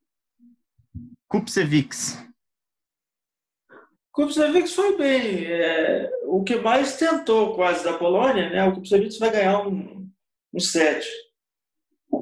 Kupcevics. 1.30 2.18
Kupcevics 4.20 4.74
foi 4.74 4.98
bem. 4.98 5.46
É, 5.46 6.12
o 6.26 6.44
que 6.44 6.58
mais 6.58 6.98
tentou 6.98 7.56
quase 7.56 7.86
da 7.86 7.94
Polônia, 7.94 8.50
né? 8.50 8.66
O 8.66 8.74
Kupcevics 8.74 9.18
vai 9.18 9.32
ganhar 9.32 9.66
um, 9.66 10.10
um 10.54 10.60
7. 10.60 11.08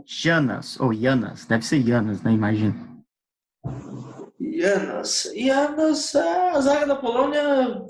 Janas, 0.05 0.79
ou 0.79 0.93
Janas, 0.93 1.45
deve 1.45 1.65
ser 1.65 1.81
Janas, 1.81 2.21
né? 2.21 2.31
Imagina. 2.31 2.75
Ianas. 4.39 5.25
Ianas, 5.33 6.15
a 6.15 6.61
zaga 6.61 6.85
da 6.85 6.95
Polônia 6.95 7.83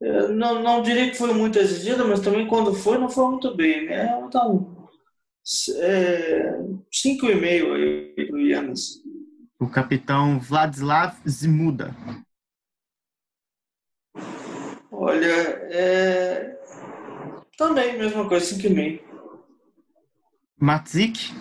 é, 0.00 0.28
não, 0.28 0.62
não 0.62 0.80
diria 0.80 1.10
que 1.10 1.16
foi 1.16 1.34
muito 1.34 1.58
exigida, 1.58 2.04
mas 2.04 2.20
também 2.20 2.46
quando 2.46 2.72
foi, 2.72 2.98
não 2.98 3.10
foi 3.10 3.28
muito 3.32 3.52
bem, 3.56 3.86
né? 3.86 4.16
Então, 4.26 4.88
é, 5.76 6.56
cinco 6.92 7.26
e 7.26 7.34
meio 7.34 7.74
aí 7.74 8.26
pro 8.28 8.38
Ianas. 8.38 9.02
O 9.58 9.68
capitão 9.68 10.38
Vladislav 10.38 11.16
Zimuda. 11.28 11.96
Olha, 15.00 15.26
é... 15.26 16.58
também 17.56 17.96
mesma 17.96 18.28
coisa, 18.28 18.46
cinco 18.46 18.66
e 18.66 18.70
meio. 18.70 19.08
Matzik. 20.60 21.32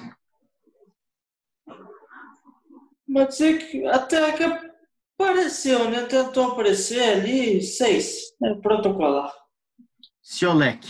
Matzik 3.08 3.84
até 3.88 4.32
que 4.34 4.43
apareceu, 5.20 5.89
né? 5.89 6.05
Tentou 6.05 6.51
aparecer 6.51 7.01
ali, 7.01 7.64
seis, 7.64 8.32
né? 8.39 8.53
protocolar. 8.62 9.34
Ciolek. 10.22 10.88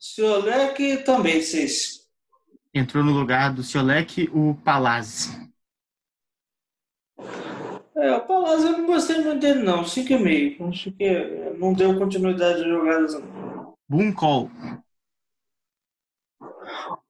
Ciolek 0.00 1.04
também, 1.04 1.40
seis. 1.40 2.10
Entrou 2.74 3.04
no 3.04 3.12
lugar 3.12 3.54
do 3.54 3.62
Ciolek 3.62 4.28
o 4.34 4.56
Palazzi. 4.64 5.53
É, 8.04 8.12
o 8.12 8.20
Palazzi 8.26 8.66
eu 8.66 8.72
não 8.72 8.86
gostei 8.86 9.22
muito 9.22 9.40
dele, 9.40 9.62
não. 9.62 9.82
5,5. 9.82 10.68
Acho 10.68 10.92
que 10.92 11.10
não 11.58 11.72
deu 11.72 11.98
continuidade 11.98 12.62
de 12.62 12.68
jogadas, 12.68 13.14
não. 13.14 13.74
Bunkol. 13.88 14.50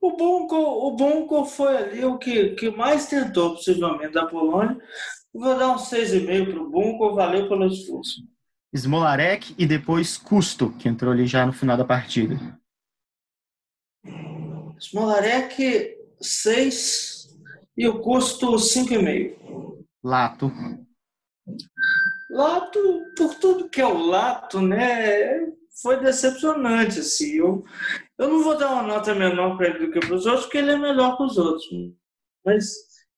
O 0.01 0.17
Bunko, 0.17 0.55
o 0.55 0.95
Bunko 0.95 1.47
foi 1.47 1.77
ali 1.77 2.05
o 2.05 2.17
que, 2.17 2.51
que 2.51 2.71
mais 2.71 3.09
tentou, 3.09 3.57
possivelmente, 3.57 4.13
da 4.13 4.27
Polônia. 4.27 4.81
Vou 5.33 5.59
dar 5.59 5.73
um 5.73 5.79
6,5 5.79 6.53
para 6.53 6.63
o 6.63 6.71
Bunko, 6.71 7.15
valeu 7.17 7.49
pelo 7.49 7.67
esforço. 7.67 8.23
Smolarek 8.73 9.53
e 9.59 9.67
depois 9.67 10.17
Custo, 10.17 10.71
que 10.79 10.89
entrou 10.89 11.13
ali 11.13 11.27
já 11.27 11.45
no 11.45 11.53
final 11.53 11.77
da 11.77 11.85
partida. 11.85 12.39
Smolarek, 14.79 15.97
6 16.21 17.37
e 17.77 17.89
o 17.89 18.01
custo 18.01 18.53
5,5. 18.53 19.84
Lato. 20.05 20.53
Lato, 22.31 22.79
por 23.17 23.35
tudo 23.37 23.71
que 23.71 23.81
é 23.81 23.87
o 23.87 23.97
Lato, 23.97 24.61
né? 24.61 25.41
Foi 25.81 25.99
decepcionante, 25.99 26.99
assim. 26.99 27.37
Eu, 27.37 27.65
eu 28.19 28.29
não 28.29 28.45
vou 28.45 28.59
dar 28.59 28.73
uma 28.73 28.83
nota 28.83 29.15
menor 29.15 29.57
para 29.57 29.69
ele 29.69 29.87
do 29.87 29.91
que 29.91 30.01
para 30.01 30.15
os 30.15 30.27
outros, 30.27 30.45
porque 30.45 30.59
ele 30.59 30.73
é 30.73 30.79
melhor 30.79 31.17
que 31.17 31.23
os 31.23 31.39
outros. 31.39 31.65
Mas, 32.45 32.75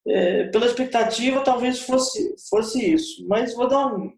é, 0.06 0.44
pela 0.44 0.66
expectativa, 0.66 1.42
talvez 1.42 1.80
fosse, 1.80 2.36
fosse 2.48 2.92
isso. 2.92 3.26
Mas 3.26 3.52
vou 3.52 3.68
dar 3.68 3.88
um 3.88 4.12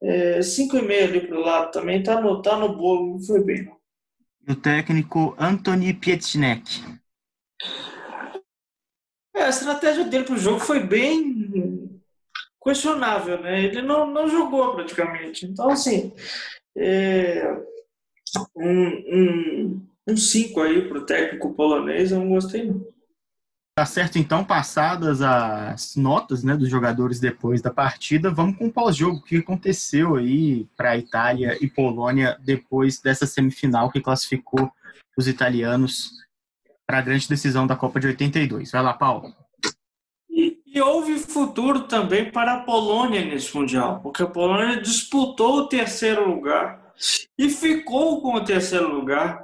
é, 0.00 0.38
5,5 0.38 1.02
ali 1.02 1.26
para 1.26 1.36
o 1.36 1.40
lado 1.40 1.72
também. 1.72 2.02
Tá 2.04 2.20
no, 2.20 2.40
tá 2.40 2.56
no 2.56 2.76
bolo, 2.76 3.14
não 3.14 3.20
foi 3.20 3.42
bem, 3.42 3.64
não. 3.64 3.80
E 4.48 4.52
o 4.52 4.56
técnico 4.56 5.34
Antony 5.38 5.92
Pietschnek. 5.92 6.82
É, 9.34 9.44
a 9.44 9.48
estratégia 9.48 10.04
dele 10.04 10.24
para 10.24 10.34
o 10.34 10.38
jogo 10.38 10.60
foi 10.60 10.80
bem 10.80 11.69
questionável, 12.62 13.40
né? 13.40 13.62
Ele 13.64 13.82
não, 13.82 14.06
não 14.06 14.28
jogou 14.28 14.74
praticamente. 14.74 15.46
Então, 15.46 15.70
assim, 15.70 16.12
é, 16.76 17.56
um 18.56 19.80
5 20.16 20.60
um, 20.60 20.62
um 20.62 20.66
aí 20.66 20.88
para 20.88 20.98
o 20.98 21.06
técnico 21.06 21.54
polonês, 21.54 22.12
eu 22.12 22.18
não 22.18 22.28
gostei 22.28 22.66
não. 22.66 22.86
Tá 23.80 23.86
certo, 23.86 24.18
então, 24.18 24.44
passadas 24.44 25.22
as 25.22 25.96
notas 25.96 26.44
né, 26.44 26.54
dos 26.54 26.68
jogadores 26.68 27.18
depois 27.18 27.62
da 27.62 27.70
partida, 27.70 28.30
vamos 28.30 28.58
com 28.58 28.66
o 28.66 28.72
pós-jogo. 28.72 29.18
O 29.18 29.22
que 29.22 29.38
aconteceu 29.38 30.16
aí 30.16 30.66
para 30.76 30.90
a 30.90 30.98
Itália 30.98 31.56
e 31.64 31.66
Polônia 31.66 32.36
depois 32.44 33.00
dessa 33.00 33.26
semifinal 33.26 33.90
que 33.90 34.00
classificou 34.00 34.70
os 35.16 35.26
italianos 35.26 36.10
para 36.86 36.98
a 36.98 37.02
grande 37.02 37.26
decisão 37.26 37.66
da 37.66 37.74
Copa 37.76 37.98
de 38.00 38.08
82? 38.08 38.70
Vai 38.70 38.82
lá, 38.82 38.92
Paulo. 38.92 39.34
E, 40.72 40.80
houve 40.80 41.18
futuro 41.18 41.88
também 41.88 42.30
para 42.30 42.54
a 42.54 42.60
Polônia 42.60 43.24
nesse 43.24 43.54
Mundial, 43.56 44.00
porque 44.00 44.22
a 44.22 44.26
Polônia 44.26 44.80
disputou 44.80 45.58
o 45.58 45.68
terceiro 45.68 46.28
lugar 46.28 46.92
e 47.36 47.50
ficou 47.50 48.22
com 48.22 48.34
o 48.34 48.44
terceiro 48.44 48.88
lugar, 48.88 49.42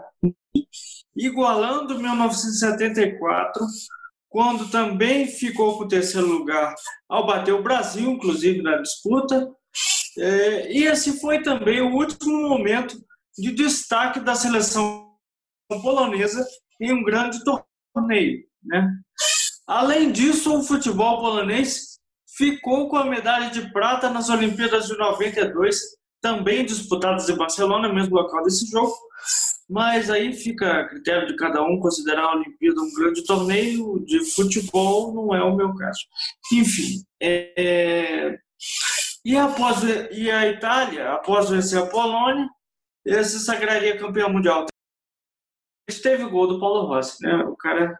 igualando 1.16 1.98
1974 1.98 3.66
quando 4.28 4.70
também 4.70 5.26
ficou 5.26 5.78
com 5.78 5.84
o 5.84 5.88
terceiro 5.88 6.26
lugar 6.26 6.74
ao 7.08 7.26
bater 7.26 7.54
o 7.54 7.62
Brasil, 7.62 8.10
inclusive 8.10 8.60
na 8.60 8.76
disputa. 8.76 9.50
É, 10.18 10.70
e 10.70 10.84
esse 10.84 11.18
foi 11.20 11.42
também 11.42 11.80
o 11.80 11.94
último 11.94 12.48
momento 12.48 13.02
de 13.38 13.50
destaque 13.52 14.20
da 14.20 14.34
seleção 14.34 15.10
polonesa 15.82 16.46
em 16.78 16.92
um 16.92 17.02
grande 17.02 17.38
torneio. 17.94 18.44
Né? 18.62 18.86
Além 19.66 20.12
disso, 20.12 20.56
o 20.56 20.62
futebol 20.62 21.20
polonês 21.20 21.98
ficou 22.36 22.88
com 22.88 22.96
a 22.96 23.04
medalha 23.04 23.50
de 23.50 23.72
prata 23.72 24.08
nas 24.10 24.28
Olimpíadas 24.28 24.86
de 24.86 24.96
92, 24.96 25.80
também 26.20 26.64
disputadas 26.64 27.28
em 27.28 27.36
Barcelona, 27.36 27.92
mesmo 27.92 28.14
local 28.14 28.42
desse 28.42 28.66
jogo, 28.70 28.94
mas 29.68 30.10
aí 30.10 30.32
fica 30.32 30.80
a 30.80 30.88
critério 30.88 31.26
de 31.26 31.36
cada 31.36 31.62
um 31.62 31.80
considerar 31.80 32.24
a 32.24 32.36
Olimpíada 32.36 32.80
um 32.80 32.94
grande 32.94 33.24
torneio 33.24 34.04
de 34.04 34.24
futebol, 34.24 35.12
não 35.12 35.34
é 35.34 35.42
o 35.42 35.56
meu 35.56 35.74
caso. 35.74 36.00
Enfim, 36.52 37.02
é... 37.20 38.38
e, 39.24 39.36
após, 39.36 39.82
e 40.12 40.30
a 40.30 40.46
Itália, 40.46 41.12
após 41.12 41.50
vencer 41.50 41.82
a 41.82 41.86
Polônia, 41.86 42.48
se 43.24 43.40
sagraria 43.40 43.98
campeão 43.98 44.32
mundial. 44.32 44.66
Teve 46.02 46.24
o 46.24 46.30
gol 46.30 46.46
do 46.46 46.60
Paulo 46.60 46.86
Rossi, 46.86 47.22
né? 47.22 47.36
O 47.44 47.56
cara 47.56 47.98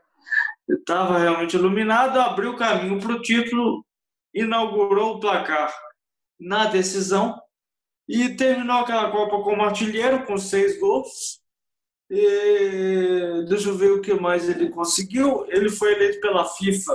estava 0.68 1.18
realmente 1.18 1.56
iluminado, 1.56 2.18
abriu 2.18 2.52
o 2.52 2.56
caminho 2.56 3.00
para 3.00 3.12
o 3.12 3.22
título, 3.22 3.84
inaugurou 4.34 5.14
o 5.14 5.20
placar 5.20 5.74
na 6.38 6.66
decisão 6.66 7.40
e 8.08 8.28
terminou 8.30 8.78
aquela 8.78 9.10
Copa 9.10 9.42
como 9.42 9.62
artilheiro 9.62 10.24
com 10.24 10.36
seis 10.38 10.78
gols. 10.78 11.40
E, 12.08 13.44
deixa 13.48 13.68
eu 13.68 13.76
ver 13.76 13.92
o 13.92 14.00
que 14.00 14.14
mais 14.14 14.48
ele 14.48 14.70
conseguiu. 14.70 15.44
Ele 15.48 15.68
foi 15.68 15.92
eleito 15.92 16.20
pela 16.20 16.44
FIFA 16.44 16.92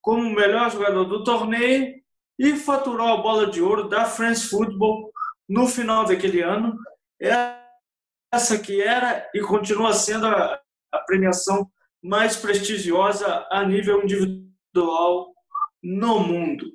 como 0.00 0.28
o 0.28 0.34
melhor 0.34 0.70
jogador 0.70 1.04
do 1.04 1.24
torneio 1.24 1.94
e 2.38 2.56
faturou 2.56 3.08
a 3.08 3.16
bola 3.18 3.46
de 3.46 3.62
ouro 3.62 3.88
da 3.88 4.04
France 4.04 4.48
Football 4.48 5.10
no 5.48 5.66
final 5.66 6.04
daquele 6.04 6.42
ano. 6.42 6.76
Essa 8.30 8.58
que 8.58 8.82
era 8.82 9.30
e 9.34 9.40
continua 9.40 9.92
sendo 9.94 10.26
a, 10.26 10.60
a 10.92 10.98
premiação 10.98 11.70
mais 12.02 12.36
prestigiosa 12.36 13.46
a 13.50 13.64
nível 13.64 14.02
individual 14.02 15.32
no 15.82 16.20
mundo. 16.20 16.72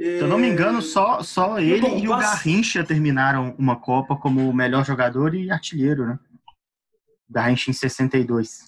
Se 0.00 0.20
eu 0.20 0.28
não 0.28 0.38
me 0.38 0.48
engano, 0.48 0.80
só, 0.80 1.22
só 1.22 1.58
ele 1.58 1.78
e, 1.78 1.80
bom, 1.80 1.98
e 1.98 2.08
o 2.08 2.16
Garrincha 2.16 2.84
terminaram 2.84 3.54
uma 3.58 3.76
Copa 3.76 4.14
como 4.14 4.48
o 4.48 4.54
melhor 4.54 4.84
jogador 4.84 5.34
e 5.34 5.50
artilheiro, 5.50 6.06
né? 6.06 6.18
Garrincha 7.28 7.70
em 7.70 7.74
62. 7.74 8.64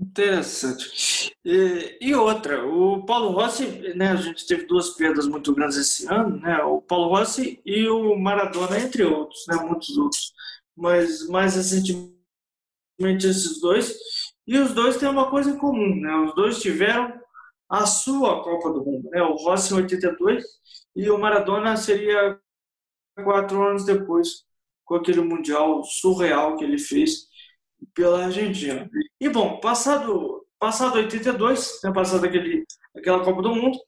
Interessante. 0.00 1.32
E, 1.44 1.98
e, 2.00 2.14
outra, 2.14 2.64
o 2.64 3.04
Paulo 3.04 3.32
Rossi, 3.32 3.66
né, 3.94 4.12
a 4.12 4.16
gente 4.16 4.46
teve 4.46 4.64
duas 4.64 4.90
perdas 4.90 5.26
muito 5.26 5.52
grandes 5.54 5.76
esse 5.76 6.06
ano, 6.06 6.38
né, 6.38 6.58
o 6.62 6.80
Paulo 6.80 7.08
Rossi 7.08 7.60
e 7.66 7.88
o 7.88 8.16
Maradona, 8.16 8.78
entre 8.78 9.04
outros, 9.04 9.44
né, 9.48 9.56
muitos 9.56 9.96
outros. 9.98 10.32
Mas 10.76 11.28
mais 11.28 11.56
recentemente 11.56 12.17
esses 12.98 13.60
dois, 13.60 13.96
e 14.46 14.58
os 14.58 14.72
dois 14.72 14.96
têm 14.96 15.08
uma 15.08 15.30
coisa 15.30 15.50
em 15.50 15.58
comum, 15.58 15.94
né, 16.00 16.14
os 16.26 16.34
dois 16.34 16.60
tiveram 16.60 17.12
a 17.68 17.86
sua 17.86 18.42
Copa 18.42 18.72
do 18.72 18.84
Mundo, 18.84 19.08
né, 19.10 19.22
o 19.22 19.34
Rossi 19.34 19.72
em 19.72 19.76
82 19.76 20.44
e 20.96 21.08
o 21.10 21.18
Maradona 21.18 21.76
seria 21.76 22.38
quatro 23.22 23.62
anos 23.62 23.84
depois, 23.84 24.44
com 24.84 24.96
aquele 24.96 25.20
Mundial 25.20 25.84
surreal 25.84 26.56
que 26.56 26.64
ele 26.64 26.78
fez 26.78 27.28
pela 27.94 28.24
Argentina. 28.24 28.88
E 29.20 29.28
bom, 29.28 29.60
passado, 29.60 30.46
passado 30.58 30.96
82, 30.96 31.80
né, 31.84 31.92
passado 31.92 32.24
aquele, 32.24 32.64
aquela 32.96 33.22
Copa 33.22 33.42
do 33.42 33.54
Mundo, 33.54 33.78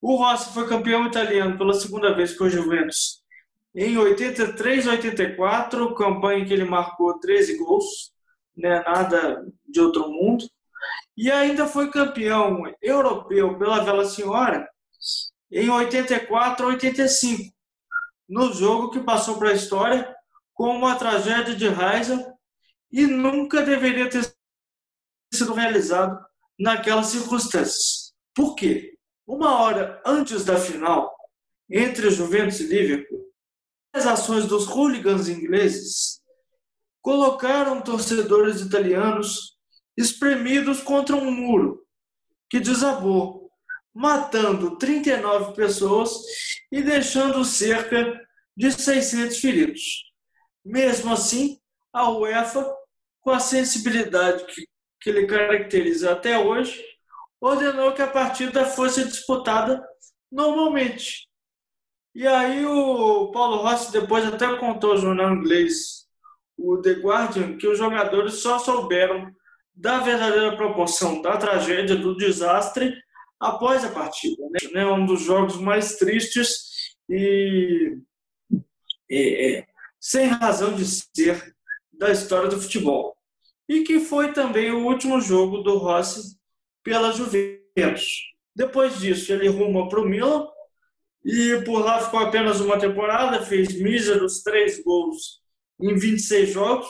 o 0.00 0.16
Rossi 0.16 0.52
foi 0.52 0.68
campeão 0.68 1.06
italiano 1.06 1.56
pela 1.56 1.72
segunda 1.72 2.14
vez 2.14 2.36
com 2.36 2.44
o 2.44 2.50
Juventus. 2.50 3.20
Em 3.74 3.96
83, 3.96 4.86
84, 4.86 5.94
campanha 5.94 6.44
que 6.44 6.52
ele 6.52 6.64
marcou 6.64 7.18
13 7.20 7.56
gols, 7.56 8.12
né, 8.60 8.82
nada 8.82 9.46
de 9.66 9.80
outro 9.80 10.08
mundo. 10.08 10.44
E 11.16 11.30
ainda 11.30 11.66
foi 11.66 11.90
campeão 11.90 12.62
europeu 12.80 13.58
pela 13.58 13.84
Vela 13.84 14.04
Senhora 14.04 14.68
em 15.50 15.68
84, 15.68 16.66
85, 16.66 17.52
no 18.28 18.52
jogo 18.52 18.90
que 18.90 19.00
passou 19.00 19.38
para 19.38 19.50
a 19.50 19.54
história 19.54 20.14
como 20.54 20.86
a 20.86 20.94
tragédia 20.94 21.54
de 21.54 21.66
Heysel 21.66 22.38
e 22.92 23.06
nunca 23.06 23.62
deveria 23.62 24.08
ter 24.08 24.32
sido 25.32 25.54
realizado 25.54 26.18
naquelas 26.58 27.06
circunstâncias. 27.06 28.12
Por 28.34 28.54
quê? 28.54 28.96
Uma 29.26 29.60
hora 29.60 30.00
antes 30.04 30.44
da 30.44 30.58
final, 30.58 31.14
entre 31.68 32.10
Juventus 32.10 32.60
e 32.60 32.66
Liverpool, 32.66 33.30
as 33.92 34.06
ações 34.06 34.46
dos 34.46 34.66
hooligans 34.66 35.28
ingleses 35.28 36.19
colocaram 37.02 37.80
torcedores 37.80 38.60
italianos 38.60 39.56
espremidos 39.96 40.80
contra 40.80 41.16
um 41.16 41.30
muro 41.30 41.84
que 42.48 42.60
desabou, 42.60 43.50
matando 43.94 44.76
39 44.76 45.54
pessoas 45.54 46.10
e 46.70 46.82
deixando 46.82 47.44
cerca 47.44 48.20
de 48.56 48.70
600 48.70 49.38
feridos. 49.38 50.10
Mesmo 50.64 51.12
assim, 51.12 51.58
a 51.92 52.10
UEFA, 52.10 52.70
com 53.20 53.30
a 53.30 53.40
sensibilidade 53.40 54.44
que, 54.46 54.66
que 55.00 55.12
lhe 55.12 55.26
caracteriza 55.26 56.12
até 56.12 56.38
hoje, 56.38 56.84
ordenou 57.40 57.92
que 57.92 58.02
a 58.02 58.06
partida 58.06 58.64
fosse 58.66 59.04
disputada 59.04 59.82
normalmente. 60.30 61.28
E 62.14 62.26
aí 62.26 62.66
o 62.66 63.30
Paulo 63.30 63.62
Rossi 63.62 63.92
depois 63.92 64.24
até 64.26 64.56
contou 64.56 64.92
ao 64.92 64.98
jornal 64.98 65.32
inglês, 65.32 66.06
o 66.60 66.80
The 66.80 66.92
Guardian, 66.92 67.56
que 67.56 67.66
os 67.66 67.78
jogadores 67.78 68.34
só 68.34 68.58
souberam 68.58 69.34
da 69.74 70.00
verdadeira 70.00 70.56
proporção 70.56 71.22
da 71.22 71.36
tragédia, 71.36 71.96
do 71.96 72.14
desastre, 72.16 72.94
após 73.38 73.82
a 73.84 73.90
partida. 73.90 74.42
Né? 74.50 74.82
É 74.82 74.86
um 74.86 75.06
dos 75.06 75.22
jogos 75.22 75.56
mais 75.56 75.96
tristes 75.96 76.94
e, 77.08 77.96
e 79.08 79.56
é, 79.58 79.66
sem 79.98 80.26
razão 80.26 80.74
de 80.74 80.84
ser 80.84 81.54
da 81.92 82.10
história 82.10 82.48
do 82.48 82.60
futebol. 82.60 83.16
E 83.66 83.82
que 83.82 84.00
foi 84.00 84.32
também 84.32 84.70
o 84.70 84.84
último 84.84 85.20
jogo 85.20 85.58
do 85.58 85.78
Rossi 85.78 86.38
pela 86.82 87.12
Juventus. 87.12 88.34
Depois 88.54 88.98
disso, 88.98 89.32
ele 89.32 89.48
rumou 89.48 89.88
para 89.88 90.00
o 90.00 90.08
Milan 90.08 90.46
e 91.24 91.62
por 91.64 91.84
lá 91.84 92.00
ficou 92.00 92.20
apenas 92.20 92.60
uma 92.60 92.78
temporada, 92.78 93.42
fez 93.42 93.80
míseros 93.80 94.42
três 94.42 94.82
gols 94.82 95.39
em 95.82 95.96
26 95.96 96.50
jogos, 96.50 96.86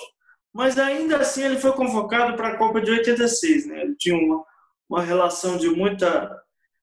mas 0.52 0.78
ainda 0.78 1.18
assim 1.18 1.44
ele 1.44 1.58
foi 1.58 1.72
convocado 1.72 2.36
para 2.36 2.48
a 2.48 2.56
Copa 2.56 2.80
de 2.80 2.90
86. 2.90 3.66
Né? 3.66 3.82
Ele 3.82 3.96
tinha 3.96 4.16
uma, 4.16 4.44
uma 4.88 5.02
relação 5.02 5.56
de 5.56 5.68
muita 5.68 6.30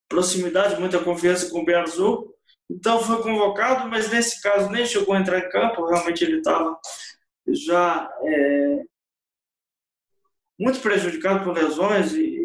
proximidade, 0.08 0.80
muita 0.80 1.00
confiança 1.00 1.50
com 1.50 1.60
o 1.60 1.66
Berzou, 1.66 2.34
então 2.70 3.02
foi 3.02 3.22
convocado, 3.22 3.90
mas 3.90 4.10
nesse 4.12 4.42
caso 4.42 4.70
nem 4.70 4.86
chegou 4.86 5.14
a 5.14 5.20
entrar 5.20 5.40
em 5.40 5.50
campo, 5.50 5.86
realmente 5.86 6.24
ele 6.24 6.38
estava 6.38 6.78
já 7.48 8.10
é, 8.24 8.84
muito 10.60 10.80
prejudicado 10.82 11.44
por 11.44 11.54
lesões 11.54 12.14
e 12.14 12.38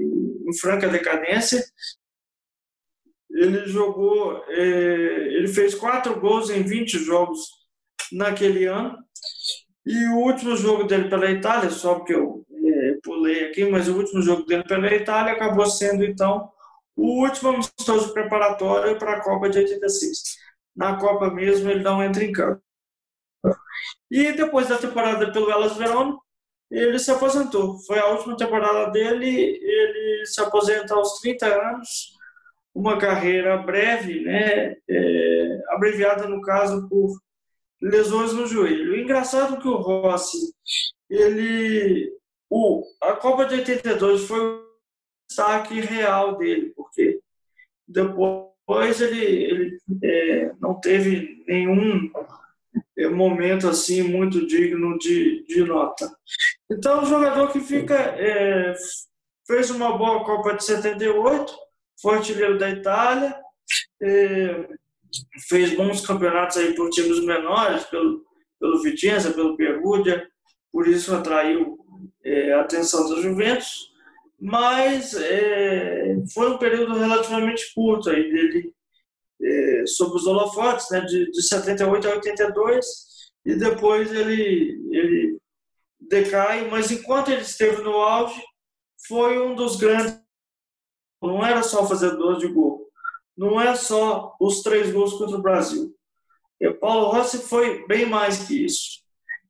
em 0.47 0.59
franca 0.59 0.89
decadência. 0.89 1.65
Ele 3.31 3.67
jogou, 3.67 4.45
é, 4.49 4.63
ele 5.35 5.49
fez 5.49 5.75
quatro 5.75 6.21
gols 6.21 6.51
em 6.51 6.63
20 6.63 6.99
jogos 6.99 7.41
naquele 8.13 8.67
ano. 8.67 8.97
E 9.85 10.07
o 10.07 10.18
último 10.18 10.57
jogo 10.57 10.85
dele 10.85 11.09
pela 11.09 11.30
Itália, 11.30 11.70
só 11.70 11.97
porque 11.97 12.14
eu 12.14 12.45
é, 12.51 12.99
pulei 13.03 13.47
aqui, 13.47 13.64
mas 13.64 13.89
o 13.89 13.97
último 13.97 14.22
jogo 14.22 14.45
dele 14.45 14.64
pela 14.64 14.93
Itália 14.95 15.33
acabou 15.33 15.66
sendo 15.66 16.05
então 16.05 16.51
o 16.97 17.22
último 17.22 17.51
amistoso 17.51 18.12
preparatório 18.12 18.99
para 18.99 19.14
a 19.16 19.20
Copa 19.22 19.49
de 19.49 19.59
86. 19.59 20.37
Na 20.76 20.97
Copa 20.97 21.30
mesmo 21.30 21.70
ele 21.70 21.83
não 21.83 22.03
entra 22.03 22.24
em 22.24 22.33
campo. 22.33 22.62
E 24.11 24.33
depois 24.33 24.68
da 24.68 24.78
temporada 24.78 25.33
pelo 25.33 25.51
Elas 25.51 25.76
Verona, 25.76 26.16
ele 26.70 26.99
se 26.99 27.11
aposentou. 27.11 27.78
Foi 27.80 27.99
a 27.99 28.07
última 28.09 28.37
temporada 28.37 28.91
dele, 28.91 29.28
ele 29.28 30.26
se 30.26 30.41
aposenta 30.41 30.95
aos 30.95 31.20
30 31.20 31.47
anos, 31.47 32.12
uma 32.74 32.97
carreira 32.99 33.59
breve, 33.59 34.20
né, 34.20 34.76
é, 34.89 35.61
abreviada 35.68 36.26
no 36.26 36.41
caso 36.41 36.89
por 36.89 37.18
lesões 37.83 38.33
no 38.33 38.47
joelho. 38.47 38.97
Engraçado 38.97 39.57
é 39.57 39.61
que 39.61 39.66
o 39.66 39.76
Rossi, 39.76 40.55
ele, 41.11 42.16
o, 42.49 42.85
a 43.01 43.14
Copa 43.14 43.45
de 43.45 43.57
82 43.57 44.24
foi 44.24 44.41
o 44.41 44.64
destaque 45.28 45.80
real 45.80 46.39
dele, 46.39 46.72
porque 46.76 47.18
depois 47.87 49.01
ele, 49.01 49.24
ele 49.24 49.78
é, 50.03 50.53
não 50.61 50.78
teve 50.80 51.45
nenhum 51.49 52.11
é, 52.97 53.09
momento 53.09 53.68
assim 53.68 54.03
muito 54.03 54.47
digno 54.47 54.97
de, 54.99 55.45
de 55.45 55.64
nota. 55.64 56.09
Então, 56.70 57.03
o 57.03 57.07
jogador 57.07 57.51
que 57.51 57.61
fica 57.61 57.95
é, 57.95 58.74
fez 59.47 59.70
uma 59.70 59.99
boa 59.99 60.24
Copa 60.24 60.55
de 60.55 60.64
78, 60.64 61.53
foi 62.01 62.16
artilheiro 62.16 62.59
da 62.59 62.70
Itália, 62.70 63.37
é, 64.01 64.68
fez 65.49 65.75
bons 65.77 66.05
campeonatos 66.07 66.57
aí 66.57 66.75
por 66.75 66.91
times 66.91 67.21
menores, 67.25 67.85
pelo, 67.85 68.25
pelo 68.59 68.83
Vicenza, 68.83 69.33
pelo 69.33 69.57
Perugia, 69.57 70.29
por 70.73 70.87
isso 70.87 71.15
atraiu 71.15 71.79
é, 72.25 72.53
a 72.55 72.61
atenção 72.63 73.09
dos 73.09 73.23
Juventus, 73.23 73.93
mas 74.41 75.15
é, 75.15 76.17
foi 76.33 76.51
um 76.51 76.59
período 76.59 76.95
relativamente 76.95 77.73
curto 77.75 78.11
aí 78.11 78.33
dele 78.33 78.73
é, 79.41 79.87
sob 79.87 80.17
os 80.17 80.27
holofotes, 80.27 80.89
né, 80.91 81.01
de, 81.01 81.31
de 81.31 81.43
78 81.43 82.09
a 82.09 82.11
82, 82.13 82.87
e 83.45 83.55
depois 83.57 84.11
ele, 84.13 84.81
ele 84.91 85.39
decai, 86.01 86.69
mas 86.69 86.91
enquanto 86.91 87.31
ele 87.31 87.43
esteve 87.43 87.83
no 87.83 87.93
auge, 87.93 88.41
foi 89.07 89.39
um 89.41 89.55
dos 89.55 89.77
grandes. 89.77 90.21
Não 91.21 91.45
era 91.45 91.63
só 91.63 91.87
fazedor 91.87 92.39
de 92.39 92.49
gol, 92.49 92.82
não 93.43 93.61
é 93.61 93.74
só 93.74 94.36
os 94.40 94.62
três 94.62 94.93
gols 94.93 95.14
contra 95.14 95.36
o 95.36 95.43
Brasil. 95.43 95.93
E 96.61 96.70
Paulo 96.70 97.09
Rossi 97.09 97.38
foi 97.38 97.84
bem 97.88 98.07
mais 98.07 98.47
que 98.47 98.64
isso. 98.64 99.03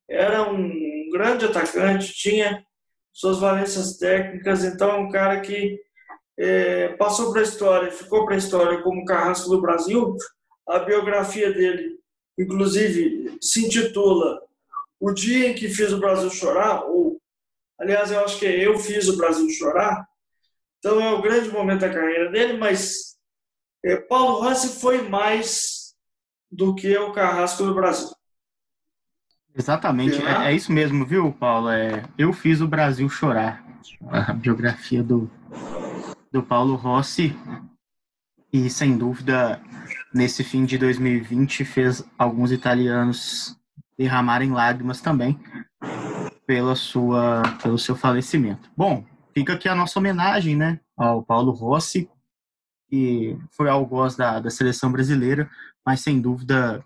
Era 0.08 0.50
um 0.50 1.10
grande 1.12 1.44
atacante, 1.44 2.14
tinha 2.14 2.64
suas 3.12 3.38
valências 3.38 3.98
técnicas, 3.98 4.64
então 4.64 4.90
é 4.90 4.98
um 4.98 5.10
cara 5.10 5.42
que 5.42 5.78
é, 6.38 6.88
passou 6.96 7.30
para 7.30 7.42
a 7.42 7.44
história, 7.44 7.92
ficou 7.92 8.24
para 8.24 8.34
a 8.34 8.38
história 8.38 8.80
como 8.80 9.04
Carrasco 9.04 9.50
do 9.50 9.60
Brasil. 9.60 10.16
A 10.66 10.78
biografia 10.78 11.52
dele, 11.52 11.98
inclusive, 12.38 13.36
se 13.42 13.66
intitula 13.66 14.40
O 14.98 15.12
Dia 15.12 15.50
em 15.50 15.54
que 15.54 15.68
Fiz 15.68 15.92
o 15.92 16.00
Brasil 16.00 16.30
Chorar, 16.30 16.86
ou, 16.86 17.20
aliás, 17.78 18.10
eu 18.10 18.20
acho 18.24 18.38
que 18.38 18.46
é 18.46 18.66
Eu 18.66 18.78
Fiz 18.78 19.06
o 19.08 19.18
Brasil 19.18 19.50
Chorar. 19.50 20.06
Então 20.78 20.98
é 20.98 21.12
o 21.12 21.20
grande 21.20 21.50
momento 21.50 21.80
da 21.80 21.92
carreira 21.92 22.30
dele, 22.30 22.56
mas 22.56 23.11
é, 23.84 23.96
Paulo 23.96 24.40
Rossi 24.40 24.80
foi 24.80 25.08
mais 25.08 25.94
do 26.50 26.74
que 26.74 26.96
o 26.96 27.12
Carrasco 27.12 27.64
do 27.64 27.74
Brasil. 27.74 28.10
Exatamente, 29.54 30.22
é, 30.22 30.46
é, 30.46 30.54
isso 30.54 30.72
mesmo, 30.72 31.04
viu, 31.04 31.32
Paulo? 31.32 31.68
É, 31.68 32.04
eu 32.16 32.32
fiz 32.32 32.60
o 32.60 32.68
Brasil 32.68 33.08
chorar. 33.08 33.62
A 34.08 34.32
biografia 34.32 35.02
do, 35.02 35.30
do 36.30 36.42
Paulo 36.42 36.74
Rossi. 36.74 37.36
E, 38.52 38.68
sem 38.68 38.96
dúvida, 38.96 39.60
nesse 40.12 40.44
fim 40.44 40.64
de 40.64 40.76
2020, 40.78 41.64
fez 41.64 42.04
alguns 42.18 42.52
italianos 42.52 43.56
derramarem 43.98 44.52
lágrimas 44.52 45.00
também 45.00 45.38
pela 46.46 46.74
sua, 46.74 47.42
pelo 47.62 47.78
seu 47.78 47.96
falecimento. 47.96 48.70
Bom, 48.76 49.04
fica 49.32 49.54
aqui 49.54 49.68
a 49.68 49.74
nossa 49.74 49.98
homenagem 49.98 50.56
né, 50.56 50.80
ao 50.96 51.22
Paulo 51.22 51.52
Rossi, 51.52 52.10
que 52.92 53.38
foi 53.50 53.70
algoz 53.70 54.16
da, 54.16 54.38
da 54.38 54.50
seleção 54.50 54.92
brasileira, 54.92 55.48
mas 55.84 56.00
sem 56.00 56.20
dúvida 56.20 56.84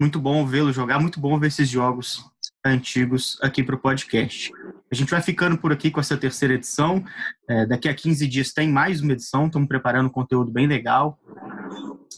muito 0.00 0.18
bom 0.18 0.44
vê-lo 0.44 0.72
jogar, 0.72 0.98
muito 0.98 1.20
bom 1.20 1.38
ver 1.38 1.46
esses 1.46 1.68
jogos 1.68 2.28
antigos 2.66 3.38
aqui 3.40 3.62
para 3.62 3.76
o 3.76 3.78
podcast. 3.78 4.50
A 4.90 4.94
gente 4.96 5.08
vai 5.08 5.22
ficando 5.22 5.56
por 5.56 5.72
aqui 5.72 5.88
com 5.88 6.00
essa 6.00 6.16
terceira 6.16 6.54
edição. 6.54 7.04
É, 7.48 7.64
daqui 7.64 7.88
a 7.88 7.94
15 7.94 8.26
dias 8.26 8.52
tem 8.52 8.68
mais 8.68 9.00
uma 9.00 9.12
edição, 9.12 9.46
estamos 9.46 9.68
preparando 9.68 10.06
um 10.06 10.12
conteúdo 10.12 10.50
bem 10.50 10.66
legal 10.66 11.16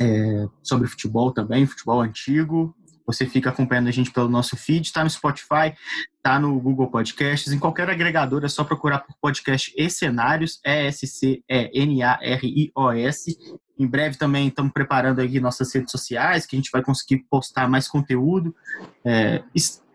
é, 0.01 0.49
sobre 0.63 0.89
futebol 0.89 1.33
também, 1.33 1.67
futebol 1.67 2.01
antigo. 2.01 2.75
Você 3.07 3.27
fica 3.27 3.51
acompanhando 3.51 3.89
a 3.89 3.93
gente 3.93 4.11
pelo 4.11 4.29
nosso 4.29 4.57
feed, 4.57 4.87
está 4.87 5.03
no 5.03 5.11
Spotify, 5.11 5.75
está 6.17 6.39
no 6.39 6.59
Google 6.61 6.91
Podcasts, 6.91 7.53
em 7.53 7.59
qualquer 7.59 7.91
agregador 7.91 8.45
é 8.45 8.49
só 8.49 8.65
procurar 8.65 9.01
por 9.01 9.15
podcast 9.21 9.73
e 9.77 9.91
cenários, 9.91 10.61
E-S-C-E-N-A-R-I-O-S. 10.65 11.39
Em 13.79 13.87
breve 13.87 14.17
também 14.17 14.49
estamos 14.49 14.73
preparando 14.73 15.21
aqui 15.21 15.41
nossas 15.41 15.75
redes 15.75 15.91
sociais, 15.91 16.47
que 16.47 16.55
a 16.55 16.59
gente 16.59 16.71
vai 16.71 16.83
conseguir 16.83 17.25
postar 17.29 17.69
mais 17.69 17.89
conteúdo, 17.89 18.55
é, 19.05 19.43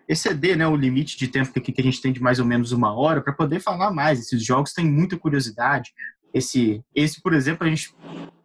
exceder 0.08 0.58
né, 0.58 0.68
o 0.68 0.76
limite 0.76 1.18
de 1.18 1.28
tempo 1.28 1.52
que 1.52 1.74
a 1.80 1.84
gente 1.84 2.02
tem 2.02 2.14
de 2.14 2.22
mais 2.22 2.40
ou 2.40 2.46
menos 2.46 2.72
uma 2.72 2.94
hora 2.94 3.22
para 3.22 3.34
poder 3.34 3.60
falar 3.60 3.92
mais. 3.92 4.20
Esses 4.20 4.44
jogos 4.44 4.74
têm 4.74 4.86
muita 4.90 5.18
curiosidade. 5.18 5.94
Esse, 6.34 6.84
esse, 6.94 7.22
por 7.22 7.34
exemplo, 7.34 7.66
a 7.66 7.70
gente 7.70 7.96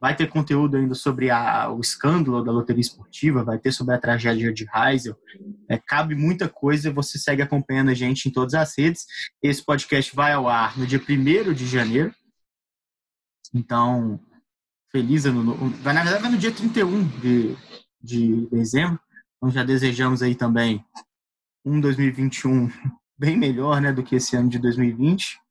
vai 0.01 0.17
ter 0.17 0.29
conteúdo 0.29 0.77
ainda 0.77 0.95
sobre 0.95 1.31
a, 1.31 1.71
o 1.71 1.81
escândalo 1.81 2.43
da 2.43 2.51
loteria 2.51 2.81
esportiva, 2.81 3.45
vai 3.45 3.59
ter 3.59 3.71
sobre 3.71 3.95
a 3.95 3.99
tragédia 3.99 4.53
de 4.53 4.67
Heisel. 4.75 5.17
É, 5.69 5.79
cabe 5.79 6.15
muita 6.15 6.49
coisa, 6.49 6.93
você 6.93 7.19
segue 7.19 7.43
acompanhando 7.43 7.91
a 7.91 7.95
gente 7.95 8.29
em 8.29 8.33
todas 8.33 8.55
as 8.55 8.77
redes. 8.77 9.07
Esse 9.43 9.65
podcast 9.65 10.15
vai 10.15 10.33
ao 10.33 10.49
ar 10.49 10.79
no 10.79 10.87
dia 10.87 10.99
1 11.01 11.53
de 11.53 11.67
janeiro, 11.67 12.13
Então, 13.55 14.19
feliz 14.91 15.27
ano 15.27 15.43
novo. 15.43 15.69
Vai, 15.83 15.95
na 15.95 16.03
verdade, 16.03 16.23
vai 16.23 16.33
no 16.33 16.39
dia 16.39 16.53
31 16.53 17.07
de, 17.21 17.57
de 18.03 18.49
dezembro. 18.51 18.99
Então, 19.37 19.51
já 19.51 19.63
desejamos 19.65 20.23
aí 20.23 20.35
também 20.35 20.85
um 21.65 21.81
2021 21.81 22.71
bem 23.19 23.37
melhor 23.37 23.81
né, 23.81 23.93
do 23.93 24.03
que 24.03 24.17
esse 24.17 24.37
ano 24.37 24.49
de 24.49 24.59
2020. 24.59 25.42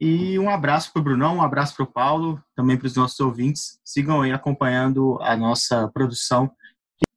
E 0.00 0.38
um 0.38 0.50
abraço 0.50 0.92
para 0.92 1.00
o 1.00 1.02
Brunão, 1.02 1.36
um 1.36 1.42
abraço 1.42 1.76
para 1.76 1.84
o 1.84 1.90
Paulo, 1.90 2.42
também 2.54 2.76
para 2.76 2.86
os 2.86 2.96
nossos 2.96 3.18
ouvintes. 3.20 3.78
Sigam 3.84 4.22
aí 4.22 4.32
acompanhando 4.32 5.18
a 5.22 5.36
nossa 5.36 5.88
produção. 5.88 6.50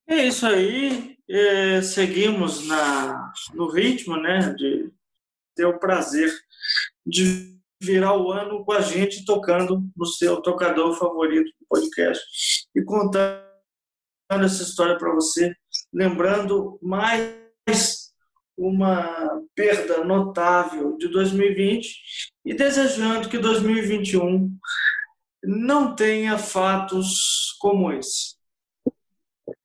É 0.08 0.28
isso 0.28 0.46
aí. 0.46 1.18
É, 1.30 1.82
seguimos 1.82 2.66
na, 2.68 3.34
no 3.54 3.70
ritmo 3.70 4.16
né, 4.16 4.54
de 4.54 4.90
ter 5.56 5.66
o 5.66 5.80
prazer 5.80 6.32
de 7.06 7.58
virar 7.82 8.18
o 8.18 8.32
ano 8.32 8.64
com 8.64 8.72
a 8.72 8.82
gente 8.82 9.26
tocando 9.26 9.84
no 9.96 10.06
seu 10.06 10.42
tocador 10.42 10.98
favorito 10.98 11.48
do 11.60 11.68
podcast 11.68 12.24
e 12.76 12.82
contando 12.84 13.42
essa 14.30 14.64
história 14.64 14.98
para 14.98 15.14
você, 15.14 15.54
lembrando 15.94 16.80
mais 16.82 18.14
uma 18.58 19.42
perda 19.54 20.04
notável 20.04 20.98
de 20.98 21.08
2020 21.10 22.34
e 22.48 22.54
desejando 22.54 23.28
que 23.28 23.38
2021 23.38 24.58
não 25.44 25.94
tenha 25.94 26.38
fatos 26.38 27.58
como 27.60 27.92
esse. 27.92 28.38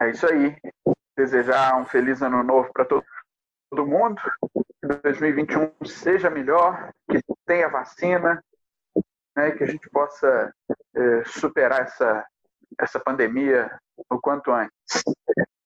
É 0.01 0.11
isso 0.11 0.27
aí. 0.27 0.57
Desejar 1.17 1.81
um 1.81 1.85
feliz 1.87 2.21
ano 2.23 2.43
novo 2.43 2.73
para 2.73 2.85
todo, 2.85 3.07
mundo. 3.87 4.21
Que 4.81 4.89
2021 5.01 5.73
seja 5.87 6.29
melhor, 6.29 6.91
que 7.09 7.21
tenha 7.47 7.69
vacina, 7.69 8.43
né, 9.37 9.53
que 9.53 9.63
a 9.63 9.67
gente 9.69 9.89
possa 9.89 10.53
é, 10.97 11.25
superar 11.25 11.83
essa, 11.83 12.27
essa 12.81 12.99
pandemia 12.99 13.79
o 14.11 14.21
quanto 14.21 14.51
antes. 14.51 15.05